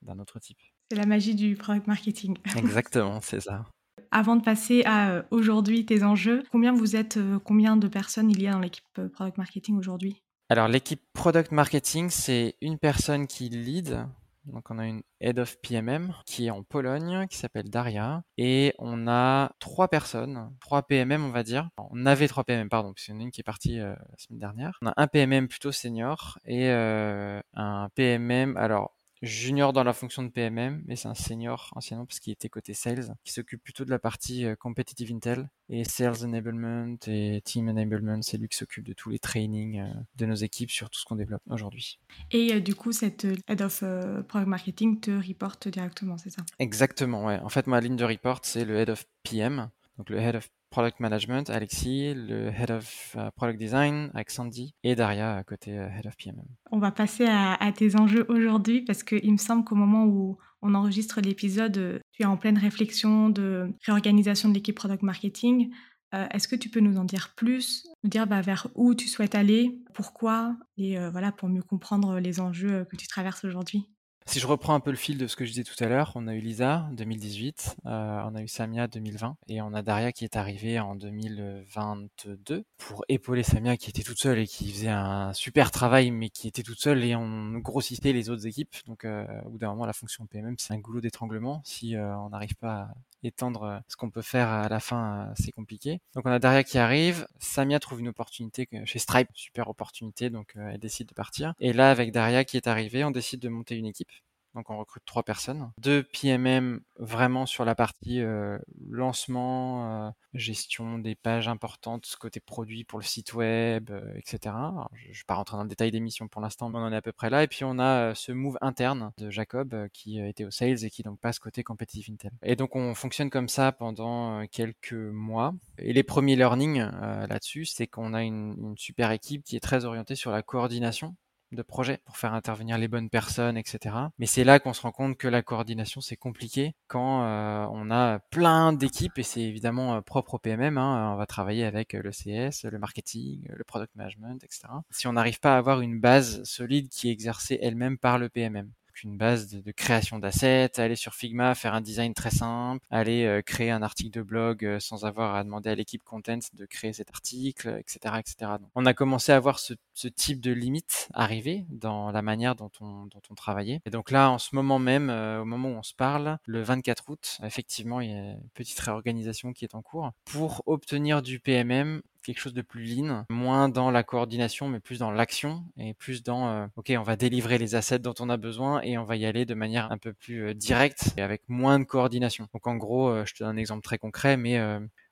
d'un 0.03 0.19
autre 0.19 0.41
type. 0.41 0.59
C'est 0.91 0.97
la 0.97 1.07
magie 1.07 1.35
du 1.35 1.55
product 1.55 1.87
marketing. 1.87 2.37
Exactement, 2.57 3.21
c'est 3.21 3.41
ça. 3.41 3.65
Avant 4.11 4.37
de 4.37 4.43
passer 4.43 4.83
à 4.87 5.25
aujourd'hui 5.31 5.85
tes 5.85 6.03
enjeux, 6.03 6.43
combien 6.51 6.73
vous 6.73 6.97
êtes, 6.97 7.19
combien 7.45 7.77
de 7.77 7.89
personnes 7.89 8.31
il 8.31 8.43
y 8.43 8.49
a 8.49 8.53
dans 8.53 8.61
l'équipe 8.61 8.85
product 9.13 9.37
marketing 9.37 9.77
aujourd'hui? 9.77 10.23
Alors 10.51 10.69
l'équipe 10.69 11.03
product 11.13 11.53
marketing, 11.53 12.09
c'est 12.09 12.57
une 12.63 12.79
personne 12.79 13.27
qui 13.27 13.51
lead 13.51 14.07
donc 14.53 14.71
on 14.71 14.79
a 14.79 14.87
une 14.87 15.03
Head 15.21 15.39
of 15.39 15.57
PMM 15.61 16.13
qui 16.27 16.47
est 16.47 16.51
en 16.51 16.63
Pologne, 16.63 17.27
qui 17.29 17.37
s'appelle 17.37 17.71
Daria. 17.71 18.23
Et 18.37 18.75
on 18.79 19.07
a 19.09 19.53
trois 19.59 19.89
personnes, 19.89 20.51
trois 20.61 20.83
PMM 20.83 21.25
on 21.25 21.31
va 21.31 21.43
dire. 21.43 21.71
On 21.79 22.07
avait 22.07 22.29
trois 22.29 22.45
PMM, 22.45 22.69
pardon, 22.69 22.93
parce 22.93 23.05
qu'il 23.05 23.15
y 23.15 23.17
en 23.17 23.21
a 23.21 23.25
une 23.25 23.31
qui 23.31 23.41
est 23.41 23.45
partie 23.45 23.81
euh, 23.81 23.91
la 23.91 24.19
semaine 24.19 24.41
dernière. 24.41 24.79
On 24.83 24.89
a 24.89 24.95
un 24.97 25.07
PMM 25.07 25.49
plutôt 25.49 25.73
senior 25.73 26.39
et 26.45 26.71
euh, 26.71 27.41
un 27.55 27.89
PMM, 27.95 28.57
alors 28.57 28.98
junior 29.23 29.73
dans 29.73 29.85
la 29.85 29.93
fonction 29.93 30.23
de 30.23 30.29
PMM, 30.29 30.83
mais 30.87 30.97
c'est 30.97 31.09
un 31.09 31.15
senior 31.15 31.71
anciennement 31.75 32.07
parce 32.07 32.21
qu'il 32.21 32.33
était 32.33 32.49
côté 32.49 32.75
sales, 32.75 33.15
qui 33.25 33.33
s'occupe 33.33 33.63
plutôt 33.63 33.85
de 33.85 33.91
la 33.91 33.99
partie 33.99 34.45
euh, 34.45 34.55
competitive 34.57 35.13
intel 35.13 35.49
et 35.69 35.85
sales 35.85 36.25
enablement 36.25 36.97
et 37.07 37.41
team 37.45 37.69
enablement. 37.69 38.23
C'est 38.23 38.39
lui 38.39 38.49
qui 38.49 38.57
s'occupe 38.57 38.85
de 38.85 38.93
tous 38.93 39.11
les 39.11 39.19
trainings 39.19 39.81
euh, 39.81 39.93
de 40.17 40.27
nos 40.27 40.35
équipes 40.35 40.71
sur 40.71 40.91
tout 40.91 41.01
ce 41.01 41.05
qu'on 41.05 41.17
développe 41.17 41.43
aujourd'hui. 41.49 41.99
Et 42.31 42.55
euh, 42.55 42.61
du 42.61 42.75
coup, 42.75 42.93
cette 42.93 43.27
head 43.49 43.63
of 43.63 43.83
product 44.29 44.49
marketing 44.49 45.01
te 45.01 45.11
reporte 45.11 45.69
directement, 45.69 46.19
c'est 46.19 46.31
ça? 46.31 46.43
Exactement, 46.59 47.25
ouais. 47.25 47.39
En 47.41 47.49
fait, 47.49 47.67
ma 47.67 47.81
ligne 47.81 47.97
de 47.97 48.05
report, 48.05 48.41
c'est 48.43 48.65
le 48.65 48.77
head 48.77 48.91
of 48.91 49.05
PM, 49.23 49.71
donc 49.97 50.11
le 50.11 50.19
head 50.19 50.37
of 50.37 50.49
Product 50.71 51.01
Management, 51.01 51.51
Alexis, 51.51 52.15
le 52.15 52.49
Head 52.49 52.71
of 52.71 53.17
euh, 53.17 53.31
Product 53.35 53.59
Design 53.59 54.11
avec 54.15 54.31
Sandy 54.31 54.75
et 54.83 54.95
Daria 54.95 55.37
à 55.37 55.45
côté 55.45 55.79
euh, 55.79 55.89
Head 55.89 56.07
of 56.07 56.17
PMM. 56.17 56.45
On 56.71 56.79
va 56.79 56.91
passer 56.91 57.27
à, 57.27 57.57
tes 57.75 57.97
enjeux 57.97 58.27
aujourd'hui 58.29 58.83
parce 58.83 59.03
qu'il 59.03 59.33
me 59.33 59.39
semble 59.39 59.65
qu'au 59.65 59.75
moment 59.75 60.05
où 60.05 60.39
on 60.63 60.75
enregistre 60.75 61.21
l'épisode, 61.21 62.01
tu 62.13 62.23
es 62.23 62.27
en 62.27 62.37
pleine 62.37 62.59
réflexion 62.59 63.29
de 63.31 63.73
réorganisation 63.85 64.49
de 64.49 64.55
l'équipe 64.55 64.77
Product 64.77 65.03
Marketing. 65.03 65.71
Euh, 66.15 66.27
est-ce 66.33 66.49
que 66.49 66.57
tu 66.57 66.69
peux 66.69 66.81
nous 66.81 66.99
en 66.99 67.05
dire 67.05 67.33
plus, 67.37 67.87
nous 68.03 68.11
dire 68.11 68.27
bah, 68.27 68.41
vers 68.41 68.67
où 68.75 68.95
tu 68.95 69.09
souhaites 69.09 69.35
aller, 69.35 69.79
pourquoi, 69.95 70.57
et 70.77 70.97
voilà 71.11 71.33
pour 71.33 71.49
mieux 71.49 71.63
comprendre 71.63 72.19
les 72.19 72.41
enjeux 72.41 72.87
que 72.91 72.97
tu 72.97 73.07
traverses 73.07 73.45
aujourd'hui? 73.45 73.89
Si 74.29 74.41
je 74.41 74.47
reprends 74.47 74.75
un 74.75 74.81
peu 74.81 74.91
le 74.91 74.97
fil 74.97 75.17
de 75.17 75.27
ce 75.27 75.37
que 75.37 75.47
je 75.47 75.51
disais 75.53 75.65
tout 75.65 75.83
à 75.83 75.89
l'heure, 75.89 76.13
on 76.15 76.29
a 76.29 76.35
eu 76.35 76.41
Lisa 76.41 76.87
2018, 76.93 77.77
euh, 77.87 78.23
on 78.27 78.35
a 78.35 78.43
eu 78.43 78.49
Samia 78.49 78.87
2020 78.87 79.37
et 79.49 79.63
on 79.63 79.73
a 79.73 79.81
Daria 79.81 80.13
qui 80.13 80.25
est 80.25 80.37
arrivée 80.37 80.79
en 80.79 80.95
2022 80.97 82.65
pour 82.77 83.07
épauler 83.09 83.43
Samia 83.43 83.79
qui 83.79 83.89
était 83.89 84.03
toute 84.03 84.19
seule 84.19 84.39
et 84.39 84.47
qui 84.47 84.71
faisait 84.71 84.91
un 84.91 85.33
super 85.33 85.71
travail 85.71 86.11
mais 86.11 86.29
qui 86.29 86.47
était 86.47 86.63
toute 86.63 86.79
seule 86.79 87.03
et 87.05 87.17
on 87.17 87.53
grossissait 87.59 88.13
les 88.13 88.29
autres 88.29 88.47
équipes. 88.47 88.75
Donc 88.87 89.07
euh, 89.07 89.25
au 89.47 89.51
bout 89.51 89.59
d'un 89.59 89.71
moment 89.71 89.87
la 89.87 89.95
fonction 89.95 90.27
PMM 90.27 90.57
c'est 90.59 90.75
un 90.75 90.79
goulot 90.79 91.01
d'étranglement 91.01 91.63
si 91.65 91.97
euh, 91.97 92.15
on 92.19 92.29
n'arrive 92.29 92.55
pas 92.57 92.81
à 92.83 92.95
étendre 93.23 93.83
ce 93.89 93.97
qu'on 93.97 94.11
peut 94.11 94.23
faire 94.23 94.49
à 94.49 94.69
la 94.69 94.81
fin, 94.81 95.33
c'est 95.37 95.53
compliqué. 95.53 96.01
Donc 96.15 96.27
on 96.27 96.31
a 96.31 96.39
Daria 96.39 96.65
qui 96.65 96.79
arrive, 96.79 97.27
Samia 97.39 97.79
trouve 97.81 98.01
une 98.01 98.09
opportunité 98.09 98.69
chez 98.85 98.99
Stripe, 98.99 99.29
super 99.35 99.69
opportunité, 99.69 100.31
donc 100.31 100.55
elle 100.57 100.79
décide 100.79 101.09
de 101.09 101.15
partir. 101.15 101.55
Et 101.61 101.73
là 101.73 101.91
avec 101.91 102.13
Daria 102.13 102.45
qui 102.45 102.57
est 102.57 102.67
arrivée, 102.67 103.05
on 103.05 103.11
décide 103.11 103.41
de 103.41 103.49
monter 103.49 103.77
une 103.77 103.87
équipe 103.87 104.11
donc 104.55 104.71
on 104.71 104.79
recrute 104.79 105.05
trois 105.05 105.23
personnes. 105.23 105.71
Deux 105.79 106.03
PMM 106.03 106.81
vraiment 106.99 107.47
sur 107.47 107.65
la 107.65 107.75
partie 107.75 108.21
euh, 108.21 108.59
lancement, 108.89 110.07
euh, 110.09 110.11
gestion 110.35 110.99
des 110.99 111.15
pages 111.15 111.49
importantes, 111.49 112.09
côté 112.19 112.41
produit 112.41 112.85
pour 112.85 112.99
le 112.99 113.05
site 113.05 113.35
web, 113.35 113.91
euh, 113.91 114.15
etc. 114.17 114.55
je 114.95 115.09
ne 115.09 115.13
vais 115.13 115.25
pas 115.27 115.35
rentrer 115.35 115.57
dans 115.57 115.63
le 115.63 115.69
détail 115.69 115.91
des 115.91 116.01
missions 116.01 116.29
pour 116.29 116.41
l'instant, 116.41 116.69
mais 116.69 116.79
on 116.79 116.83
en 116.83 116.93
est 116.93 116.97
à 116.97 117.03
peu 117.03 117.13
près 117.13 117.31
là. 117.31 117.43
Et 117.43 117.47
puis 117.47 117.65
on 117.65 117.79
a 117.79 118.15
ce 118.15 118.33
move 118.33 118.59
interne 118.61 119.13
de 119.19 119.31
Jacob 119.31 119.89
qui 119.93 120.19
était 120.19 120.45
au 120.45 120.51
sales 120.51 120.85
et 120.85 120.91
qui 120.91 121.03
donc 121.03 121.21
passe 121.21 121.39
côté 121.39 121.63
competitive 121.63 122.11
intel. 122.11 122.33
Et 122.43 122.57
donc 122.57 122.75
on 122.77 122.95
fonctionne 122.95 123.31
comme 123.31 123.49
ça 123.49 123.73
pendant 123.73 124.47
quelques 124.47 124.93
mois. 124.93 125.55
Et 125.79 125.93
les 125.93 126.03
premiers 126.03 126.37
learnings 126.37 126.81
là-dessus, 127.29 127.65
c'est 127.65 127.87
qu'on 127.87 128.15
a 128.15 128.23
une 128.23 128.75
super 128.77 129.11
équipe 129.11 129.45
qui 129.45 129.57
est 129.57 129.61
très 129.61 129.85
orientée 129.85 130.15
sur 130.15 130.31
la 130.31 130.43
coordination 130.43 131.15
de 131.53 131.63
projet 131.63 132.01
pour 132.05 132.17
faire 132.17 132.35
intervenir 132.35 132.79
les 132.79 132.89
bonnes 132.89 133.11
personnes, 133.11 133.57
etc. 133.57 133.95
Mais 134.19 134.27
c'est 134.27 134.45
là 134.45 134.59
qu'on 134.59 134.73
se 134.73 134.83
rend 134.83 134.93
compte 134.93 135.17
que 135.17 135.29
la 135.29 135.43
coordination 135.43 136.01
c'est 136.01 136.17
compliqué 136.17 136.75
quand 136.87 137.25
euh, 137.25 137.67
on 137.73 137.91
a 137.91 138.19
plein 138.19 138.73
d'équipes 138.73 139.19
et 139.19 139.23
c'est 139.23 139.43
évidemment 139.43 139.95
euh, 139.95 140.01
propre 140.01 140.35
au 140.35 140.39
PMM. 140.39 140.79
Hein. 140.79 141.13
on 141.13 141.17
va 141.17 141.27
travailler 141.27 141.65
avec 141.65 141.95
euh, 141.95 142.03
le 142.03 142.11
CS, 142.11 142.65
le 142.65 142.79
marketing, 142.79 143.47
le 143.49 143.65
product 143.65 143.95
management, 143.97 144.43
etc. 144.45 144.69
Si 144.91 145.07
on 145.07 145.13
n'arrive 145.13 145.41
pas 145.41 145.55
à 145.55 145.59
avoir 145.59 145.81
une 145.81 146.01
base 146.01 146.43
solide 146.45 146.89
qui 146.89 147.09
est 147.09 147.13
exercée 147.13 147.59
elle-même 147.63 147.99
par 147.99 148.19
le 148.19 148.29
PMM 148.29 148.71
une 149.03 149.17
base 149.17 149.49
de, 149.49 149.73
création 149.73 150.19
d'assets, 150.19 150.79
aller 150.79 150.97
sur 150.97 151.15
Figma, 151.15 151.55
faire 151.55 151.75
un 151.75 151.81
design 151.81 152.15
très 152.15 152.31
simple, 152.31 152.85
aller 152.91 153.25
euh, 153.25 153.43
créer 153.43 153.71
un 153.71 153.83
article 153.83 154.11
de 154.11 154.23
blog 154.23 154.65
euh, 154.65 154.81
sans 154.81 155.05
avoir 155.05 155.35
à 155.35 155.45
demander 155.45 155.71
à 155.71 155.75
l'équipe 155.75 156.03
content 156.03 156.39
de 156.55 156.67
créer 156.67 156.93
cet 156.93 157.11
article, 157.11 157.79
etc., 157.79 158.17
etc. 158.19 158.53
on 158.75 158.87
a 158.87 158.95
commencé 158.95 159.33
à 159.33 159.41
voir 159.41 159.59
ce, 159.59 159.75
type 160.15 160.41
de 160.41 160.53
limite 160.53 161.09
arriver 161.13 161.67
dans 161.69 162.11
la 162.11 162.23
manière 162.23 162.55
dont 162.55 162.71
on, 162.81 163.07
dont 163.07 163.23
on 163.31 163.35
travaillait. 163.35 163.81
Et 163.85 163.91
donc 163.91 164.11
là, 164.11 164.31
en 164.31 164.39
ce 164.39 164.55
moment 164.55 164.79
même, 164.79 165.11
euh, 165.11 165.43
au 165.43 165.45
moment 165.45 165.69
où 165.69 165.77
on 165.77 165.83
se 165.83 165.95
parle, 165.95 166.39
le 166.47 166.63
24 166.63 167.11
août, 167.11 167.39
effectivement, 167.43 168.01
il 168.01 168.11
y 168.11 168.15
a 168.15 168.33
une 168.33 168.49
petite 168.55 168.79
réorganisation 168.79 169.53
qui 169.53 169.65
est 169.65 169.75
en 169.75 169.83
cours 169.83 170.13
pour 170.25 170.63
obtenir 170.67 171.23
du 171.23 171.41
PMM 171.41 172.03
quelque 172.29 172.41
chose 172.41 172.53
de 172.53 172.61
plus 172.61 172.85
lean, 172.85 173.25
moins 173.31 173.71
dans 173.71 173.91
la 173.91 174.03
coordination, 174.03 174.69
mais 174.69 174.81
plus 174.81 174.99
dans 174.99 175.11
l'action 175.11 175.65
et 175.79 175.95
plus 175.95 176.23
dans 176.23 176.51
euh, 176.51 176.67
ok, 176.77 176.93
on 176.99 177.03
va 177.03 177.17
délivrer 177.17 177.57
les 177.57 177.75
assets 177.75 178.01
dont 178.01 178.15
on 178.21 178.29
a 178.29 178.37
besoin 178.37 178.83
et 178.83 178.99
on 178.99 179.05
va 179.05 179.17
y 179.17 179.25
aller 179.25 179.47
de 179.47 179.55
manière 179.55 179.91
un 179.91 179.97
peu 179.97 180.13
plus 180.13 180.49
euh, 180.49 180.55
directe 180.55 181.15
et 181.17 181.23
avec 181.23 181.41
moins 181.49 181.79
de 181.79 181.85
coordination. 181.85 182.47
Donc 182.53 182.67
en 182.67 182.77
gros, 182.77 183.09
euh, 183.09 183.25
je 183.25 183.33
te 183.33 183.43
donne 183.43 183.55
un 183.55 183.57
exemple 183.57 183.83
très 183.83 183.97
concret, 183.97 184.37
mais 184.37 184.61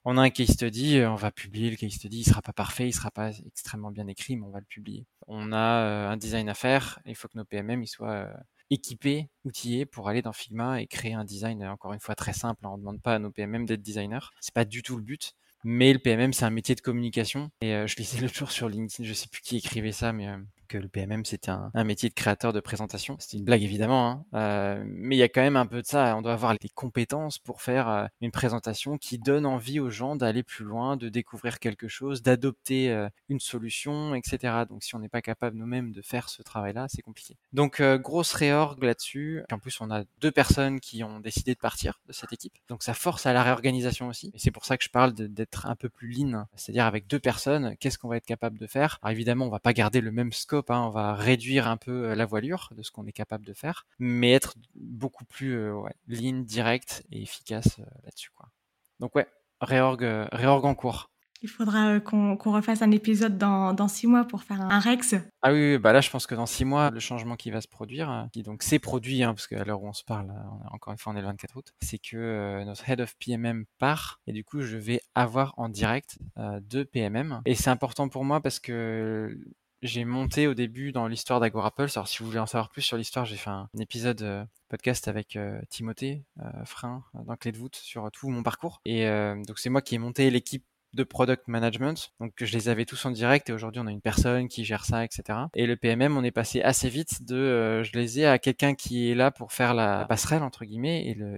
on 0.05 0.19
a 0.19 0.23
un 0.23 0.29
case 0.29 0.51
study, 0.51 1.01
on 1.07 1.15
va 1.15 1.31
publier 1.31 1.71
le 1.71 1.77
case 1.77 1.93
study, 1.93 2.21
il 2.21 2.25
sera 2.25 2.43
pas 2.43 2.53
parfait, 2.53 2.87
il 2.87 2.93
sera 2.93 3.11
pas 3.11 3.31
extrêmement 3.47 3.91
bien 3.91 4.07
écrit, 4.09 4.37
mais 4.37 4.45
on 4.45 4.51
va 4.51 4.61
le 4.61 4.67
publier. 4.67 5.07
On 5.27 5.53
a 5.53 6.11
un 6.11 6.19
design 6.19 6.51
à 6.51 6.55
faire, 6.55 7.01
il 7.07 7.17
faut 7.17 7.29
que 7.29 7.39
nos 7.39 7.47
PMM 7.47 7.87
soient 7.87 8.29
équipés, 8.69 9.31
outillés 9.45 9.87
pour 9.87 10.09
aller 10.11 10.21
dans 10.21 10.35
Figma 10.35 10.83
et 10.83 10.87
créer 10.87 11.15
un 11.15 11.25
design 11.25 11.65
encore 11.65 11.95
une 11.95 12.01
fois 12.01 12.15
très 12.15 12.35
simple. 12.35 12.67
On 12.67 12.77
ne 12.77 12.83
demande 12.83 13.01
pas 13.01 13.15
à 13.15 13.19
nos 13.19 13.31
PMM 13.31 13.65
d'être 13.65 13.83
designers, 13.83 14.29
c'est 14.41 14.55
pas 14.55 14.67
du 14.67 14.83
tout 14.83 14.97
le 14.97 15.03
but. 15.03 15.35
Mais 15.69 15.93
le 15.93 15.99
PMM, 15.99 16.33
c'est 16.33 16.45
un 16.45 16.51
métier 16.51 16.77
de 16.77 16.81
communication. 16.81 17.51
Et 17.61 17.75
euh, 17.75 17.89
je 17.89 17.97
lisais 17.97 18.21
le 18.21 18.29
jour 18.29 18.53
sur 18.53 18.69
LinkedIn, 18.69 19.03
je 19.03 19.13
sais 19.13 19.27
plus 19.27 19.41
qui 19.43 19.57
écrivait 19.57 19.91
ça, 19.91 20.13
mais 20.13 20.29
euh, 20.29 20.39
que 20.67 20.79
le 20.79 20.89
PMM 20.89 21.25
c'était 21.25 21.51
un, 21.51 21.71
métier 21.85 22.09
de 22.09 22.15
créateur 22.15 22.53
de 22.53 22.61
présentation. 22.61 23.17
C'est 23.19 23.37
une 23.37 23.45
blague 23.45 23.63
évidemment, 23.63 24.11
hein. 24.11 24.25
euh, 24.35 24.85
mais 24.87 25.17
il 25.17 25.19
y 25.19 25.23
a 25.23 25.29
quand 25.29 25.41
même 25.41 25.57
un 25.57 25.67
peu 25.67 25.83
de 25.83 25.87
ça. 25.87 26.17
On 26.17 26.23
doit 26.23 26.33
avoir 26.33 26.55
les 26.55 26.69
compétences 26.69 27.39
pour 27.39 27.63
faire 27.63 27.89
euh, 27.89 28.07
une 28.21 28.31
présentation 28.31 28.99
qui 28.99 29.19
donne 29.19 29.47
envie 29.47 29.81
aux 29.81 29.91
gens 29.91 30.17
d'aller 30.17 30.43
plus 30.43 30.65
loin, 30.65 30.97
de 30.97 31.09
découvrir 31.09 31.59
quelque 31.59 31.89
chose, 31.89 32.23
d'adopter 32.23 32.91
euh, 32.91 33.09
une 33.29 33.41
solution, 33.41 34.15
etc. 34.15 34.65
Donc 34.69 34.83
si 34.83 34.95
on 34.95 34.99
n'est 34.99 35.09
pas 35.09 35.23
capable 35.23 35.57
nous-mêmes 35.57 35.93
de 35.93 36.03
faire 36.03 36.29
ce 36.29 36.43
travail-là, 36.43 36.87
c'est 36.89 37.03
compliqué. 37.03 37.37
Donc 37.53 37.83
grosse 37.83 38.35
réorg 38.35 38.83
là-dessus. 38.83 39.43
En 39.53 39.59
plus, 39.59 39.81
on 39.81 39.91
a 39.91 40.05
deux 40.21 40.33
personnes 40.33 40.81
qui 40.81 41.05
ont 41.05 41.21
décidé 41.21 41.55
de 41.55 41.61
partir 41.61 42.01
de 42.07 42.13
cette 42.13 42.33
équipe. 42.33 42.53
Donc 42.69 42.83
ça 42.83 42.95
force 42.95 43.27
à 43.27 43.33
la 43.33 43.43
réorganisation 43.43 44.09
aussi. 44.09 44.31
Et 44.35 44.39
c'est 44.39 44.51
pour 44.51 44.65
ça 44.65 44.77
que 44.77 44.85
je 44.85 44.91
parle 44.91 45.13
d'être 45.13 45.67
un 45.67 45.77
peu 45.77 45.89
plus 45.89 46.09
lean, 46.09 46.47
c'est-à-dire 46.57 46.85
avec 46.85 47.07
deux 47.07 47.21
personnes, 47.21 47.77
qu'est-ce 47.79 47.99
qu'on 47.99 48.09
va 48.09 48.17
être 48.17 48.27
capable 48.27 48.59
de 48.59 48.67
faire? 48.67 48.99
Alors 49.03 49.13
évidemment, 49.13 49.47
on 49.47 49.51
va 49.51 49.61
pas 49.61 49.73
garder 49.73 50.01
le 50.01 50.13
même 50.13 50.33
scope 50.33 50.56
Hein, 50.69 50.83
on 50.87 50.91
va 50.91 51.15
réduire 51.15 51.69
un 51.69 51.77
peu 51.77 52.11
euh, 52.11 52.15
la 52.15 52.27
voilure 52.27 52.71
de 52.77 52.83
ce 52.83 52.91
qu'on 52.91 53.07
est 53.07 53.13
capable 53.13 53.45
de 53.45 53.53
faire, 53.53 53.87
mais 53.99 54.33
être 54.33 54.55
beaucoup 54.75 55.25
plus 55.25 55.55
euh, 55.57 55.75
ouais, 55.75 55.95
lean, 56.09 56.41
direct 56.41 57.05
et 57.13 57.23
efficace 57.23 57.79
euh, 57.79 57.85
là-dessus. 58.05 58.31
Quoi. 58.35 58.49
Donc 59.01 59.15
ouais, 59.15 59.27
réorg, 59.61 60.03
réorg 60.33 60.65
en 60.65 60.75
cours. 60.75 61.11
Il 61.43 61.51
faudra 61.51 62.01
qu'on 62.01 62.37
refasse 62.37 62.81
un 62.81 62.91
épisode 62.91 63.37
dans, 63.37 63.89
six 63.89 64.07
mois 64.07 64.25
pour 64.25 64.43
faire 64.43 64.63
un, 64.63 64.81
Rex. 64.81 65.15
Ah 65.43 65.53
oui, 65.53 65.77
bah 65.77 65.93
là 65.93 66.01
je 66.01 66.09
pense 66.09 66.27
que 66.27 66.35
dans 66.35 66.47
six 66.47 66.65
mois, 66.65 66.91
le 66.91 66.99
changement 66.99 67.37
qui 67.37 67.51
va 67.51 67.61
se 67.61 67.69
produire, 67.69 68.27
qui 68.33 68.43
donc 68.43 68.63
s'est 68.63 68.79
produit, 68.79 69.23
hein, 69.23 69.35
parce 69.35 69.47
qu'à 69.47 69.63
l'heure 69.63 69.83
où 69.83 69.87
on 69.87 69.93
se 69.93 70.03
parle, 70.03 70.33
encore 70.73 70.95
une 70.95 70.99
fois 70.99 71.13
on 71.13 71.17
est 71.17 71.21
le 71.21 71.27
24 71.27 71.57
août, 71.57 71.75
c'est 71.83 71.99
que 71.99 72.65
notre 72.65 72.89
Head 72.89 73.03
of 73.03 73.15
PMM 73.19 73.67
part 73.79 74.19
et 74.27 74.33
du 74.33 74.45
coup 74.45 74.63
je 74.63 74.79
vais 74.79 75.03
avoir 75.15 75.53
en 75.59 75.69
direct 75.69 76.19
deux 76.63 76.87
PMM. 76.87 77.43
Et 77.45 77.55
c'est 77.55 77.71
important 77.71 78.09
pour 78.09 78.25
moi 78.25 78.41
parce 78.41 78.59
que 78.59 79.39
j'ai 79.87 80.05
monté 80.05 80.47
au 80.47 80.55
début 80.55 80.93
dans 80.93 81.07
l'histoire 81.07 81.41
d'Agorapulse. 81.41 81.97
Alors 81.97 82.09
si 82.09 82.19
vous 82.19 82.27
voulez 82.27 82.39
en 82.39 82.47
savoir 82.47 82.71
plus 82.71 82.83
sur 82.83 82.97
l'histoire, 82.97 83.25
j'ai 83.25 83.37
fait 83.37 83.51
un, 83.51 83.69
épisode 83.79 84.23
euh, 84.23 84.45
podcast 84.69 85.09
avec 85.09 85.37
euh, 85.37 85.61
Timothée 85.71 86.25
euh, 86.41 86.65
Frein 86.65 87.05
dans 87.15 87.37
Clé 87.37 87.53
de 87.53 87.59
voûte 87.59 87.77
sur 87.77 88.11
tout 88.11 88.29
mon 88.29 88.43
parcours. 88.43 88.81
Et 88.85 89.07
donc 89.47 89.59
c'est 89.59 89.71
moi 89.71 89.83
qui 89.83 89.95
ai 89.95 89.99
monté 89.99 90.31
l'équipe 90.31 90.65
de 90.97 91.05
product 91.05 91.47
management. 91.47 92.13
Donc 92.21 92.33
je 92.39 92.53
les 92.53 92.69
avais 92.69 92.85
tous 92.85 93.05
en 93.05 93.13
direct 93.13 93.49
et 93.51 93.53
aujourd'hui 93.53 93.81
on 93.81 93.87
a 93.87 93.93
une 93.93 94.01
personne 94.01 94.49
qui 94.49 94.65
gère 94.65 94.85
ça, 94.85 95.05
etc. 95.05 95.39
Et 95.55 95.67
le 95.67 95.77
PMM, 95.77 96.17
on 96.17 96.25
est 96.25 96.33
passé 96.33 96.63
assez 96.63 96.89
vite 96.89 97.25
de 97.25 97.37
euh, 97.37 97.85
je 97.85 97.93
les 97.93 98.21
ai 98.21 98.27
à 98.27 98.39
quelqu'un 98.39 98.75
qui 98.75 99.11
est 99.11 99.15
là 99.15 99.31
pour 99.31 99.53
faire 99.53 99.75
la 99.75 100.05
passerelle 100.07 100.43
entre 100.43 100.65
guillemets 100.65 101.07
et 101.07 101.15
le, 101.15 101.37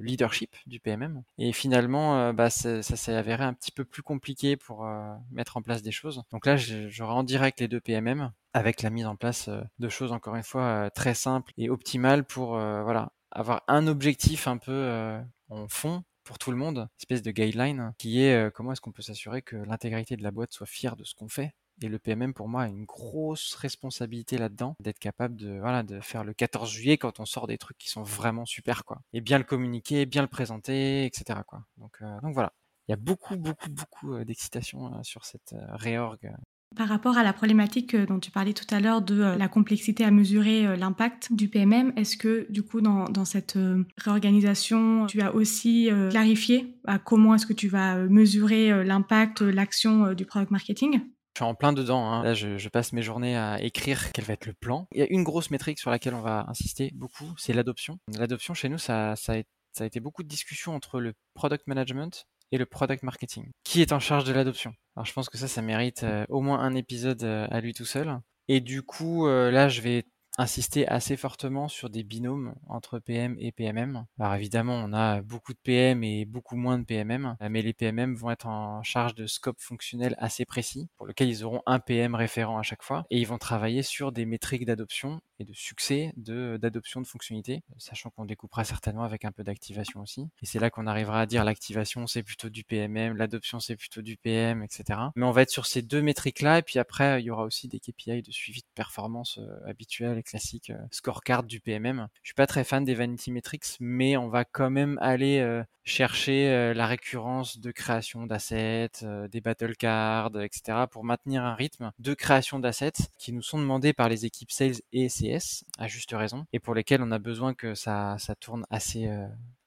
leadership 0.00 0.56
du 0.66 0.80
PMM. 0.80 1.22
Et 1.38 1.52
finalement, 1.52 2.18
euh, 2.18 2.32
bah, 2.32 2.50
ça, 2.50 2.82
s'est 2.82 3.14
avéré 3.14 3.44
un 3.44 3.52
petit 3.52 3.72
peu 3.72 3.84
plus 3.84 4.02
compliqué 4.02 4.56
pour 4.56 4.86
euh, 4.86 5.12
mettre 5.30 5.56
en 5.56 5.62
place 5.62 5.82
des 5.82 5.92
choses. 5.92 6.22
Donc 6.30 6.46
là, 6.46 6.56
j'aurai 6.56 7.12
en 7.12 7.24
direct 7.24 7.60
les 7.60 7.68
deux 7.68 7.80
PMM 7.80 8.32
avec 8.54 8.82
la 8.82 8.90
mise 8.90 9.06
en 9.06 9.16
place 9.16 9.50
de 9.78 9.88
choses 9.88 10.12
encore 10.12 10.36
une 10.36 10.42
fois 10.42 10.90
très 10.90 11.14
simples 11.14 11.52
et 11.56 11.70
optimales 11.70 12.24
pour 12.24 12.50
voilà 12.50 13.12
avoir 13.30 13.62
un 13.66 13.86
objectif 13.86 14.46
un 14.46 14.58
peu 14.58 15.18
en 15.48 15.68
fond 15.68 16.04
pour 16.24 16.38
tout 16.38 16.50
le 16.50 16.56
monde, 16.56 16.88
espèce 16.98 17.22
de 17.22 17.30
guideline 17.30 17.94
qui 17.98 18.22
est 18.22 18.34
euh, 18.34 18.50
comment 18.50 18.72
est-ce 18.72 18.80
qu'on 18.80 18.92
peut 18.92 19.02
s'assurer 19.02 19.42
que 19.42 19.56
l'intégralité 19.56 20.16
de 20.16 20.22
la 20.22 20.30
boîte 20.30 20.52
soit 20.52 20.66
fière 20.66 20.96
de 20.96 21.04
ce 21.04 21.14
qu'on 21.14 21.28
fait? 21.28 21.54
Et 21.80 21.88
le 21.88 21.98
PMM 21.98 22.34
pour 22.34 22.48
moi 22.48 22.62
a 22.62 22.68
une 22.68 22.84
grosse 22.84 23.54
responsabilité 23.54 24.38
là-dedans, 24.38 24.76
d'être 24.80 24.98
capable 24.98 25.36
de 25.36 25.58
voilà 25.58 25.82
de 25.82 26.00
faire 26.00 26.22
le 26.22 26.34
14 26.34 26.70
juillet 26.70 26.98
quand 26.98 27.18
on 27.18 27.24
sort 27.24 27.46
des 27.46 27.58
trucs 27.58 27.78
qui 27.78 27.88
sont 27.88 28.02
vraiment 28.02 28.44
super 28.44 28.84
quoi, 28.84 29.00
et 29.12 29.20
bien 29.20 29.38
le 29.38 29.44
communiquer, 29.44 30.06
bien 30.06 30.22
le 30.22 30.28
présenter, 30.28 31.06
etc. 31.06 31.40
quoi. 31.46 31.64
Donc 31.78 31.96
euh, 32.02 32.20
donc 32.20 32.34
voilà, 32.34 32.52
il 32.88 32.92
y 32.92 32.94
a 32.94 32.98
beaucoup 32.98 33.36
beaucoup 33.36 33.70
beaucoup 33.70 34.14
euh, 34.14 34.24
d'excitation 34.24 35.02
sur 35.02 35.24
cette 35.24 35.54
réorg 35.70 36.30
par 36.76 36.88
rapport 36.88 37.16
à 37.16 37.22
la 37.22 37.32
problématique 37.32 37.94
euh, 37.94 38.06
dont 38.06 38.18
tu 38.18 38.30
parlais 38.30 38.52
tout 38.52 38.66
à 38.74 38.80
l'heure 38.80 39.02
de 39.02 39.20
euh, 39.20 39.36
la 39.36 39.48
complexité 39.48 40.04
à 40.04 40.10
mesurer 40.10 40.66
euh, 40.66 40.76
l'impact 40.76 41.32
du 41.32 41.48
PMM, 41.48 41.92
est-ce 41.96 42.16
que 42.16 42.46
du 42.50 42.62
coup 42.62 42.80
dans, 42.80 43.24
cette 43.24 43.58
réorganisation, 43.98 45.06
tu 45.06 45.20
as 45.20 45.34
aussi 45.34 45.88
clarifié 46.10 46.76
à 46.86 46.98
comment 46.98 47.34
est-ce 47.34 47.46
que 47.46 47.52
tu 47.52 47.68
vas 47.68 47.96
mesurer 47.96 48.84
l'impact, 48.84 49.42
l'action 49.42 50.12
du 50.12 50.24
product 50.24 50.50
marketing? 50.50 51.00
Je 51.34 51.38
suis 51.38 51.44
en 51.44 51.54
plein 51.54 51.72
dedans. 51.72 52.10
Hein. 52.10 52.24
Là, 52.24 52.34
je, 52.34 52.68
passe 52.68 52.92
mes 52.92 53.02
journées 53.02 53.36
à 53.36 53.62
écrire 53.62 54.12
quel 54.12 54.24
va 54.24 54.34
être 54.34 54.46
le 54.46 54.54
plan. 54.54 54.88
Il 54.92 54.98
y 54.98 55.02
a 55.02 55.06
une 55.08 55.22
grosse 55.22 55.50
métrique 55.50 55.78
sur 55.78 55.90
laquelle 55.90 56.14
on 56.14 56.20
va 56.20 56.46
insister 56.48 56.90
beaucoup, 56.94 57.32
c'est 57.38 57.52
l'adoption. 57.52 57.98
L'adoption 58.18 58.54
chez 58.54 58.68
nous, 58.68 58.78
ça, 58.78 59.12
a, 59.12 59.16
ça 59.16 59.34
a 59.80 59.84
été 59.84 60.00
beaucoup 60.00 60.22
de 60.22 60.28
discussions 60.28 60.74
entre 60.74 61.00
le 61.00 61.14
product 61.34 61.66
management 61.68 62.26
et 62.52 62.58
le 62.58 62.66
product 62.66 63.02
marketing. 63.02 63.50
Qui 63.64 63.82
est 63.82 63.92
en 63.92 63.98
charge 63.98 64.24
de 64.24 64.32
l'adoption? 64.32 64.74
Alors 64.94 65.06
je 65.06 65.12
pense 65.12 65.28
que 65.28 65.38
ça, 65.38 65.48
ça 65.48 65.62
mérite 65.62 66.04
euh, 66.04 66.24
au 66.28 66.40
moins 66.40 66.60
un 66.60 66.74
épisode 66.74 67.24
euh, 67.24 67.48
à 67.50 67.60
lui 67.60 67.72
tout 67.72 67.86
seul. 67.86 68.20
Et 68.48 68.60
du 68.60 68.82
coup, 68.82 69.26
euh, 69.26 69.50
là, 69.50 69.68
je 69.68 69.80
vais 69.80 70.04
insister 70.38 70.88
assez 70.88 71.16
fortement 71.16 71.68
sur 71.68 71.90
des 71.90 72.02
binômes 72.02 72.54
entre 72.68 72.98
PM 72.98 73.36
et 73.38 73.52
PMM. 73.52 74.06
Alors 74.18 74.34
évidemment, 74.34 74.74
on 74.74 74.92
a 74.92 75.20
beaucoup 75.22 75.52
de 75.52 75.58
PM 75.62 76.02
et 76.04 76.24
beaucoup 76.24 76.56
moins 76.56 76.78
de 76.78 76.84
PMM, 76.84 77.36
mais 77.50 77.62
les 77.62 77.72
PMM 77.72 78.14
vont 78.14 78.30
être 78.30 78.46
en 78.46 78.82
charge 78.82 79.14
de 79.14 79.26
scope 79.26 79.60
fonctionnel 79.60 80.14
assez 80.18 80.44
précis, 80.44 80.88
pour 80.96 81.06
lequel 81.06 81.28
ils 81.28 81.44
auront 81.44 81.62
un 81.66 81.80
PM 81.80 82.14
référent 82.14 82.58
à 82.58 82.62
chaque 82.62 82.82
fois, 82.82 83.04
et 83.10 83.18
ils 83.18 83.26
vont 83.26 83.38
travailler 83.38 83.82
sur 83.82 84.12
des 84.12 84.26
métriques 84.26 84.64
d'adoption 84.64 85.20
et 85.38 85.44
de 85.44 85.52
succès 85.54 86.12
d'adoption 86.16 87.00
de 87.00 87.06
fonctionnalités, 87.06 87.62
sachant 87.76 88.10
qu'on 88.10 88.24
découpera 88.24 88.64
certainement 88.64 89.02
avec 89.02 89.24
un 89.24 89.32
peu 89.32 89.42
d'activation 89.42 90.00
aussi. 90.00 90.28
Et 90.40 90.46
c'est 90.46 90.58
là 90.58 90.70
qu'on 90.70 90.86
arrivera 90.86 91.20
à 91.20 91.26
dire 91.26 91.44
l'activation 91.44 92.06
c'est 92.06 92.22
plutôt 92.22 92.48
du 92.48 92.64
PMM, 92.64 93.16
l'adoption 93.16 93.60
c'est 93.60 93.76
plutôt 93.76 94.02
du 94.02 94.16
PM, 94.16 94.62
etc. 94.62 95.00
Mais 95.16 95.26
on 95.26 95.32
va 95.32 95.42
être 95.42 95.50
sur 95.50 95.66
ces 95.66 95.82
deux 95.82 96.02
métriques-là, 96.02 96.58
et 96.58 96.62
puis 96.62 96.78
après 96.78 97.20
il 97.20 97.26
y 97.26 97.30
aura 97.30 97.44
aussi 97.44 97.68
des 97.68 97.80
KPI 97.80 98.22
de 98.22 98.30
suivi 98.30 98.60
de 98.60 98.66
performance 98.74 99.38
euh, 99.38 99.68
habituels, 99.68 100.18
les 100.22 100.30
classiques 100.30 100.72
scorecards 100.90 101.42
du 101.42 101.60
PMM. 101.60 102.08
Je 102.22 102.28
suis 102.28 102.34
pas 102.34 102.46
très 102.46 102.64
fan 102.64 102.84
des 102.84 102.94
vanity 102.94 103.32
metrics, 103.32 103.76
mais 103.80 104.16
on 104.16 104.28
va 104.28 104.44
quand 104.44 104.70
même 104.70 104.98
aller 105.00 105.62
chercher 105.84 106.72
la 106.74 106.86
récurrence 106.86 107.58
de 107.58 107.70
création 107.72 108.26
d'assets, 108.26 108.90
des 109.30 109.40
battle 109.40 109.76
cards, 109.76 110.40
etc. 110.40 110.86
pour 110.90 111.04
maintenir 111.04 111.44
un 111.44 111.54
rythme 111.54 111.90
de 111.98 112.14
création 112.14 112.58
d'assets 112.58 112.92
qui 113.18 113.32
nous 113.32 113.42
sont 113.42 113.58
demandés 113.58 113.92
par 113.92 114.08
les 114.08 114.24
équipes 114.24 114.52
sales 114.52 114.80
et 114.92 115.08
CS 115.08 115.64
à 115.78 115.88
juste 115.88 116.12
raison 116.12 116.46
et 116.52 116.60
pour 116.60 116.74
lesquels 116.74 117.02
on 117.02 117.10
a 117.10 117.18
besoin 117.18 117.54
que 117.54 117.74
ça, 117.74 118.16
ça 118.18 118.34
tourne 118.34 118.64
assez, 118.70 119.10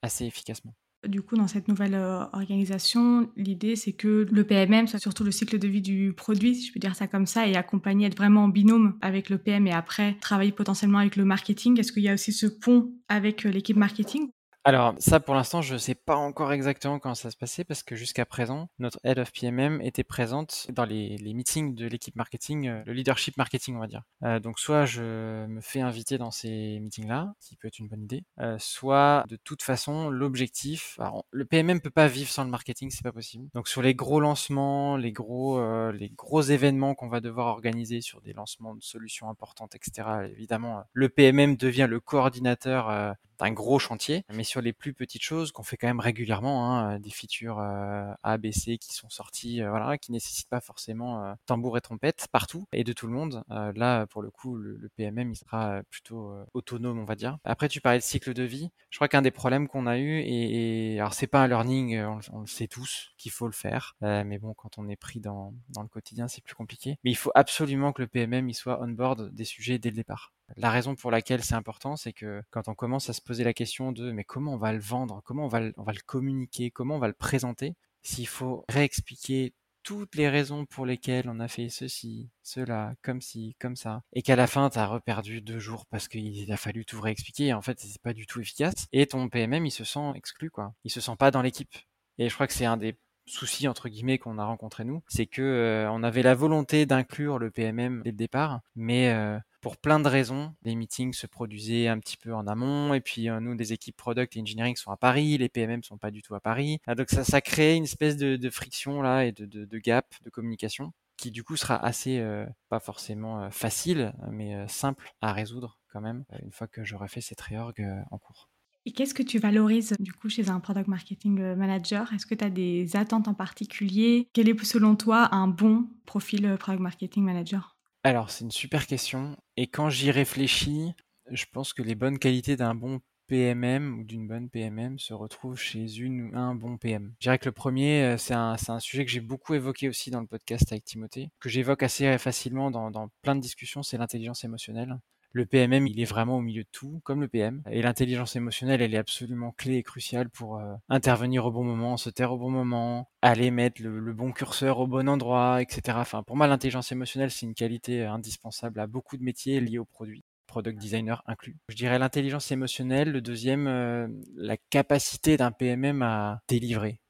assez 0.01 0.25
efficacement. 0.25 0.73
Du 1.07 1.21
coup, 1.21 1.35
dans 1.35 1.47
cette 1.47 1.67
nouvelle 1.67 1.95
euh, 1.95 2.23
organisation, 2.33 3.29
l'idée, 3.35 3.75
c'est 3.75 3.93
que 3.93 4.27
le 4.29 4.43
PMM 4.43 4.87
soit 4.87 4.99
surtout 4.99 5.23
le 5.23 5.31
cycle 5.31 5.59
de 5.59 5.67
vie 5.67 5.81
du 5.81 6.13
produit, 6.13 6.55
si 6.55 6.67
je 6.67 6.73
peux 6.73 6.79
dire 6.79 6.95
ça 6.95 7.07
comme 7.07 7.25
ça, 7.25 7.47
et 7.47 7.55
accompagner, 7.55 8.07
être 8.07 8.17
vraiment 8.17 8.45
en 8.45 8.47
binôme 8.47 8.97
avec 9.01 9.29
le 9.29 9.37
PM 9.37 9.67
et 9.67 9.71
après 9.71 10.15
travailler 10.19 10.51
potentiellement 10.51 10.99
avec 10.99 11.15
le 11.15 11.25
marketing. 11.25 11.79
Est-ce 11.79 11.91
qu'il 11.91 12.03
y 12.03 12.09
a 12.09 12.13
aussi 12.13 12.31
ce 12.31 12.47
pont 12.47 12.91
avec 13.07 13.45
euh, 13.45 13.49
l'équipe 13.49 13.77
marketing 13.77 14.29
alors 14.67 14.95
ça, 14.97 15.19
pour 15.19 15.35
l'instant, 15.35 15.61
je 15.61 15.73
ne 15.73 15.77
sais 15.77 15.93
pas 15.93 16.15
encore 16.15 16.51
exactement 16.51 16.97
comment 16.97 17.13
ça 17.13 17.29
se 17.29 17.37
passait 17.37 17.63
parce 17.63 17.83
que 17.83 17.95
jusqu'à 17.95 18.25
présent, 18.25 18.67
notre 18.79 18.99
Head 19.03 19.19
of 19.19 19.31
PMM 19.31 19.79
était 19.81 20.03
présente 20.03 20.65
dans 20.71 20.85
les, 20.85 21.19
meetings 21.35 21.75
de 21.75 21.85
l'équipe 21.85 22.15
marketing, 22.15 22.67
euh, 22.67 22.81
le 22.87 22.93
leadership 22.93 23.37
marketing, 23.37 23.75
on 23.75 23.79
va 23.79 23.85
dire. 23.85 24.01
Euh, 24.23 24.39
donc 24.39 24.57
soit 24.57 24.85
je 24.85 25.45
me 25.45 25.61
fais 25.61 25.81
inviter 25.81 26.17
dans 26.17 26.31
ces 26.31 26.79
meetings-là, 26.79 27.35
qui 27.39 27.57
peut 27.57 27.67
être 27.67 27.77
une 27.77 27.87
bonne 27.87 28.01
idée, 28.01 28.23
euh, 28.39 28.55
soit 28.57 29.23
de 29.27 29.35
toute 29.35 29.61
façon, 29.61 30.09
l'objectif, 30.09 30.99
le 31.29 31.45
PMM 31.45 31.79
peut 31.79 31.91
pas 31.91 32.07
vivre 32.07 32.31
sans 32.31 32.43
le 32.43 32.49
marketing, 32.49 32.89
c'est 32.89 33.03
pas 33.03 33.11
possible. 33.11 33.47
Donc 33.53 33.67
sur 33.67 33.83
les 33.83 33.93
gros 33.93 34.19
lancements, 34.19 34.97
les 34.97 35.11
gros, 35.11 35.61
les 35.91 36.09
gros 36.09 36.41
événements 36.41 36.95
qu'on 36.95 37.07
va 37.07 37.19
devoir 37.19 37.47
organiser 37.47 38.01
sur 38.01 38.19
des 38.19 38.33
lancements 38.33 38.73
de 38.73 38.81
solutions 38.81 39.29
importantes, 39.29 39.75
etc. 39.75 40.25
Évidemment, 40.31 40.85
le 40.93 41.07
PMM 41.07 41.55
devient 41.55 41.85
le 41.87 41.99
coordinateur 41.99 43.15
d'un 43.39 43.51
gros 43.51 43.79
chantier, 43.79 44.23
mais 44.33 44.43
sur 44.43 44.61
les 44.61 44.73
plus 44.73 44.93
petites 44.93 45.23
choses 45.23 45.51
qu'on 45.51 45.63
fait 45.63 45.77
quand 45.77 45.87
même 45.87 45.99
régulièrement, 45.99 46.69
hein, 46.69 46.99
des 46.99 47.09
features 47.09 47.59
euh, 47.59 48.11
A, 48.23 48.37
B, 48.37 48.51
C 48.51 48.77
qui 48.77 48.93
sont 48.93 49.09
sorties, 49.09 49.61
euh, 49.61 49.69
voilà, 49.69 49.97
qui 49.97 50.11
nécessitent 50.11 50.49
pas 50.49 50.61
forcément 50.61 51.23
euh, 51.23 51.33
tambour 51.45 51.77
et 51.77 51.81
trompette 51.81 52.27
partout 52.31 52.65
et 52.71 52.83
de 52.83 52.93
tout 52.93 53.07
le 53.07 53.13
monde. 53.13 53.43
là, 53.49 54.05
pour 54.07 54.21
le 54.21 54.29
coup, 54.29 54.55
le, 54.55 54.89
PMM 54.95 55.31
il 55.31 55.35
sera 55.35 55.81
plutôt 55.89 56.33
autonome, 56.53 56.99
on 56.99 57.05
va 57.05 57.15
dire. 57.15 57.37
Après, 57.43 57.67
tu 57.67 57.81
parlais 57.81 57.99
de 57.99 58.03
cycle 58.03 58.33
de 58.33 58.43
vie. 58.43 58.69
Je 58.89 58.97
crois 58.97 59.07
qu'un 59.07 59.21
des 59.21 59.31
problèmes 59.31 59.67
qu'on 59.67 59.87
a 59.87 59.97
eu, 59.97 60.21
et, 60.21 60.99
alors 60.99 61.13
c'est 61.13 61.27
pas 61.27 61.41
un 61.41 61.47
learning, 61.47 61.99
on, 62.31 62.41
le 62.41 62.47
sait 62.47 62.67
tous 62.67 63.11
qu'il 63.17 63.31
faut 63.31 63.47
le 63.47 63.53
faire, 63.53 63.95
mais 64.01 64.37
bon, 64.37 64.53
quand 64.53 64.77
on 64.77 64.87
est 64.87 64.95
pris 64.95 65.19
dans, 65.19 65.53
dans 65.69 65.81
le 65.81 65.87
quotidien, 65.87 66.27
c'est 66.27 66.43
plus 66.43 66.55
compliqué. 66.55 66.97
Mais 67.03 67.11
il 67.11 67.15
faut 67.15 67.31
absolument 67.35 67.91
que 67.91 68.01
le 68.01 68.07
PMM 68.07 68.47
il 68.49 68.53
soit 68.53 68.79
on 68.81 68.87
board 68.87 69.33
des 69.33 69.45
sujets 69.45 69.79
dès 69.79 69.89
le 69.89 69.95
départ. 69.95 70.34
La 70.57 70.69
raison 70.69 70.95
pour 70.95 71.11
laquelle 71.11 71.43
c'est 71.43 71.55
important, 71.55 71.95
c'est 71.95 72.13
que 72.13 72.41
quand 72.51 72.67
on 72.67 72.75
commence 72.75 73.09
à 73.09 73.13
se 73.13 73.21
poser 73.21 73.43
la 73.43 73.53
question 73.53 73.91
de 73.91 74.11
mais 74.11 74.23
comment 74.23 74.53
on 74.53 74.57
va 74.57 74.73
le 74.73 74.79
vendre, 74.79 75.21
comment 75.25 75.45
on 75.45 75.49
va 75.49 75.59
le, 75.59 75.73
communiquer, 76.05 76.71
comment 76.71 76.95
on 76.95 76.99
va 76.99 77.07
le 77.07 77.13
présenter, 77.13 77.75
s'il 78.01 78.27
faut 78.27 78.63
réexpliquer 78.69 79.53
toutes 79.83 80.15
les 80.15 80.29
raisons 80.29 80.65
pour 80.65 80.85
lesquelles 80.85 81.29
on 81.29 81.39
a 81.39 81.47
fait 81.47 81.69
ceci, 81.69 82.29
cela, 82.41 82.95
comme 83.03 83.21
ci, 83.21 83.55
comme 83.59 83.75
ça, 83.75 84.01
et 84.13 84.23
qu'à 84.23 84.35
la 84.35 84.47
fin, 84.47 84.69
tu 84.71 84.79
as 84.79 84.87
reperdu 84.87 85.41
deux 85.41 85.59
jours 85.59 85.85
parce 85.85 86.07
qu'il 86.07 86.51
a 86.51 86.57
fallu 86.57 86.85
tout 86.85 86.99
réexpliquer, 86.99 87.47
et 87.47 87.53
en 87.53 87.61
fait, 87.61 87.79
c'est 87.79 88.01
pas 88.01 88.13
du 88.13 88.25
tout 88.25 88.41
efficace, 88.41 88.87
et 88.91 89.05
ton 89.05 89.29
PMM, 89.29 89.65
il 89.65 89.71
se 89.71 89.83
sent 89.83 90.11
exclu, 90.15 90.49
quoi. 90.49 90.73
Il 90.83 90.91
se 90.91 91.01
sent 91.01 91.15
pas 91.19 91.29
dans 91.29 91.43
l'équipe. 91.43 91.75
Et 92.17 92.29
je 92.29 92.33
crois 92.33 92.47
que 92.47 92.53
c'est 92.53 92.65
un 92.65 92.77
des 92.77 92.97
soucis 93.27 93.67
entre 93.67 93.89
guillemets 93.89 94.17
qu'on 94.17 94.37
a 94.37 94.45
rencontré 94.45 94.85
nous, 94.85 95.01
c'est 95.07 95.25
que 95.25 95.41
euh, 95.41 95.91
on 95.91 96.03
avait 96.03 96.21
la 96.21 96.35
volonté 96.35 96.85
d'inclure 96.85 97.39
le 97.39 97.51
PMM 97.51 98.01
dès 98.03 98.11
le 98.11 98.17
départ, 98.17 98.61
mais 98.75 99.09
euh, 99.09 99.39
pour 99.65 99.77
plein 99.77 99.99
de 99.99 100.07
raisons. 100.07 100.53
Les 100.61 100.75
meetings 100.75 101.13
se 101.13 101.25
produisaient 101.25 101.87
un 101.87 101.97
petit 101.97 102.17
peu 102.17 102.35
en 102.35 102.45
amont, 102.45 102.93
et 102.93 103.01
puis 103.01 103.29
euh, 103.29 103.39
nous, 103.39 103.55
des 103.55 103.73
équipes 103.73 103.97
product 103.97 104.37
et 104.37 104.39
engineering 104.39 104.75
sont 104.75 104.91
à 104.91 104.95
Paris, 104.95 105.39
les 105.39 105.49
PMM 105.49 105.81
sont 105.81 105.97
pas 105.97 106.11
du 106.11 106.21
tout 106.21 106.35
à 106.35 106.39
Paris. 106.39 106.77
Ah, 106.85 106.93
donc 106.93 107.09
ça, 107.09 107.23
ça 107.23 107.41
crée 107.41 107.73
une 107.73 107.85
espèce 107.85 108.15
de, 108.15 108.49
friction 108.51 109.01
là 109.01 109.25
et 109.25 109.31
de, 109.31 109.77
gap 109.79 110.13
de 110.23 110.29
communication 110.29 110.93
qui 111.17 111.31
du 111.31 111.43
coup 111.43 111.55
sera 111.57 111.83
assez, 111.83 112.19
euh, 112.19 112.45
pas 112.69 112.79
forcément 112.79 113.41
euh, 113.41 113.49
facile, 113.49 114.13
mais 114.29 114.67
simple 114.67 115.11
à 115.19 115.33
résoudre 115.33 115.79
quand 115.91 116.01
même, 116.01 116.25
une 116.43 116.51
fois 116.51 116.67
que 116.67 116.83
j'aurai 116.83 117.07
fait 117.07 117.21
cette 117.21 117.41
réorg 117.41 117.83
en 118.11 118.19
cours. 118.19 118.51
Et 118.85 118.91
qu'est-ce 118.91 119.15
que 119.15 119.23
tu 119.23 119.39
valorises 119.39 119.95
du 119.99 120.13
coup 120.13 120.29
chez 120.29 120.47
un 120.51 120.59
product 120.59 120.87
marketing 120.87 121.55
manager? 121.55 122.13
Est-ce 122.13 122.27
que 122.27 122.35
tu 122.35 122.45
as 122.45 122.51
des 122.51 122.95
attentes 122.95 123.27
en 123.27 123.33
particulier? 123.33 124.29
Quel 124.31 124.47
est 124.47 124.63
selon 124.63 124.95
toi 124.95 125.33
un 125.33 125.47
bon 125.47 125.87
profil 126.05 126.55
product 126.59 126.83
marketing 126.83 127.23
manager? 127.23 127.74
Alors, 128.05 128.29
c'est 128.29 128.43
une 128.43 128.51
super 128.51 128.85
question. 128.85 129.35
Et 129.57 129.65
quand 129.65 129.89
j'y 129.89 130.11
réfléchis, 130.11 130.93
je 131.31 131.45
pense 131.51 131.73
que 131.73 131.81
les 131.81 131.95
bonnes 131.95 132.19
qualités 132.19 132.55
d'un 132.55 132.75
bon 132.75 133.01
PMM 133.25 133.97
ou 133.97 134.03
d'une 134.03 134.27
bonne 134.27 134.47
PMM 134.47 134.99
se 134.99 135.11
retrouvent 135.15 135.57
chez 135.57 135.97
une 135.97 136.29
ou 136.29 136.37
un 136.37 136.53
bon 136.53 136.77
PM. 136.77 137.15
Je 137.19 137.25
dirais 137.25 137.39
que 137.39 137.45
le 137.45 137.51
premier, 137.51 138.03
euh, 138.03 138.17
c'est 138.17 138.35
un, 138.35 138.57
sujet 138.79 139.05
que 139.05 139.11
j'ai 139.11 139.21
beaucoup 139.21 139.55
évoqué 139.55 139.89
aussi 139.89 140.11
dans 140.11 140.21
le 140.21 140.27
podcast 140.27 140.71
avec 140.71 140.85
Timothée, 140.85 141.31
que 141.39 141.49
j'évoque 141.49 141.81
assez 141.81 142.15
facilement 142.19 142.69
dans 142.69 143.09
plein 143.23 143.35
de 143.35 143.41
discussions, 143.41 143.81
c'est 143.81 143.97
l'intelligence 143.97 144.43
émotionnelle. 144.43 144.99
Le 145.35 145.45
PMM, 145.45 145.85
il 145.85 145.99
est 145.99 146.05
vraiment 146.05 146.37
au 146.37 146.41
milieu 146.41 146.63
de 146.63 146.69
tout, 146.71 147.01
comme 147.03 147.19
le 147.19 147.27
PM. 147.27 147.61
Et 147.69 147.81
l'intelligence 147.81 148.37
émotionnelle, 148.37 148.81
elle 148.81 148.93
est 148.93 148.97
absolument 148.97 149.51
clé 149.51 149.75
et 149.75 149.83
cruciale 149.83 150.29
pour 150.29 150.57
euh, 150.57 150.75
intervenir 150.87 151.45
au 151.45 151.51
bon 151.51 151.65
moment, 151.65 151.97
se 151.97 152.09
taire 152.09 152.31
au 152.31 152.37
bon 152.37 152.49
moment, 152.49 153.09
aller 153.21 153.51
mettre 153.51 153.83
le, 153.83 154.13
bon 154.13 154.31
curseur 154.31 154.79
au 154.79 154.87
bon 154.87 155.09
endroit, 155.09 155.61
etc. 155.61 155.97
Pour 156.25 156.37
moi, 156.37 156.47
l'intelligence 156.47 156.93
émotionnelle, 156.93 157.31
c'est 157.31 157.45
une 157.45 157.53
qualité 157.53 158.05
indispensable 158.05 158.79
à 158.79 158.87
beaucoup 158.87 159.17
de 159.17 159.23
métiers 159.23 159.59
liés 159.59 159.77
au 159.77 159.83
produit 159.83 160.23
product 160.47 160.79
designer 160.79 161.21
inclus. 161.25 161.57
Je 161.67 161.75
dirais 161.75 161.99
l'intelligence 161.99 162.49
émotionnelle, 162.51 163.11
le 163.11 163.19
deuxième, 163.19 163.67
euh, 163.67 164.07
la 164.37 164.55
capacité 164.55 165.35
d'un 165.35 165.51
PMM 165.51 166.01
à 166.01 166.39
délivrer. 166.47 167.01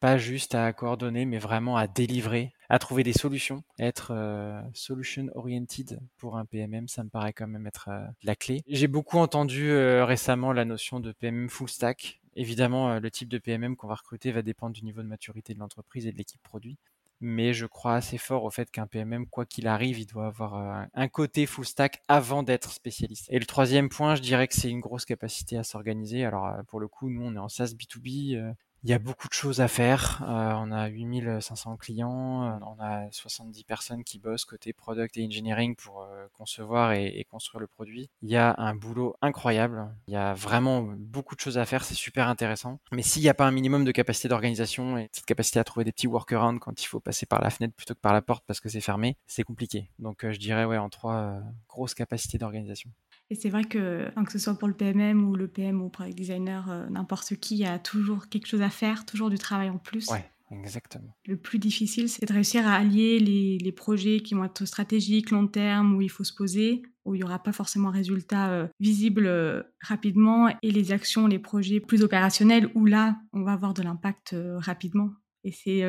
Pas 0.00 0.18
juste 0.18 0.54
à 0.54 0.72
coordonner, 0.72 1.24
mais 1.24 1.38
vraiment 1.38 1.76
à 1.76 1.86
délivrer 1.86 2.52
à 2.68 2.78
trouver 2.78 3.02
des 3.02 3.12
solutions, 3.12 3.62
être 3.78 4.12
euh, 4.12 4.60
solution 4.74 5.28
oriented 5.34 6.00
pour 6.18 6.36
un 6.36 6.44
PMM, 6.44 6.86
ça 6.88 7.02
me 7.02 7.08
paraît 7.08 7.32
quand 7.32 7.46
même 7.46 7.66
être 7.66 7.88
euh, 7.88 8.06
la 8.22 8.36
clé. 8.36 8.62
J'ai 8.66 8.88
beaucoup 8.88 9.18
entendu 9.18 9.70
euh, 9.70 10.04
récemment 10.04 10.52
la 10.52 10.64
notion 10.64 11.00
de 11.00 11.12
PMM 11.12 11.48
full 11.48 11.68
stack. 11.68 12.20
Évidemment, 12.36 13.00
le 13.00 13.10
type 13.10 13.28
de 13.28 13.38
PMM 13.38 13.74
qu'on 13.74 13.88
va 13.88 13.96
recruter 13.96 14.30
va 14.30 14.42
dépendre 14.42 14.72
du 14.72 14.84
niveau 14.84 15.02
de 15.02 15.08
maturité 15.08 15.54
de 15.54 15.58
l'entreprise 15.58 16.06
et 16.06 16.12
de 16.12 16.18
l'équipe 16.18 16.42
produit. 16.42 16.76
Mais 17.20 17.52
je 17.52 17.66
crois 17.66 17.96
assez 17.96 18.16
fort 18.16 18.44
au 18.44 18.50
fait 18.50 18.70
qu'un 18.70 18.86
PMM, 18.86 19.26
quoi 19.26 19.44
qu'il 19.44 19.66
arrive, 19.66 19.98
il 19.98 20.06
doit 20.06 20.26
avoir 20.26 20.86
un 20.94 21.08
côté 21.08 21.46
full 21.46 21.64
stack 21.64 22.00
avant 22.06 22.44
d'être 22.44 22.70
spécialiste. 22.70 23.26
Et 23.30 23.40
le 23.40 23.46
troisième 23.46 23.88
point, 23.88 24.14
je 24.14 24.22
dirais 24.22 24.46
que 24.46 24.54
c'est 24.54 24.70
une 24.70 24.78
grosse 24.78 25.04
capacité 25.04 25.56
à 25.58 25.64
s'organiser. 25.64 26.24
Alors 26.24 26.48
pour 26.68 26.78
le 26.78 26.86
coup, 26.86 27.10
nous, 27.10 27.22
on 27.22 27.34
est 27.34 27.38
en 27.38 27.48
SaaS 27.48 27.72
B2B. 27.76 28.54
Il 28.84 28.90
y 28.90 28.92
a 28.92 29.00
beaucoup 29.00 29.26
de 29.26 29.32
choses 29.32 29.60
à 29.60 29.66
faire. 29.66 30.22
Euh, 30.22 30.52
on 30.54 30.70
a 30.70 30.86
8500 30.86 31.76
clients, 31.78 32.44
euh, 32.44 32.58
on 32.62 32.80
a 32.80 33.10
70 33.10 33.64
personnes 33.64 34.04
qui 34.04 34.20
bossent 34.20 34.44
côté 34.44 34.72
product 34.72 35.16
et 35.16 35.24
engineering 35.24 35.74
pour 35.74 36.02
euh, 36.02 36.26
concevoir 36.32 36.92
et, 36.92 37.26
construire 37.28 37.60
le 37.60 37.66
produit. 37.66 38.08
Il 38.22 38.30
y 38.30 38.36
a 38.36 38.54
un 38.56 38.76
boulot 38.76 39.16
incroyable. 39.20 39.88
Il 40.06 40.14
y 40.14 40.16
a 40.16 40.32
vraiment 40.32 40.82
beaucoup 40.96 41.34
de 41.34 41.40
choses 41.40 41.58
à 41.58 41.66
faire. 41.66 41.84
C'est 41.84 41.94
super 41.94 42.28
intéressant. 42.28 42.78
Mais 42.92 43.02
s'il 43.02 43.22
n'y 43.22 43.28
a 43.28 43.34
pas 43.34 43.46
un 43.46 43.50
minimum 43.50 43.84
de 43.84 43.90
capacité 43.90 44.28
d'organisation 44.28 44.96
et 44.96 45.08
cette 45.12 45.26
capacité 45.26 45.58
à 45.58 45.64
trouver 45.64 45.84
des 45.84 45.92
petits 45.92 46.06
workarounds 46.06 46.60
quand 46.60 46.80
il 46.80 46.86
faut 46.86 47.00
passer 47.00 47.26
par 47.26 47.40
la 47.40 47.50
fenêtre 47.50 47.74
plutôt 47.74 47.94
que 47.94 48.00
par 48.00 48.12
la 48.12 48.22
porte 48.22 48.44
parce 48.46 48.60
que 48.60 48.68
c'est 48.68 48.80
fermé, 48.80 49.16
c'est 49.26 49.42
compliqué. 49.42 49.90
Donc 49.98 50.20
je 50.22 50.38
dirais 50.38 50.64
ouais 50.64 50.78
en 50.78 50.88
trois 50.88 51.40
grosses 51.68 51.94
capacités 51.94 52.38
d'organisation. 52.38 52.90
Et 53.30 53.34
c'est 53.34 53.50
vrai 53.50 53.64
que, 53.64 54.08
que 54.24 54.32
ce 54.32 54.38
soit 54.38 54.54
pour 54.54 54.68
le 54.68 54.74
PMM 54.74 55.22
ou 55.28 55.36
le 55.36 55.48
PM 55.48 55.82
ou 55.82 55.88
product 55.90 56.16
designer, 56.16 56.70
euh, 56.70 56.86
n'importe 56.88 57.36
qui 57.36 57.64
a 57.64 57.78
toujours 57.78 58.28
quelque 58.28 58.46
chose 58.46 58.62
à 58.62 58.70
faire, 58.70 59.04
toujours 59.04 59.28
du 59.28 59.36
travail 59.36 59.68
en 59.68 59.76
plus. 59.76 60.08
Ouais, 60.08 60.24
exactement. 60.50 61.14
Le 61.26 61.36
plus 61.36 61.58
difficile, 61.58 62.08
c'est 62.08 62.24
de 62.24 62.32
réussir 62.32 62.66
à 62.66 62.76
allier 62.76 63.18
les, 63.18 63.58
les, 63.58 63.72
projets 63.72 64.20
qui 64.20 64.32
vont 64.32 64.44
être 64.44 64.64
stratégiques, 64.64 65.30
long 65.30 65.46
terme, 65.46 65.94
où 65.94 66.00
il 66.00 66.10
faut 66.10 66.24
se 66.24 66.34
poser, 66.34 66.82
où 67.04 67.14
il 67.14 67.18
n'y 67.18 67.24
aura 67.24 67.42
pas 67.42 67.52
forcément 67.52 67.90
résultat 67.90 68.50
euh, 68.50 68.66
visible 68.80 69.26
euh, 69.26 69.62
rapidement, 69.82 70.48
et 70.62 70.70
les 70.70 70.92
actions, 70.92 71.26
les 71.26 71.38
projets 71.38 71.80
plus 71.80 72.02
opérationnels, 72.02 72.70
où 72.74 72.86
là, 72.86 73.18
on 73.34 73.42
va 73.42 73.52
avoir 73.52 73.74
de 73.74 73.82
l'impact 73.82 74.34
rapidement. 74.56 75.10
Et 75.44 75.52
c'est 75.52 75.82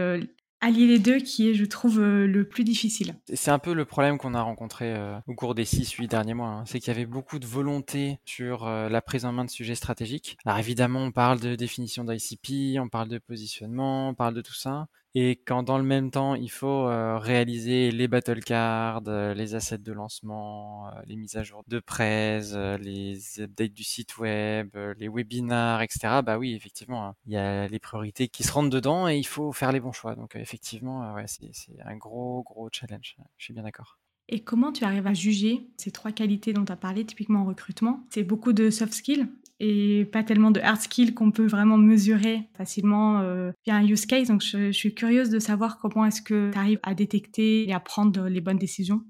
allier 0.61 0.87
les 0.87 0.99
deux 0.99 1.17
qui 1.17 1.49
est, 1.49 1.53
je 1.53 1.65
trouve, 1.65 1.99
euh, 1.99 2.27
le 2.27 2.47
plus 2.47 2.63
difficile. 2.63 3.15
C'est 3.33 3.51
un 3.51 3.59
peu 3.59 3.73
le 3.73 3.85
problème 3.85 4.17
qu'on 4.17 4.33
a 4.33 4.41
rencontré 4.41 4.93
euh, 4.93 5.17
au 5.27 5.33
cours 5.33 5.55
des 5.55 5.65
6-8 5.65 6.07
derniers 6.07 6.33
mois. 6.33 6.49
Hein. 6.49 6.63
C'est 6.65 6.79
qu'il 6.79 6.93
y 6.93 6.95
avait 6.95 7.05
beaucoup 7.05 7.39
de 7.39 7.45
volonté 7.45 8.19
sur 8.25 8.67
euh, 8.67 8.89
la 8.89 9.01
prise 9.01 9.25
en 9.25 9.31
main 9.31 9.45
de 9.45 9.49
sujets 9.49 9.75
stratégiques. 9.75 10.37
Alors 10.45 10.59
évidemment, 10.59 10.99
on 10.99 11.11
parle 11.11 11.39
de 11.39 11.55
définition 11.55 12.03
d'ICP, 12.03 12.79
on 12.79 12.89
parle 12.89 13.09
de 13.09 13.17
positionnement, 13.17 14.09
on 14.09 14.13
parle 14.13 14.33
de 14.33 14.41
tout 14.41 14.55
ça. 14.55 14.87
Et 15.15 15.41
quand 15.43 15.63
dans 15.63 15.79
le 15.79 15.83
même 15.83 16.11
temps, 16.11 16.35
il 16.35 16.51
faut 16.51 16.87
euh, 16.87 17.17
réaliser 17.17 17.89
les 17.89 18.07
battle 18.07 18.41
cards, 18.41 19.01
euh, 19.07 19.33
les 19.33 19.55
assets 19.55 19.79
de 19.79 19.91
lancement, 19.91 20.87
euh, 20.87 20.91
les 21.07 21.15
mises 21.15 21.35
à 21.35 21.43
jour 21.43 21.63
de 21.67 21.79
presse, 21.79 22.53
les 22.53 23.41
updates 23.41 23.73
du 23.73 23.83
site 23.83 24.19
web, 24.19 24.75
les 24.97 25.07
webinars, 25.07 25.81
etc. 25.81 26.21
Bah 26.23 26.37
oui, 26.37 26.53
effectivement, 26.53 27.07
hein, 27.07 27.15
il 27.25 27.33
y 27.33 27.37
a 27.37 27.67
les 27.67 27.79
priorités 27.79 28.27
qui 28.27 28.43
se 28.43 28.51
rentrent 28.51 28.69
dedans 28.69 29.07
et 29.07 29.17
il 29.17 29.25
faut 29.25 29.51
faire 29.51 29.71
les 29.71 29.79
bons 29.79 29.91
choix. 29.91 30.15
Donc 30.15 30.35
effectivement, 30.35 31.15
c'est 31.25 31.51
un 31.83 31.97
gros, 31.97 32.43
gros 32.43 32.69
challenge. 32.71 33.15
Je 33.37 33.45
suis 33.45 33.53
bien 33.53 33.63
d'accord. 33.63 33.97
Et 34.31 34.43
comment 34.43 34.71
tu 34.71 34.83
arrives 34.83 35.07
à 35.07 35.15
juger 35.15 35.71
ces 35.77 35.89
trois 35.89 36.11
qualités 36.11 36.53
dont 36.53 36.63
tu 36.63 36.71
as 36.71 36.75
parlé, 36.75 37.03
typiquement 37.03 37.41
en 37.41 37.45
recrutement? 37.45 38.05
C'est 38.11 38.23
beaucoup 38.23 38.53
de 38.53 38.69
soft 38.69 38.93
skills 38.93 39.27
et 39.59 40.05
pas 40.05 40.23
tellement 40.23 40.51
de 40.51 40.59
hard 40.59 40.81
skills 40.81 41.13
qu'on 41.13 41.31
peut 41.31 41.47
vraiment 41.47 41.77
mesurer 41.77 42.49
facilement 42.57 43.21
euh, 43.21 43.51
via 43.65 43.75
un 43.75 43.85
use 43.85 44.05
case. 44.05 44.27
Donc 44.29 44.41
je, 44.41 44.67
je 44.67 44.77
suis 44.77 44.93
curieuse 44.93 45.29
de 45.29 45.39
savoir 45.39 45.77
comment 45.79 46.05
est-ce 46.05 46.21
que 46.21 46.51
tu 46.51 46.57
arrives 46.57 46.79
à 46.83 46.93
détecter 46.93 47.67
et 47.67 47.73
à 47.73 47.79
prendre 47.79 48.27
les 48.27 48.41
bonnes 48.41 48.57
décisions. 48.57 49.01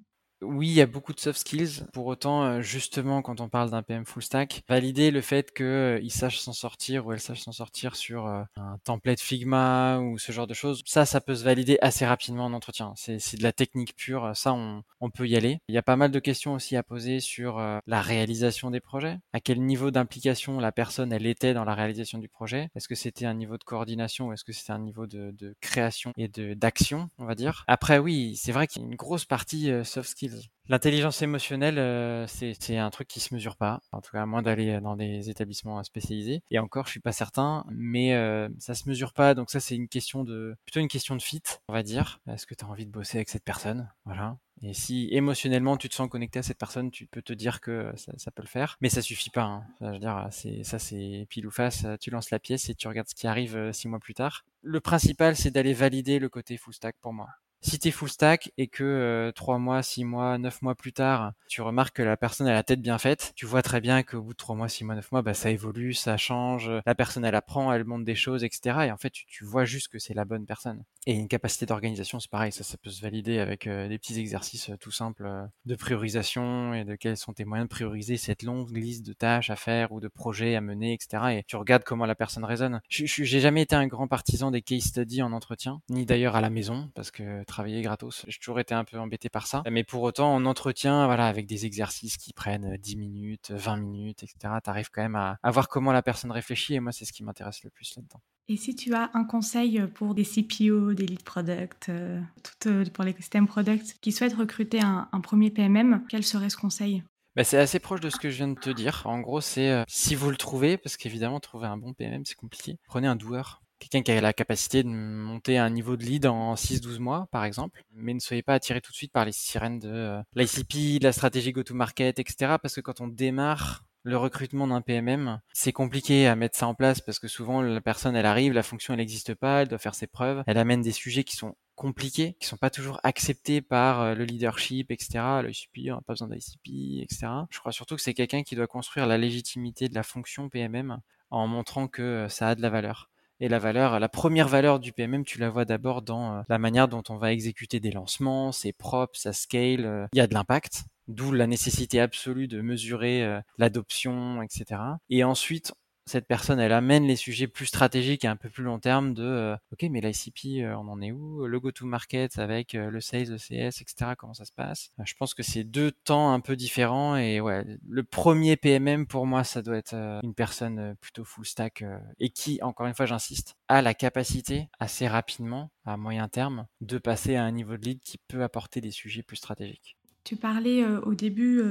Oui, 0.42 0.68
il 0.68 0.74
y 0.74 0.82
a 0.82 0.86
beaucoup 0.86 1.14
de 1.14 1.20
soft 1.20 1.40
skills. 1.40 1.84
Pour 1.92 2.06
autant, 2.06 2.44
euh, 2.44 2.62
justement, 2.62 3.22
quand 3.22 3.42
on 3.42 3.50
parle 3.50 3.72
d'un 3.72 3.84
PM 3.84 4.06
full 4.06 4.24
stack, 4.24 4.64
valider 4.70 5.12
le 5.12 5.20
fait 5.20 5.54
qu'il 5.54 5.66
euh, 5.66 6.10
sache 6.10 6.40
s'en 6.40 6.54
sortir 6.54 7.06
ou 7.06 7.12
elle 7.12 7.20
sache 7.20 7.42
s'en 7.42 7.52
sortir 7.52 7.98
sur 7.98 8.26
euh, 8.26 8.44
un 8.56 8.78
template 8.86 9.20
Figma 9.20 10.00
ou 10.00 10.18
ce 10.18 10.32
genre 10.32 10.48
de 10.48 10.54
choses, 10.54 10.82
ça, 10.86 11.06
ça 11.06 11.20
peut 11.20 11.36
se 11.36 11.44
valider 11.44 11.78
assez 11.82 12.06
rapidement 12.06 12.46
en 12.46 12.54
entretien. 12.54 12.94
C'est 12.96 13.38
de 13.38 13.44
la 13.44 13.52
technique 13.52 13.96
pure. 13.96 14.32
Ça, 14.34 14.54
on, 14.54 14.84
peut 15.10 15.28
y 15.28 15.36
aller. 15.36 15.60
Il 15.68 15.76
y 15.76 15.78
a 15.78 15.84
pas 15.84 15.96
mal 15.96 16.12
de 16.12 16.20
questions 16.20 16.54
aussi 16.54 16.78
à 16.78 16.84
poser 16.84 17.20
sur 17.20 17.58
la 17.88 18.02
réalisation 18.02 18.70
des 18.70 18.80
projets. 18.80 19.18
À 19.34 19.40
quel 19.40 19.62
niveau 19.62 19.92
d'implication 19.92 20.60
la 20.60 20.72
personne, 20.72 21.12
elle 21.12 21.26
était 21.26 21.54
dans 21.54 21.66
la 21.66 21.74
réalisation 21.74 22.20
du 22.20 22.30
projet? 22.30 22.70
Est-ce 22.76 22.88
que 22.88 22.96
c'était 22.96 23.26
un 23.26 23.34
niveau 23.34 23.58
de 23.58 23.64
coordination 23.64 24.28
ou 24.28 24.34
est-ce 24.34 24.44
que 24.44 24.54
c'était 24.54 24.72
un 24.72 24.80
niveau 24.80 25.08
de, 25.08 25.32
de 25.32 25.56
création 25.62 26.14
et 26.16 26.28
d'action, 26.28 27.10
on 27.18 27.26
va 27.26 27.36
dire? 27.36 27.64
Après, 27.68 27.98
oui, 27.98 28.36
c'est 28.36 28.52
vrai 28.52 28.68
qu'il 28.68 28.82
y 28.84 28.86
a 28.86 28.88
une 28.88 28.96
grosse 28.96 29.26
partie 29.26 29.72
soft 29.84 30.10
skills 30.10 30.29
L'intelligence 30.68 31.22
émotionnelle, 31.24 31.80
euh, 31.80 32.28
c'est 32.28 32.78
un 32.78 32.90
truc 32.92 33.08
qui 33.08 33.20
se 33.20 33.34
mesure 33.34 33.56
pas. 33.56 33.82
En 33.92 34.02
tout 34.02 34.12
cas, 34.12 34.22
à 34.22 34.26
moins 34.28 34.44
d'aller 34.44 34.80
dans 34.82 34.96
des 34.96 35.30
établissements 35.30 35.84
spécialisés. 35.84 36.44
Et 36.52 36.60
encore, 36.60 36.86
je 36.86 36.92
suis 36.92 37.00
pas 37.00 37.12
certain, 37.12 37.66
mais 37.72 38.14
euh, 38.14 38.50
ça 38.60 38.76
se 38.76 38.88
mesure 38.88 39.14
pas. 39.14 39.34
Donc 39.34 39.50
ça, 39.50 39.60
c'est 39.60 39.76
une 39.76 39.88
question 39.88 40.24
de 40.24 40.56
plutôt 40.66 40.80
une 40.80 40.88
question 40.88 41.16
de 41.16 41.22
fit, 41.22 41.42
on 41.70 41.74
va 41.74 41.82
dire. 41.82 42.20
Est-ce 42.28 42.46
que 42.46 42.54
tu 42.54 42.64
as 42.64 42.68
envie 42.68 42.86
de 42.86 42.92
bosser 42.92 43.18
avec 43.18 43.30
cette 43.30 43.44
personne? 43.44 43.90
Voilà. 44.06 44.38
Et 44.62 44.74
si 44.74 45.08
émotionnellement 45.12 45.78
tu 45.78 45.88
te 45.88 45.96
sens 45.96 46.10
connecté 46.10 46.40
à 46.40 46.44
cette 46.44 46.58
personne, 46.58 46.92
tu 46.92 47.08
peux 47.08 47.22
te 47.22 47.34
dire 47.34 47.62
que 47.62 47.92
ça, 47.96 48.32
peut 48.32 48.44
le 48.44 48.48
faire. 48.48 48.78
Mais 48.82 48.90
ça 48.90 49.02
suffit 49.02 49.30
pas. 49.30 49.44
Hein. 49.44 49.64
je 49.82 49.88
veux 49.88 50.00
dire, 50.00 50.28
ça, 50.64 50.80
c'est 50.80 51.26
pile 51.30 51.48
ou 51.48 51.52
face. 51.52 51.86
Tu 52.02 52.10
lances 52.10 52.30
la 52.30 52.40
pièce 52.40 52.70
et 52.70 52.76
tu 52.76 52.88
regardes 52.88 53.08
ce 53.08 53.16
qui 53.16 53.28
arrive 53.28 53.56
euh, 53.56 53.72
six 53.72 53.88
mois 53.88 54.00
plus 54.00 54.14
tard. 54.14 54.46
Le 54.62 54.82
principal, 54.82 55.36
c'est 55.36 55.52
d'aller 55.52 55.74
valider 55.74 56.20
le 56.20 56.30
côté 56.30 56.58
full 56.58 56.74
stack 56.74 56.98
pour 57.00 57.14
moi. 57.14 57.30
Si 57.62 57.78
tu 57.78 57.90
es 57.90 57.92
full 57.92 58.10
stack 58.10 58.52
et 58.58 58.68
que 58.68 59.32
trois 59.36 59.58
mois, 59.58 59.84
six 59.84 60.06
mois, 60.06 60.38
neuf 60.38 60.62
mois 60.62 60.76
plus 60.76 60.94
tard, 60.94 61.34
tu 61.48 61.62
remarques 61.62 61.98
que 61.98 62.04
la 62.04 62.16
personne 62.16 62.48
a 62.48 62.54
la 62.54 62.64
tête 62.64 62.82
bien 62.82 62.98
faite, 62.98 63.34
tu 63.36 63.46
vois 63.46 63.62
très 63.62 63.82
bien 63.82 64.04
qu'au 64.04 64.22
bout 64.22 64.34
de 64.34 64.38
trois 64.38 64.56
mois, 64.56 64.70
six 64.70 64.84
mois, 64.84 64.96
neuf 64.96 65.12
mois, 65.12 65.22
bah, 65.22 65.34
ça 65.34 65.50
évolue, 65.50 65.94
ça 65.94 66.16
change, 66.16 66.72
la 66.86 66.96
personne 66.96 67.26
elle 67.26 67.36
apprend, 67.36 67.74
elle 67.74 67.84
montre 67.84 68.06
des 68.06 68.16
choses, 68.16 68.44
etc. 68.44 68.86
Et 68.88 68.92
en 68.92 68.98
fait, 68.98 69.12
tu, 69.12 69.44
vois 69.44 69.66
juste 69.66 69.90
que 69.90 70.00
c'est 70.00 70.14
la 70.14 70.26
bonne 70.26 70.46
personne. 70.46 70.84
Et 71.06 71.14
une 71.14 71.28
capacité 71.28 71.66
d'organisation, 71.66 72.20
c'est 72.20 72.30
pareil, 72.30 72.52
ça, 72.52 72.64
ça 72.64 72.78
peut 72.78 72.90
se 72.90 73.02
valider 73.02 73.40
avec 73.40 73.68
des 73.68 73.98
petits 73.98 74.20
exercices 74.20 74.72
tout 74.80 74.92
simples 74.92 75.30
de 75.66 75.76
priorisation 75.76 76.74
et 76.74 76.86
de 76.86 76.96
quels 76.96 77.18
sont 77.18 77.34
tes 77.34 77.46
moyens 77.46 77.68
de 77.68 77.74
prioriser 77.74 78.18
cette 78.18 78.44
longue 78.44 78.70
liste 78.72 79.06
de 79.06 79.14
tâches 79.14 79.50
à 79.50 79.56
faire 79.56 79.92
ou 79.92 80.00
de 80.00 80.08
projets 80.08 80.56
à 80.56 80.62
mener, 80.62 80.94
etc. 80.94 81.40
Et 81.40 81.44
tu 81.48 81.56
regardes 81.56 81.84
comment 81.84 82.06
la 82.06 82.16
personne 82.16 82.46
raisonne. 82.46 82.82
J'ai 82.90 83.40
jamais 83.40 83.64
été 83.64 83.76
un 83.76 83.88
grand 83.88 84.08
partisan 84.08 84.52
des 84.52 84.62
case 84.62 84.84
studies 84.84 85.24
en 85.24 85.34
entretien, 85.34 85.82
ni 85.90 86.06
d'ailleurs 86.06 86.36
à 86.36 86.42
la 86.42 86.50
maison, 86.50 86.92
parce 86.96 87.12
que 87.12 87.44
travailler 87.50 87.82
gratos. 87.82 88.26
J'ai 88.28 88.40
toujours 88.40 88.60
été 88.60 88.74
un 88.74 88.86
peu 88.86 88.98
embêté 88.98 89.30
par 89.30 89.48
ça. 89.48 89.64
Mais 89.70 89.84
pour 89.84 90.04
autant, 90.04 90.34
en 90.34 90.46
entretien, 90.46 91.06
voilà, 91.06 91.28
avec 91.28 91.46
des 91.46 91.66
exercices 91.66 92.18
qui 92.18 92.34
prennent 92.34 92.78
10 92.78 92.96
minutes, 92.96 93.52
20 93.52 93.78
minutes, 93.78 94.24
etc., 94.24 94.54
t'arrives 94.64 94.90
quand 94.92 95.02
même 95.02 95.16
à, 95.16 95.38
à 95.44 95.52
voir 95.52 95.68
comment 95.68 95.92
la 95.92 96.02
personne 96.02 96.32
réfléchit. 96.32 96.76
Et 96.76 96.80
moi, 96.80 96.92
c'est 96.92 97.06
ce 97.06 97.14
qui 97.14 97.24
m'intéresse 97.24 97.64
le 97.64 97.70
plus 97.70 97.94
là-dedans. 97.96 98.22
Et 98.52 98.58
si 98.58 98.76
tu 98.76 98.96
as 98.96 99.12
un 99.14 99.26
conseil 99.26 99.80
pour 99.94 100.16
des 100.16 100.24
CPO, 100.24 100.96
des 100.96 101.06
lead 101.06 101.22
product, 101.22 101.90
euh, 101.90 102.20
tout, 102.42 102.70
euh, 102.70 102.84
pour 102.92 103.04
l'écosystème 103.04 103.46
product, 103.46 103.98
qui 104.02 104.12
souhaitent 104.12 104.34
recruter 104.34 104.82
un, 104.82 105.08
premier 105.22 105.52
PMM, 105.52 106.04
quel 106.10 106.24
serait 106.24 106.50
ce 106.50 106.58
conseil? 106.58 107.04
Bah, 107.36 107.44
c'est 107.44 107.60
assez 107.60 107.78
proche 107.78 108.00
de 108.00 108.10
ce 108.10 108.18
que 108.18 108.32
je 108.32 108.38
viens 108.38 108.48
de 108.48 108.60
te 108.60 108.72
dire. 108.72 109.04
En 109.06 109.20
gros, 109.20 109.40
c'est 109.40 109.70
euh, 109.70 109.84
si 109.88 110.16
vous 110.16 110.32
le 110.32 110.36
trouvez, 110.36 110.78
parce 110.78 110.98
qu'évidemment, 110.98 111.40
trouver 111.40 111.68
un 111.68 111.78
bon 111.78 111.94
PMM, 111.94 112.26
c'est 112.26 112.36
compliqué, 112.36 112.80
prenez 112.88 113.08
un 113.08 113.16
doueur 113.16 113.62
quelqu'un 113.80 114.02
qui 114.02 114.12
a 114.12 114.22
la 114.22 114.34
capacité 114.34 114.84
de 114.84 114.90
monter 114.90 115.58
un 115.58 115.70
niveau 115.70 115.98
de 115.98 116.04
lead 116.04 116.26
en 116.26 116.56
6-12 116.56 117.00
mois, 117.00 117.28
par 117.32 117.44
exemple. 117.46 117.84
Mais 117.94 118.14
ne 118.14 118.20
soyez 118.20 118.44
pas 118.44 118.54
attiré 118.54 118.82
tout 118.82 118.92
de 118.92 118.98
suite 118.98 119.12
par 119.12 119.26
les 119.26 119.32
sirènes 119.32 119.80
de 119.80 119.90
euh, 119.90 120.22
l'ICP, 120.36 121.00
de 121.00 121.06
la 121.06 121.14
stratégie 121.14 121.52
go-to-market, 121.52 122.20
etc. 122.20 122.56
Parce 122.62 122.76
que 122.76 122.82
quand 122.82 123.02
on 123.02 123.08
démarre 123.08 123.86
le 124.04 124.18
recrutement 124.18 124.68
d'un 124.68 124.82
PMM, 124.82 125.40
c'est 125.54 125.72
compliqué 125.74 126.28
à 126.28 126.36
mettre 126.36 126.58
ça 126.58 126.68
en 126.68 126.74
place 126.74 127.02
parce 127.02 127.20
que 127.20 127.28
souvent 127.28 127.62
la 127.62 127.82
personne 127.82 128.16
elle 128.16 128.26
arrive, 128.26 128.54
la 128.54 128.64
fonction 128.64 128.94
elle 128.94 129.00
n'existe 129.00 129.34
pas, 129.36 129.62
elle 129.62 129.68
doit 129.68 129.78
faire 129.78 129.96
ses 129.96 130.08
preuves, 130.08 130.44
elle 130.48 130.58
amène 130.58 130.82
des 130.82 130.94
sujets 130.94 131.24
qui 131.24 131.36
sont 131.36 131.56
compliqués, 131.76 132.36
qui 132.40 132.48
sont 132.48 132.58
pas 132.58 132.70
toujours 132.70 133.00
acceptés 133.04 133.62
par 133.62 134.02
euh, 134.02 134.16
le 134.16 134.26
leadership, 134.26 134.92
etc. 134.92 135.42
L'ICP, 135.44 135.92
on 135.92 135.96
n'a 135.96 136.02
pas 136.02 136.14
besoin 136.14 136.28
d'ICP, 136.28 137.02
etc. 137.04 137.28
Je 137.50 137.60
crois 137.60 137.72
surtout 137.72 137.96
que 137.96 138.02
c'est 138.02 138.14
quelqu'un 138.14 138.44
qui 138.44 138.56
doit 138.56 138.68
construire 138.68 139.08
la 139.08 139.18
légitimité 139.18 139.88
de 139.88 139.96
la 139.96 140.04
fonction 140.04 140.50
PMM 140.50 141.00
en 141.30 141.48
montrant 141.48 141.88
que 141.88 142.02
euh, 142.02 142.30
ça 142.30 142.50
a 142.50 142.56
de 142.56 142.62
la 142.62 142.70
valeur. 142.70 143.10
Et 143.42 143.48
la 143.48 143.60
valeur, 143.60 144.00
la 144.00 144.10
première 144.10 144.50
valeur 144.50 144.80
du 144.80 144.92
PMM, 144.92 145.24
tu 145.24 145.40
la 145.40 145.50
vois 145.50 145.64
d'abord 145.64 146.02
dans 146.02 146.36
euh, 146.36 146.42
la 146.50 146.58
manière 146.58 146.90
dont 146.90 147.04
on 147.08 147.16
va 147.16 147.32
exécuter 147.32 147.80
des 147.80 147.92
lancements, 147.92 148.52
c'est 148.52 148.74
propre, 148.74 149.18
ça 149.18 149.32
scale, 149.32 149.86
euh, 149.86 150.08
il 150.14 150.18
y 150.18 150.22
a 150.22 150.28
de 150.28 150.34
l'impact, 150.34 150.84
d'où 151.08 151.32
la 151.32 151.48
nécessité 151.48 152.02
absolue 152.02 152.50
de 152.50 152.60
mesurer 152.62 153.24
euh, 153.24 153.40
l'adoption, 153.58 154.42
etc. 154.42 154.82
Et 155.10 155.24
ensuite, 155.24 155.74
cette 156.10 156.28
personne, 156.28 156.60
elle 156.60 156.74
amène 156.74 157.06
les 157.06 157.16
sujets 157.16 157.48
plus 157.48 157.68
stratégiques 157.68 158.26
et 158.26 158.28
un 158.28 158.36
peu 158.36 158.50
plus 158.50 158.64
long 158.64 158.80
terme 158.80 159.14
de 159.14 159.24
euh, 159.24 159.56
OK, 159.72 159.86
mais 159.90 160.02
l'ICP, 160.02 160.64
euh, 160.64 160.76
on 160.76 160.88
en 160.90 161.02
est 161.02 161.12
où? 161.12 161.46
Le 161.46 161.60
go-to-market 161.60 162.40
avec 162.40 162.76
euh, 162.76 162.90
le 162.90 163.00
sales, 163.00 163.30
le 163.30 163.38
CS, 163.38 163.82
etc. 163.82 164.14
Comment 164.18 164.34
ça 164.34 164.46
se 164.46 164.52
passe? 164.52 164.92
Je 165.06 165.14
pense 165.14 165.34
que 165.34 165.44
c'est 165.44 165.64
deux 165.64 165.92
temps 165.92 166.34
un 166.34 166.40
peu 166.40 166.56
différents 166.56 167.16
et 167.16 167.40
ouais, 167.40 167.64
le 167.88 168.04
premier 168.04 168.58
PMM 168.58 169.06
pour 169.06 169.26
moi, 169.26 169.44
ça 169.44 169.62
doit 169.62 169.78
être 169.78 169.94
une 170.24 170.34
personne 170.34 170.96
plutôt 171.00 171.24
full 171.24 171.46
stack 171.46 171.84
et 172.20 172.30
qui, 172.30 172.60
encore 172.62 172.88
une 172.88 172.96
fois, 172.96 173.06
j'insiste, 173.06 173.56
a 173.68 173.82
la 173.82 173.94
capacité 173.94 174.68
assez 174.80 175.08
rapidement, 175.08 175.72
à 175.86 175.98
moyen 175.98 176.28
terme, 176.28 176.66
de 176.82 176.98
passer 176.98 177.36
à 177.36 177.44
un 177.44 177.52
niveau 177.52 177.78
de 177.78 177.86
lead 177.86 178.02
qui 178.04 178.18
peut 178.18 178.44
apporter 178.44 178.82
des 178.82 178.92
sujets 178.92 179.24
plus 179.24 179.38
stratégiques. 179.38 179.98
Tu 180.24 180.36
parlais 180.36 180.86
au 180.86 181.14
début 181.14 181.62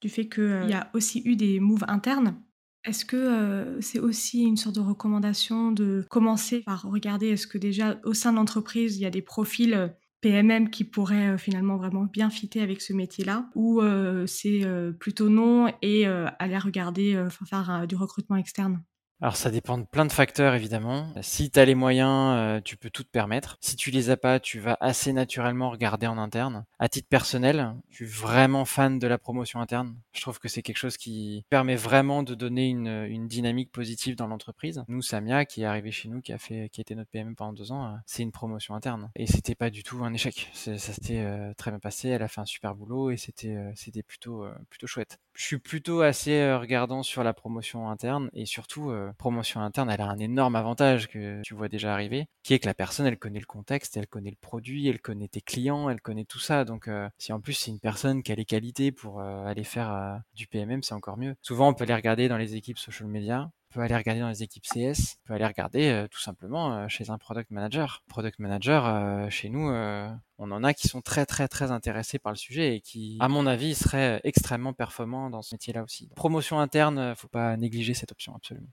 du 0.00 0.08
fait 0.08 0.28
qu'il 0.28 0.66
y 0.68 0.74
a 0.74 0.90
aussi 0.94 1.22
eu 1.24 1.36
des 1.36 1.60
moves 1.60 1.84
internes 1.88 2.36
est-ce 2.84 3.04
que 3.04 3.78
c'est 3.80 3.98
aussi 4.00 4.42
une 4.42 4.56
sorte 4.56 4.74
de 4.76 4.80
recommandation 4.80 5.70
de 5.72 6.04
commencer 6.10 6.60
par 6.62 6.82
regarder 6.82 7.28
est-ce 7.28 7.46
que 7.46 7.58
déjà 7.58 8.00
au 8.04 8.14
sein 8.14 8.32
de 8.32 8.36
l'entreprise, 8.36 8.96
il 8.96 9.02
y 9.02 9.06
a 9.06 9.10
des 9.10 9.22
profils 9.22 9.94
PMM 10.20 10.70
qui 10.70 10.84
pourraient 10.84 11.38
finalement 11.38 11.76
vraiment 11.76 12.04
bien 12.04 12.30
fitter 12.30 12.60
avec 12.60 12.80
ce 12.82 12.92
métier-là? 12.92 13.50
Ou 13.54 13.80
c'est 14.26 14.62
plutôt 14.98 15.28
non 15.28 15.72
et 15.82 16.06
aller 16.06 16.58
regarder, 16.58 17.26
faire 17.46 17.86
du 17.86 17.96
recrutement 17.96 18.36
externe? 18.36 18.82
Alors 19.22 19.36
ça 19.36 19.52
dépend 19.52 19.78
de 19.78 19.84
plein 19.84 20.04
de 20.04 20.10
facteurs 20.10 20.54
évidemment. 20.54 21.06
Si 21.20 21.48
tu 21.48 21.60
as 21.60 21.64
les 21.64 21.76
moyens, 21.76 22.34
euh, 22.36 22.60
tu 22.60 22.76
peux 22.76 22.90
tout 22.90 23.04
te 23.04 23.08
permettre. 23.08 23.56
Si 23.60 23.76
tu 23.76 23.92
les 23.92 24.10
as 24.10 24.16
pas, 24.16 24.40
tu 24.40 24.58
vas 24.58 24.76
assez 24.80 25.12
naturellement 25.12 25.70
regarder 25.70 26.08
en 26.08 26.18
interne. 26.18 26.64
À 26.80 26.88
titre 26.88 27.08
personnel, 27.08 27.72
je 27.88 27.96
suis 27.98 28.04
vraiment 28.04 28.64
fan 28.64 28.98
de 28.98 29.06
la 29.06 29.18
promotion 29.18 29.60
interne. 29.60 29.94
Je 30.12 30.20
trouve 30.22 30.40
que 30.40 30.48
c'est 30.48 30.62
quelque 30.62 30.76
chose 30.76 30.96
qui 30.96 31.44
permet 31.50 31.76
vraiment 31.76 32.24
de 32.24 32.34
donner 32.34 32.68
une, 32.68 32.88
une 32.88 33.28
dynamique 33.28 33.70
positive 33.70 34.16
dans 34.16 34.26
l'entreprise. 34.26 34.82
Nous, 34.88 35.02
Samia, 35.02 35.44
qui 35.44 35.62
est 35.62 35.66
arrivé 35.66 35.92
chez 35.92 36.08
nous, 36.08 36.20
qui 36.20 36.32
a 36.32 36.38
fait, 36.38 36.68
qui 36.72 36.80
était 36.80 36.96
notre 36.96 37.10
PM 37.10 37.36
pendant 37.36 37.52
deux 37.52 37.70
ans, 37.70 37.86
euh, 37.86 37.96
c'est 38.06 38.24
une 38.24 38.32
promotion 38.32 38.74
interne. 38.74 39.12
Et 39.14 39.28
c'était 39.28 39.54
pas 39.54 39.70
du 39.70 39.84
tout 39.84 40.02
un 40.02 40.12
échec. 40.12 40.50
Ça 40.52 40.76
s'était 40.76 41.20
euh, 41.20 41.54
très 41.54 41.70
bien 41.70 41.78
passé. 41.78 42.08
Elle 42.08 42.22
a 42.22 42.28
fait 42.28 42.40
un 42.40 42.44
super 42.44 42.74
boulot 42.74 43.12
et 43.12 43.16
c'était, 43.16 43.56
c'était 43.76 44.02
plutôt, 44.02 44.44
plutôt 44.68 44.88
chouette. 44.88 45.20
Je 45.34 45.44
suis 45.44 45.58
plutôt 45.58 46.00
assez 46.00 46.52
regardant 46.54 47.04
sur 47.04 47.22
la 47.22 47.32
promotion 47.32 47.88
interne 47.88 48.28
et 48.32 48.46
surtout 48.46 48.92
promotion 49.18 49.60
interne, 49.60 49.90
elle 49.90 50.00
a 50.00 50.08
un 50.08 50.18
énorme 50.18 50.56
avantage 50.56 51.08
que 51.08 51.40
tu 51.42 51.54
vois 51.54 51.68
déjà 51.68 51.92
arriver, 51.92 52.26
qui 52.42 52.54
est 52.54 52.58
que 52.58 52.66
la 52.66 52.74
personne, 52.74 53.06
elle 53.06 53.18
connaît 53.18 53.40
le 53.40 53.46
contexte, 53.46 53.96
elle 53.96 54.06
connaît 54.06 54.30
le 54.30 54.36
produit, 54.40 54.88
elle 54.88 55.00
connaît 55.00 55.28
tes 55.28 55.40
clients, 55.40 55.88
elle 55.88 56.00
connaît 56.00 56.24
tout 56.24 56.38
ça. 56.38 56.64
Donc, 56.64 56.88
euh, 56.88 57.08
si 57.18 57.32
en 57.32 57.40
plus 57.40 57.54
c'est 57.54 57.70
une 57.70 57.80
personne 57.80 58.22
qui 58.22 58.32
a 58.32 58.34
les 58.34 58.44
qualités 58.44 58.92
pour 58.92 59.20
euh, 59.20 59.44
aller 59.44 59.64
faire 59.64 59.92
euh, 59.92 60.16
du 60.34 60.46
PMM, 60.46 60.82
c'est 60.82 60.94
encore 60.94 61.16
mieux. 61.16 61.34
Souvent, 61.42 61.68
on 61.68 61.74
peut 61.74 61.84
les 61.84 61.94
regarder 61.94 62.28
dans 62.28 62.36
les 62.36 62.56
équipes 62.56 62.78
social 62.78 63.08
media, 63.08 63.50
on 63.70 63.74
peut 63.74 63.80
aller 63.80 63.96
regarder 63.96 64.20
dans 64.20 64.28
les 64.28 64.42
équipes 64.42 64.64
CS, 64.64 65.16
on 65.24 65.28
peut 65.28 65.34
aller 65.34 65.46
regarder 65.46 66.06
tout 66.10 66.20
simplement 66.20 66.86
chez 66.88 67.08
un 67.08 67.16
product 67.16 67.50
manager. 67.50 68.02
Product 68.06 68.38
manager, 68.38 69.30
chez 69.30 69.48
nous, 69.48 69.70
on 69.70 70.50
en 70.50 70.62
a 70.62 70.74
qui 70.74 70.88
sont 70.88 71.00
très 71.00 71.24
très 71.24 71.48
très 71.48 71.70
intéressés 71.70 72.18
par 72.18 72.32
le 72.32 72.36
sujet 72.36 72.76
et 72.76 72.80
qui, 72.82 73.16
à 73.18 73.28
mon 73.28 73.46
avis, 73.46 73.74
seraient 73.74 74.20
extrêmement 74.24 74.74
performants 74.74 75.30
dans 75.30 75.40
ce 75.40 75.54
métier-là 75.54 75.82
aussi. 75.82 76.10
Promotion 76.16 76.60
interne, 76.60 77.14
faut 77.16 77.28
pas 77.28 77.56
négliger 77.56 77.94
cette 77.94 78.12
option 78.12 78.34
absolument. 78.36 78.68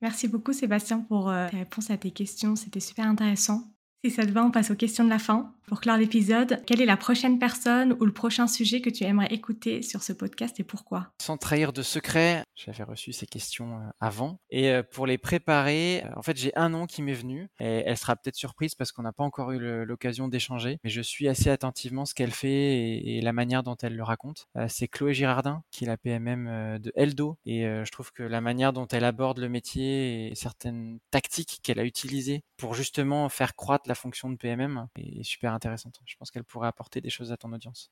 Merci 0.00 0.28
beaucoup 0.28 0.52
Sébastien 0.52 1.00
pour 1.00 1.28
euh, 1.28 1.48
tes 1.50 1.58
réponses 1.58 1.90
à 1.90 1.96
tes 1.96 2.12
questions, 2.12 2.54
c'était 2.56 2.80
super 2.80 3.06
intéressant. 3.06 3.64
Si 4.04 4.12
ça 4.12 4.24
te 4.24 4.30
va, 4.30 4.44
on 4.44 4.52
passe 4.52 4.70
aux 4.70 4.76
questions 4.76 5.02
de 5.02 5.10
la 5.10 5.18
fin. 5.18 5.52
Pour 5.66 5.80
clore 5.80 5.98
l'épisode, 5.98 6.62
quelle 6.64 6.80
est 6.80 6.86
la 6.86 6.96
prochaine 6.96 7.38
personne 7.38 7.94
ou 8.00 8.06
le 8.06 8.12
prochain 8.12 8.46
sujet 8.46 8.80
que 8.80 8.88
tu 8.88 9.04
aimerais 9.04 9.26
écouter 9.34 9.82
sur 9.82 10.02
ce 10.02 10.14
podcast 10.14 10.58
et 10.60 10.64
pourquoi? 10.64 11.10
Sans 11.20 11.36
trahir 11.36 11.74
de 11.74 11.82
secret, 11.82 12.42
j'avais 12.54 12.84
reçu 12.84 13.12
ces 13.12 13.26
questions 13.26 13.76
euh, 13.76 13.90
avant. 14.00 14.40
Et 14.50 14.70
euh, 14.70 14.82
pour 14.82 15.06
les 15.06 15.18
préparer, 15.18 16.04
euh, 16.04 16.10
en 16.16 16.22
fait, 16.22 16.38
j'ai 16.38 16.56
un 16.56 16.70
nom 16.70 16.86
qui 16.86 17.02
m'est 17.02 17.12
venu. 17.12 17.50
Et 17.60 17.82
elle 17.84 17.98
sera 17.98 18.16
peut-être 18.16 18.36
surprise 18.36 18.74
parce 18.76 18.92
qu'on 18.92 19.02
n'a 19.02 19.12
pas 19.12 19.24
encore 19.24 19.50
eu 19.50 19.58
l'occasion 19.84 20.28
d'échanger. 20.28 20.78
Mais 20.84 20.90
je 20.90 21.02
suis 21.02 21.28
assez 21.28 21.50
attentivement 21.50 22.06
ce 22.06 22.14
qu'elle 22.14 22.30
fait 22.30 22.96
et, 23.04 23.20
la 23.20 23.32
manière 23.34 23.62
dont 23.62 23.76
elle 23.82 23.96
le 23.96 24.04
raconte. 24.04 24.46
C'est 24.68 24.88
Chloé 24.88 25.12
Girardin, 25.12 25.62
qui 25.70 25.84
est 25.84 25.88
la 25.88 25.96
PMM 25.98 26.78
de 26.78 26.92
Eldo. 26.94 27.36
Et 27.44 27.62
je 27.62 27.90
trouve 27.90 28.12
que 28.12 28.22
la 28.22 28.40
manière 28.40 28.72
dont 28.72 28.86
elle 28.86 29.04
aborde 29.04 29.38
le 29.38 29.48
métier 29.48 30.28
et 30.28 30.34
certaines 30.34 30.98
tactiques 31.10 31.58
qu'elle 31.62 31.80
a 31.80 31.84
utilisées 31.84 32.44
pour 32.56 32.74
justement 32.74 33.28
faire 33.28 33.54
croître 33.54 33.87
la 33.88 33.94
fonction 33.94 34.30
de 34.30 34.36
PMM 34.36 34.88
est 34.96 35.22
super 35.22 35.52
intéressante. 35.52 36.00
Je 36.04 36.16
pense 36.16 36.30
qu'elle 36.30 36.44
pourrait 36.44 36.68
apporter 36.68 37.00
des 37.00 37.10
choses 37.10 37.32
à 37.32 37.36
ton 37.36 37.52
audience. 37.52 37.90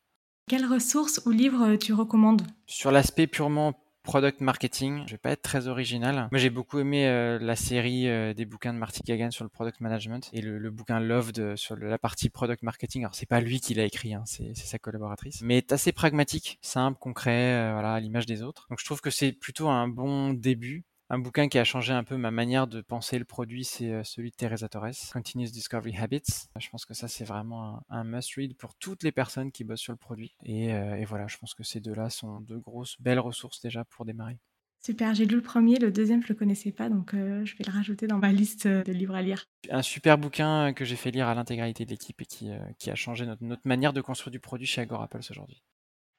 Quelles 0.48 0.66
ressources 0.66 1.22
ou 1.26 1.30
livres 1.30 1.76
tu 1.76 1.92
recommandes? 1.92 2.42
Sur 2.66 2.92
l'aspect 2.92 3.26
purement 3.26 3.74
product 4.06 4.40
marketing, 4.40 5.02
je 5.06 5.12
vais 5.12 5.18
pas 5.18 5.32
être 5.32 5.42
très 5.42 5.66
original. 5.66 6.28
Moi, 6.30 6.38
j'ai 6.38 6.48
beaucoup 6.48 6.78
aimé 6.78 7.08
euh, 7.08 7.38
la 7.40 7.56
série 7.56 8.08
euh, 8.08 8.32
des 8.32 8.44
bouquins 8.44 8.72
de 8.72 8.78
Marty 8.78 9.02
Kagan 9.02 9.32
sur 9.32 9.44
le 9.44 9.50
product 9.50 9.80
management 9.80 10.30
et 10.32 10.40
le, 10.40 10.70
bouquin 10.70 11.00
Loved 11.00 11.56
sur 11.56 11.76
la 11.76 11.98
partie 11.98 12.30
product 12.30 12.62
marketing. 12.62 13.02
Alors, 13.02 13.16
c'est 13.16 13.26
pas 13.26 13.40
lui 13.40 13.60
qui 13.60 13.74
l'a 13.74 13.84
écrit, 13.84 14.14
hein, 14.14 14.22
c'est 14.24 14.54
sa 14.56 14.78
collaboratrice, 14.78 15.42
mais 15.42 15.58
est 15.58 15.72
assez 15.72 15.90
pragmatique, 15.90 16.58
simple, 16.62 16.98
concret, 17.00 17.54
euh, 17.54 17.72
voilà, 17.72 17.94
à 17.94 18.00
l'image 18.00 18.26
des 18.26 18.42
autres. 18.42 18.66
Donc, 18.70 18.78
je 18.78 18.84
trouve 18.84 19.00
que 19.00 19.10
c'est 19.10 19.32
plutôt 19.32 19.68
un 19.68 19.88
bon 19.88 20.32
début 20.32 20.84
un 21.08 21.18
bouquin 21.18 21.48
qui 21.48 21.58
a 21.58 21.64
changé 21.64 21.92
un 21.92 22.04
peu 22.04 22.16
ma 22.16 22.30
manière 22.30 22.66
de 22.66 22.80
penser 22.80 23.18
le 23.18 23.24
produit, 23.24 23.64
c'est 23.64 23.92
euh, 23.92 24.02
celui 24.04 24.30
de 24.30 24.36
Teresa 24.36 24.68
Torres, 24.68 24.90
Continuous 25.12 25.50
Discovery 25.50 25.96
Habits. 25.96 26.48
Je 26.58 26.68
pense 26.68 26.84
que 26.84 26.94
ça, 26.94 27.08
c'est 27.08 27.24
vraiment 27.24 27.82
un, 27.88 28.04
must-read 28.04 28.56
pour 28.56 28.74
toutes 28.74 29.02
les 29.02 29.12
personnes 29.12 29.52
qui 29.52 29.64
bossent 29.64 29.80
sur 29.80 29.92
le 29.92 29.98
produit. 29.98 30.36
Euh, 30.48 30.94
et, 30.94 31.04
voilà, 31.04 31.26
je 31.28 31.36
pense 31.36 31.54
que 31.54 31.62
ces 31.62 31.80
deux-là 31.80 32.10
sont 32.10 32.40
deux 32.40 32.58
grosses, 32.58 32.96
belles 33.00 33.20
ressources 33.20 33.60
déjà 33.60 33.84
pour 33.84 34.04
démarrer. 34.04 34.38
Super, 34.80 35.14
j'ai 35.14 35.26
lu 35.26 35.36
le 35.36 35.42
premier, 35.42 35.78
le 35.78 35.90
deuxième 35.90 36.22
je 36.22 36.28
le 36.28 36.34
connaissais 36.34 36.70
pas, 36.70 36.88
donc 36.88 37.14
euh, 37.14 37.44
je 37.44 37.56
vais 37.56 37.64
le 37.66 37.72
rajouter 37.72 38.06
dans 38.06 38.18
ma 38.18 38.30
liste 38.30 38.68
de 38.68 38.92
livres 38.92 39.16
à 39.16 39.22
lire. 39.22 39.46
Un 39.70 39.82
super 39.82 40.16
bouquin 40.16 40.72
que 40.74 40.84
j'ai 40.84 40.94
fait 40.94 41.10
lire 41.10 41.26
à 41.26 41.34
l'intégralité 41.34 41.84
de 41.84 41.90
l'équipe 41.90 42.20
et 42.20 42.26
qui, 42.26 42.50
qui 42.78 42.90
a 42.90 42.94
changé 42.94 43.26
notre, 43.26 43.42
notre, 43.42 43.66
manière 43.66 43.92
de 43.92 44.00
construire 44.00 44.30
du 44.30 44.38
produit 44.38 44.66
chez 44.66 44.82
Agora 44.82 45.04
Apples 45.04 45.22
aujourd'hui. 45.30 45.62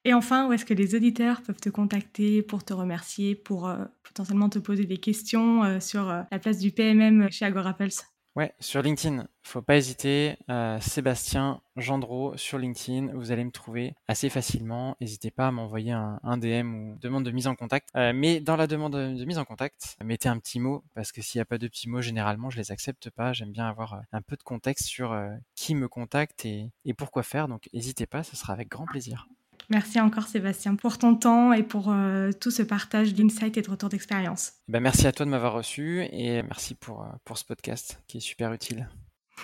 Et 0.08 0.14
enfin, 0.14 0.48
où 0.48 0.54
est-ce 0.54 0.64
que 0.64 0.74
les 0.74 0.96
auditeurs 0.96 1.42
peuvent 1.42 1.60
te 1.60 1.68
contacter 1.68 2.42
pour 2.42 2.64
te 2.64 2.72
remercier, 2.72 3.36
pour 3.36 3.68
euh, 3.68 3.84
potentiellement 4.04 4.48
te 4.48 4.58
poser 4.58 4.86
des 4.86 5.00
questions 5.00 5.66
euh, 5.66 5.82
sur 5.82 6.10
euh, 6.10 6.22
la 6.32 6.40
place 6.40 6.60
du 6.60 6.72
PMM 6.72 7.30
chez 7.30 7.44
Agorapels 7.44 7.92
Ouais, 8.38 8.54
sur 8.62 8.82
LinkedIn, 8.82 9.28
faut 9.42 9.62
pas 9.62 9.76
hésiter. 9.76 10.38
Sébastien 10.80 11.60
Gendreau 11.76 12.38
sur 12.38 12.60
LinkedIn, 12.60 13.12
vous 13.16 13.32
allez 13.32 13.44
me 13.44 13.52
trouver 13.52 13.96
assez 14.08 14.30
facilement. 14.30 14.96
N'hésitez 15.02 15.32
pas 15.32 15.48
à 15.48 15.52
m'envoyer 15.52 15.92
un, 15.92 16.38
DM 16.38 16.74
ou 16.76 16.98
demande 17.00 17.26
de 17.26 17.32
mise 17.32 17.48
en 17.48 17.56
contact. 17.56 17.90
mais 17.96 18.40
dans 18.40 18.56
la 18.56 18.68
demande 18.68 18.94
de, 18.94 19.26
mise 19.26 19.40
en 19.40 19.44
contact, 19.44 19.98
mettez 20.04 20.30
un 20.30 20.38
petit 20.38 20.60
mot 20.60 20.84
parce 20.94 21.12
que 21.12 21.24
s'il 21.24 21.40
n'y 21.40 21.42
a 21.42 21.46
pas 21.46 21.58
de 21.58 21.68
petit 21.68 21.90
mot, 21.90 22.00
généralement 22.00 22.52
je 22.52 22.58
les 22.58 22.72
accepte 22.72 23.10
pas. 23.10 23.34
J'aime 23.34 23.52
bien 23.52 23.68
avoir 23.68 24.02
un 24.12 24.22
peu 24.22 24.38
de 24.38 24.44
contexte 24.44 24.86
sur 24.86 25.20
qui 25.56 25.74
me 25.74 25.88
contacte 25.88 26.46
et, 26.46 26.70
et 26.86 26.94
pourquoi 26.94 27.24
faire. 27.24 27.48
Donc 27.48 27.68
n'hésitez 27.74 28.06
pas, 28.06 28.22
ce 28.22 28.36
sera 28.36 28.54
avec 28.54 28.70
grand 28.70 28.86
plaisir. 28.86 29.28
Merci 29.70 30.00
encore 30.00 30.28
Sébastien 30.28 30.76
pour 30.76 30.98
ton 30.98 31.16
temps 31.16 31.52
et 31.52 31.62
pour 31.62 31.92
euh, 31.92 32.32
tout 32.32 32.52
ce 32.52 32.64
partage 32.64 33.14
d'insights 33.14 33.58
et 33.58 33.62
de 33.62 33.70
retour 33.70 33.90
d'expérience. 33.90 34.54
Ben, 34.70 34.80
merci 34.80 35.06
à 35.08 35.12
toi 35.12 35.26
de 35.26 35.32
m'avoir 35.32 35.54
reçu 35.54 36.04
et 36.12 36.42
merci 36.42 36.74
pour, 36.74 37.04
euh, 37.04 37.08
pour 37.26 37.38
ce 37.38 37.44
podcast 37.44 38.02
qui 38.08 38.18
est 38.18 38.22
super 38.22 38.54
utile. 38.54 38.88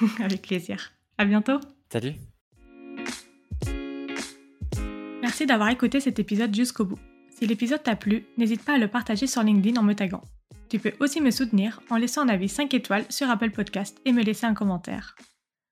Avec 0.23 0.43
plaisir. 0.43 0.93
À 1.17 1.25
bientôt. 1.25 1.59
Salut. 1.91 2.13
Merci 5.21 5.45
d'avoir 5.45 5.69
écouté 5.69 5.99
cet 5.99 6.19
épisode 6.19 6.55
jusqu'au 6.55 6.85
bout. 6.85 6.99
Si 7.37 7.45
l'épisode 7.45 7.83
t'a 7.83 7.97
plu, 7.97 8.25
n'hésite 8.37 8.63
pas 8.63 8.75
à 8.75 8.77
le 8.77 8.87
partager 8.87 9.27
sur 9.27 9.43
LinkedIn 9.43 9.79
en 9.79 9.83
me 9.83 9.93
taguant. 9.93 10.23
Tu 10.69 10.79
peux 10.79 10.93
aussi 11.01 11.19
me 11.19 11.31
soutenir 11.31 11.81
en 11.89 11.97
laissant 11.97 12.21
un 12.21 12.29
avis 12.29 12.47
5 12.47 12.73
étoiles 12.73 13.05
sur 13.09 13.29
Apple 13.29 13.51
Podcast 13.51 13.99
et 14.05 14.13
me 14.13 14.23
laisser 14.23 14.45
un 14.45 14.53
commentaire. 14.53 15.15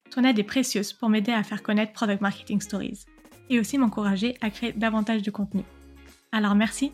Ton 0.10 0.26
aide 0.26 0.40
est 0.40 0.44
précieuse 0.44 0.92
pour 0.92 1.08
m'aider 1.08 1.32
à 1.32 1.42
faire 1.42 1.64
connaître 1.64 1.94
Product 1.94 2.22
Marketing 2.22 2.60
Stories 2.60 3.06
et 3.52 3.60
aussi 3.60 3.78
m'encourager 3.78 4.36
à 4.42 4.50
créer 4.50 4.72
davantage 4.72 5.22
de 5.22 5.30
contenu. 5.30 5.64
Alors 6.32 6.56
merci 6.56 6.92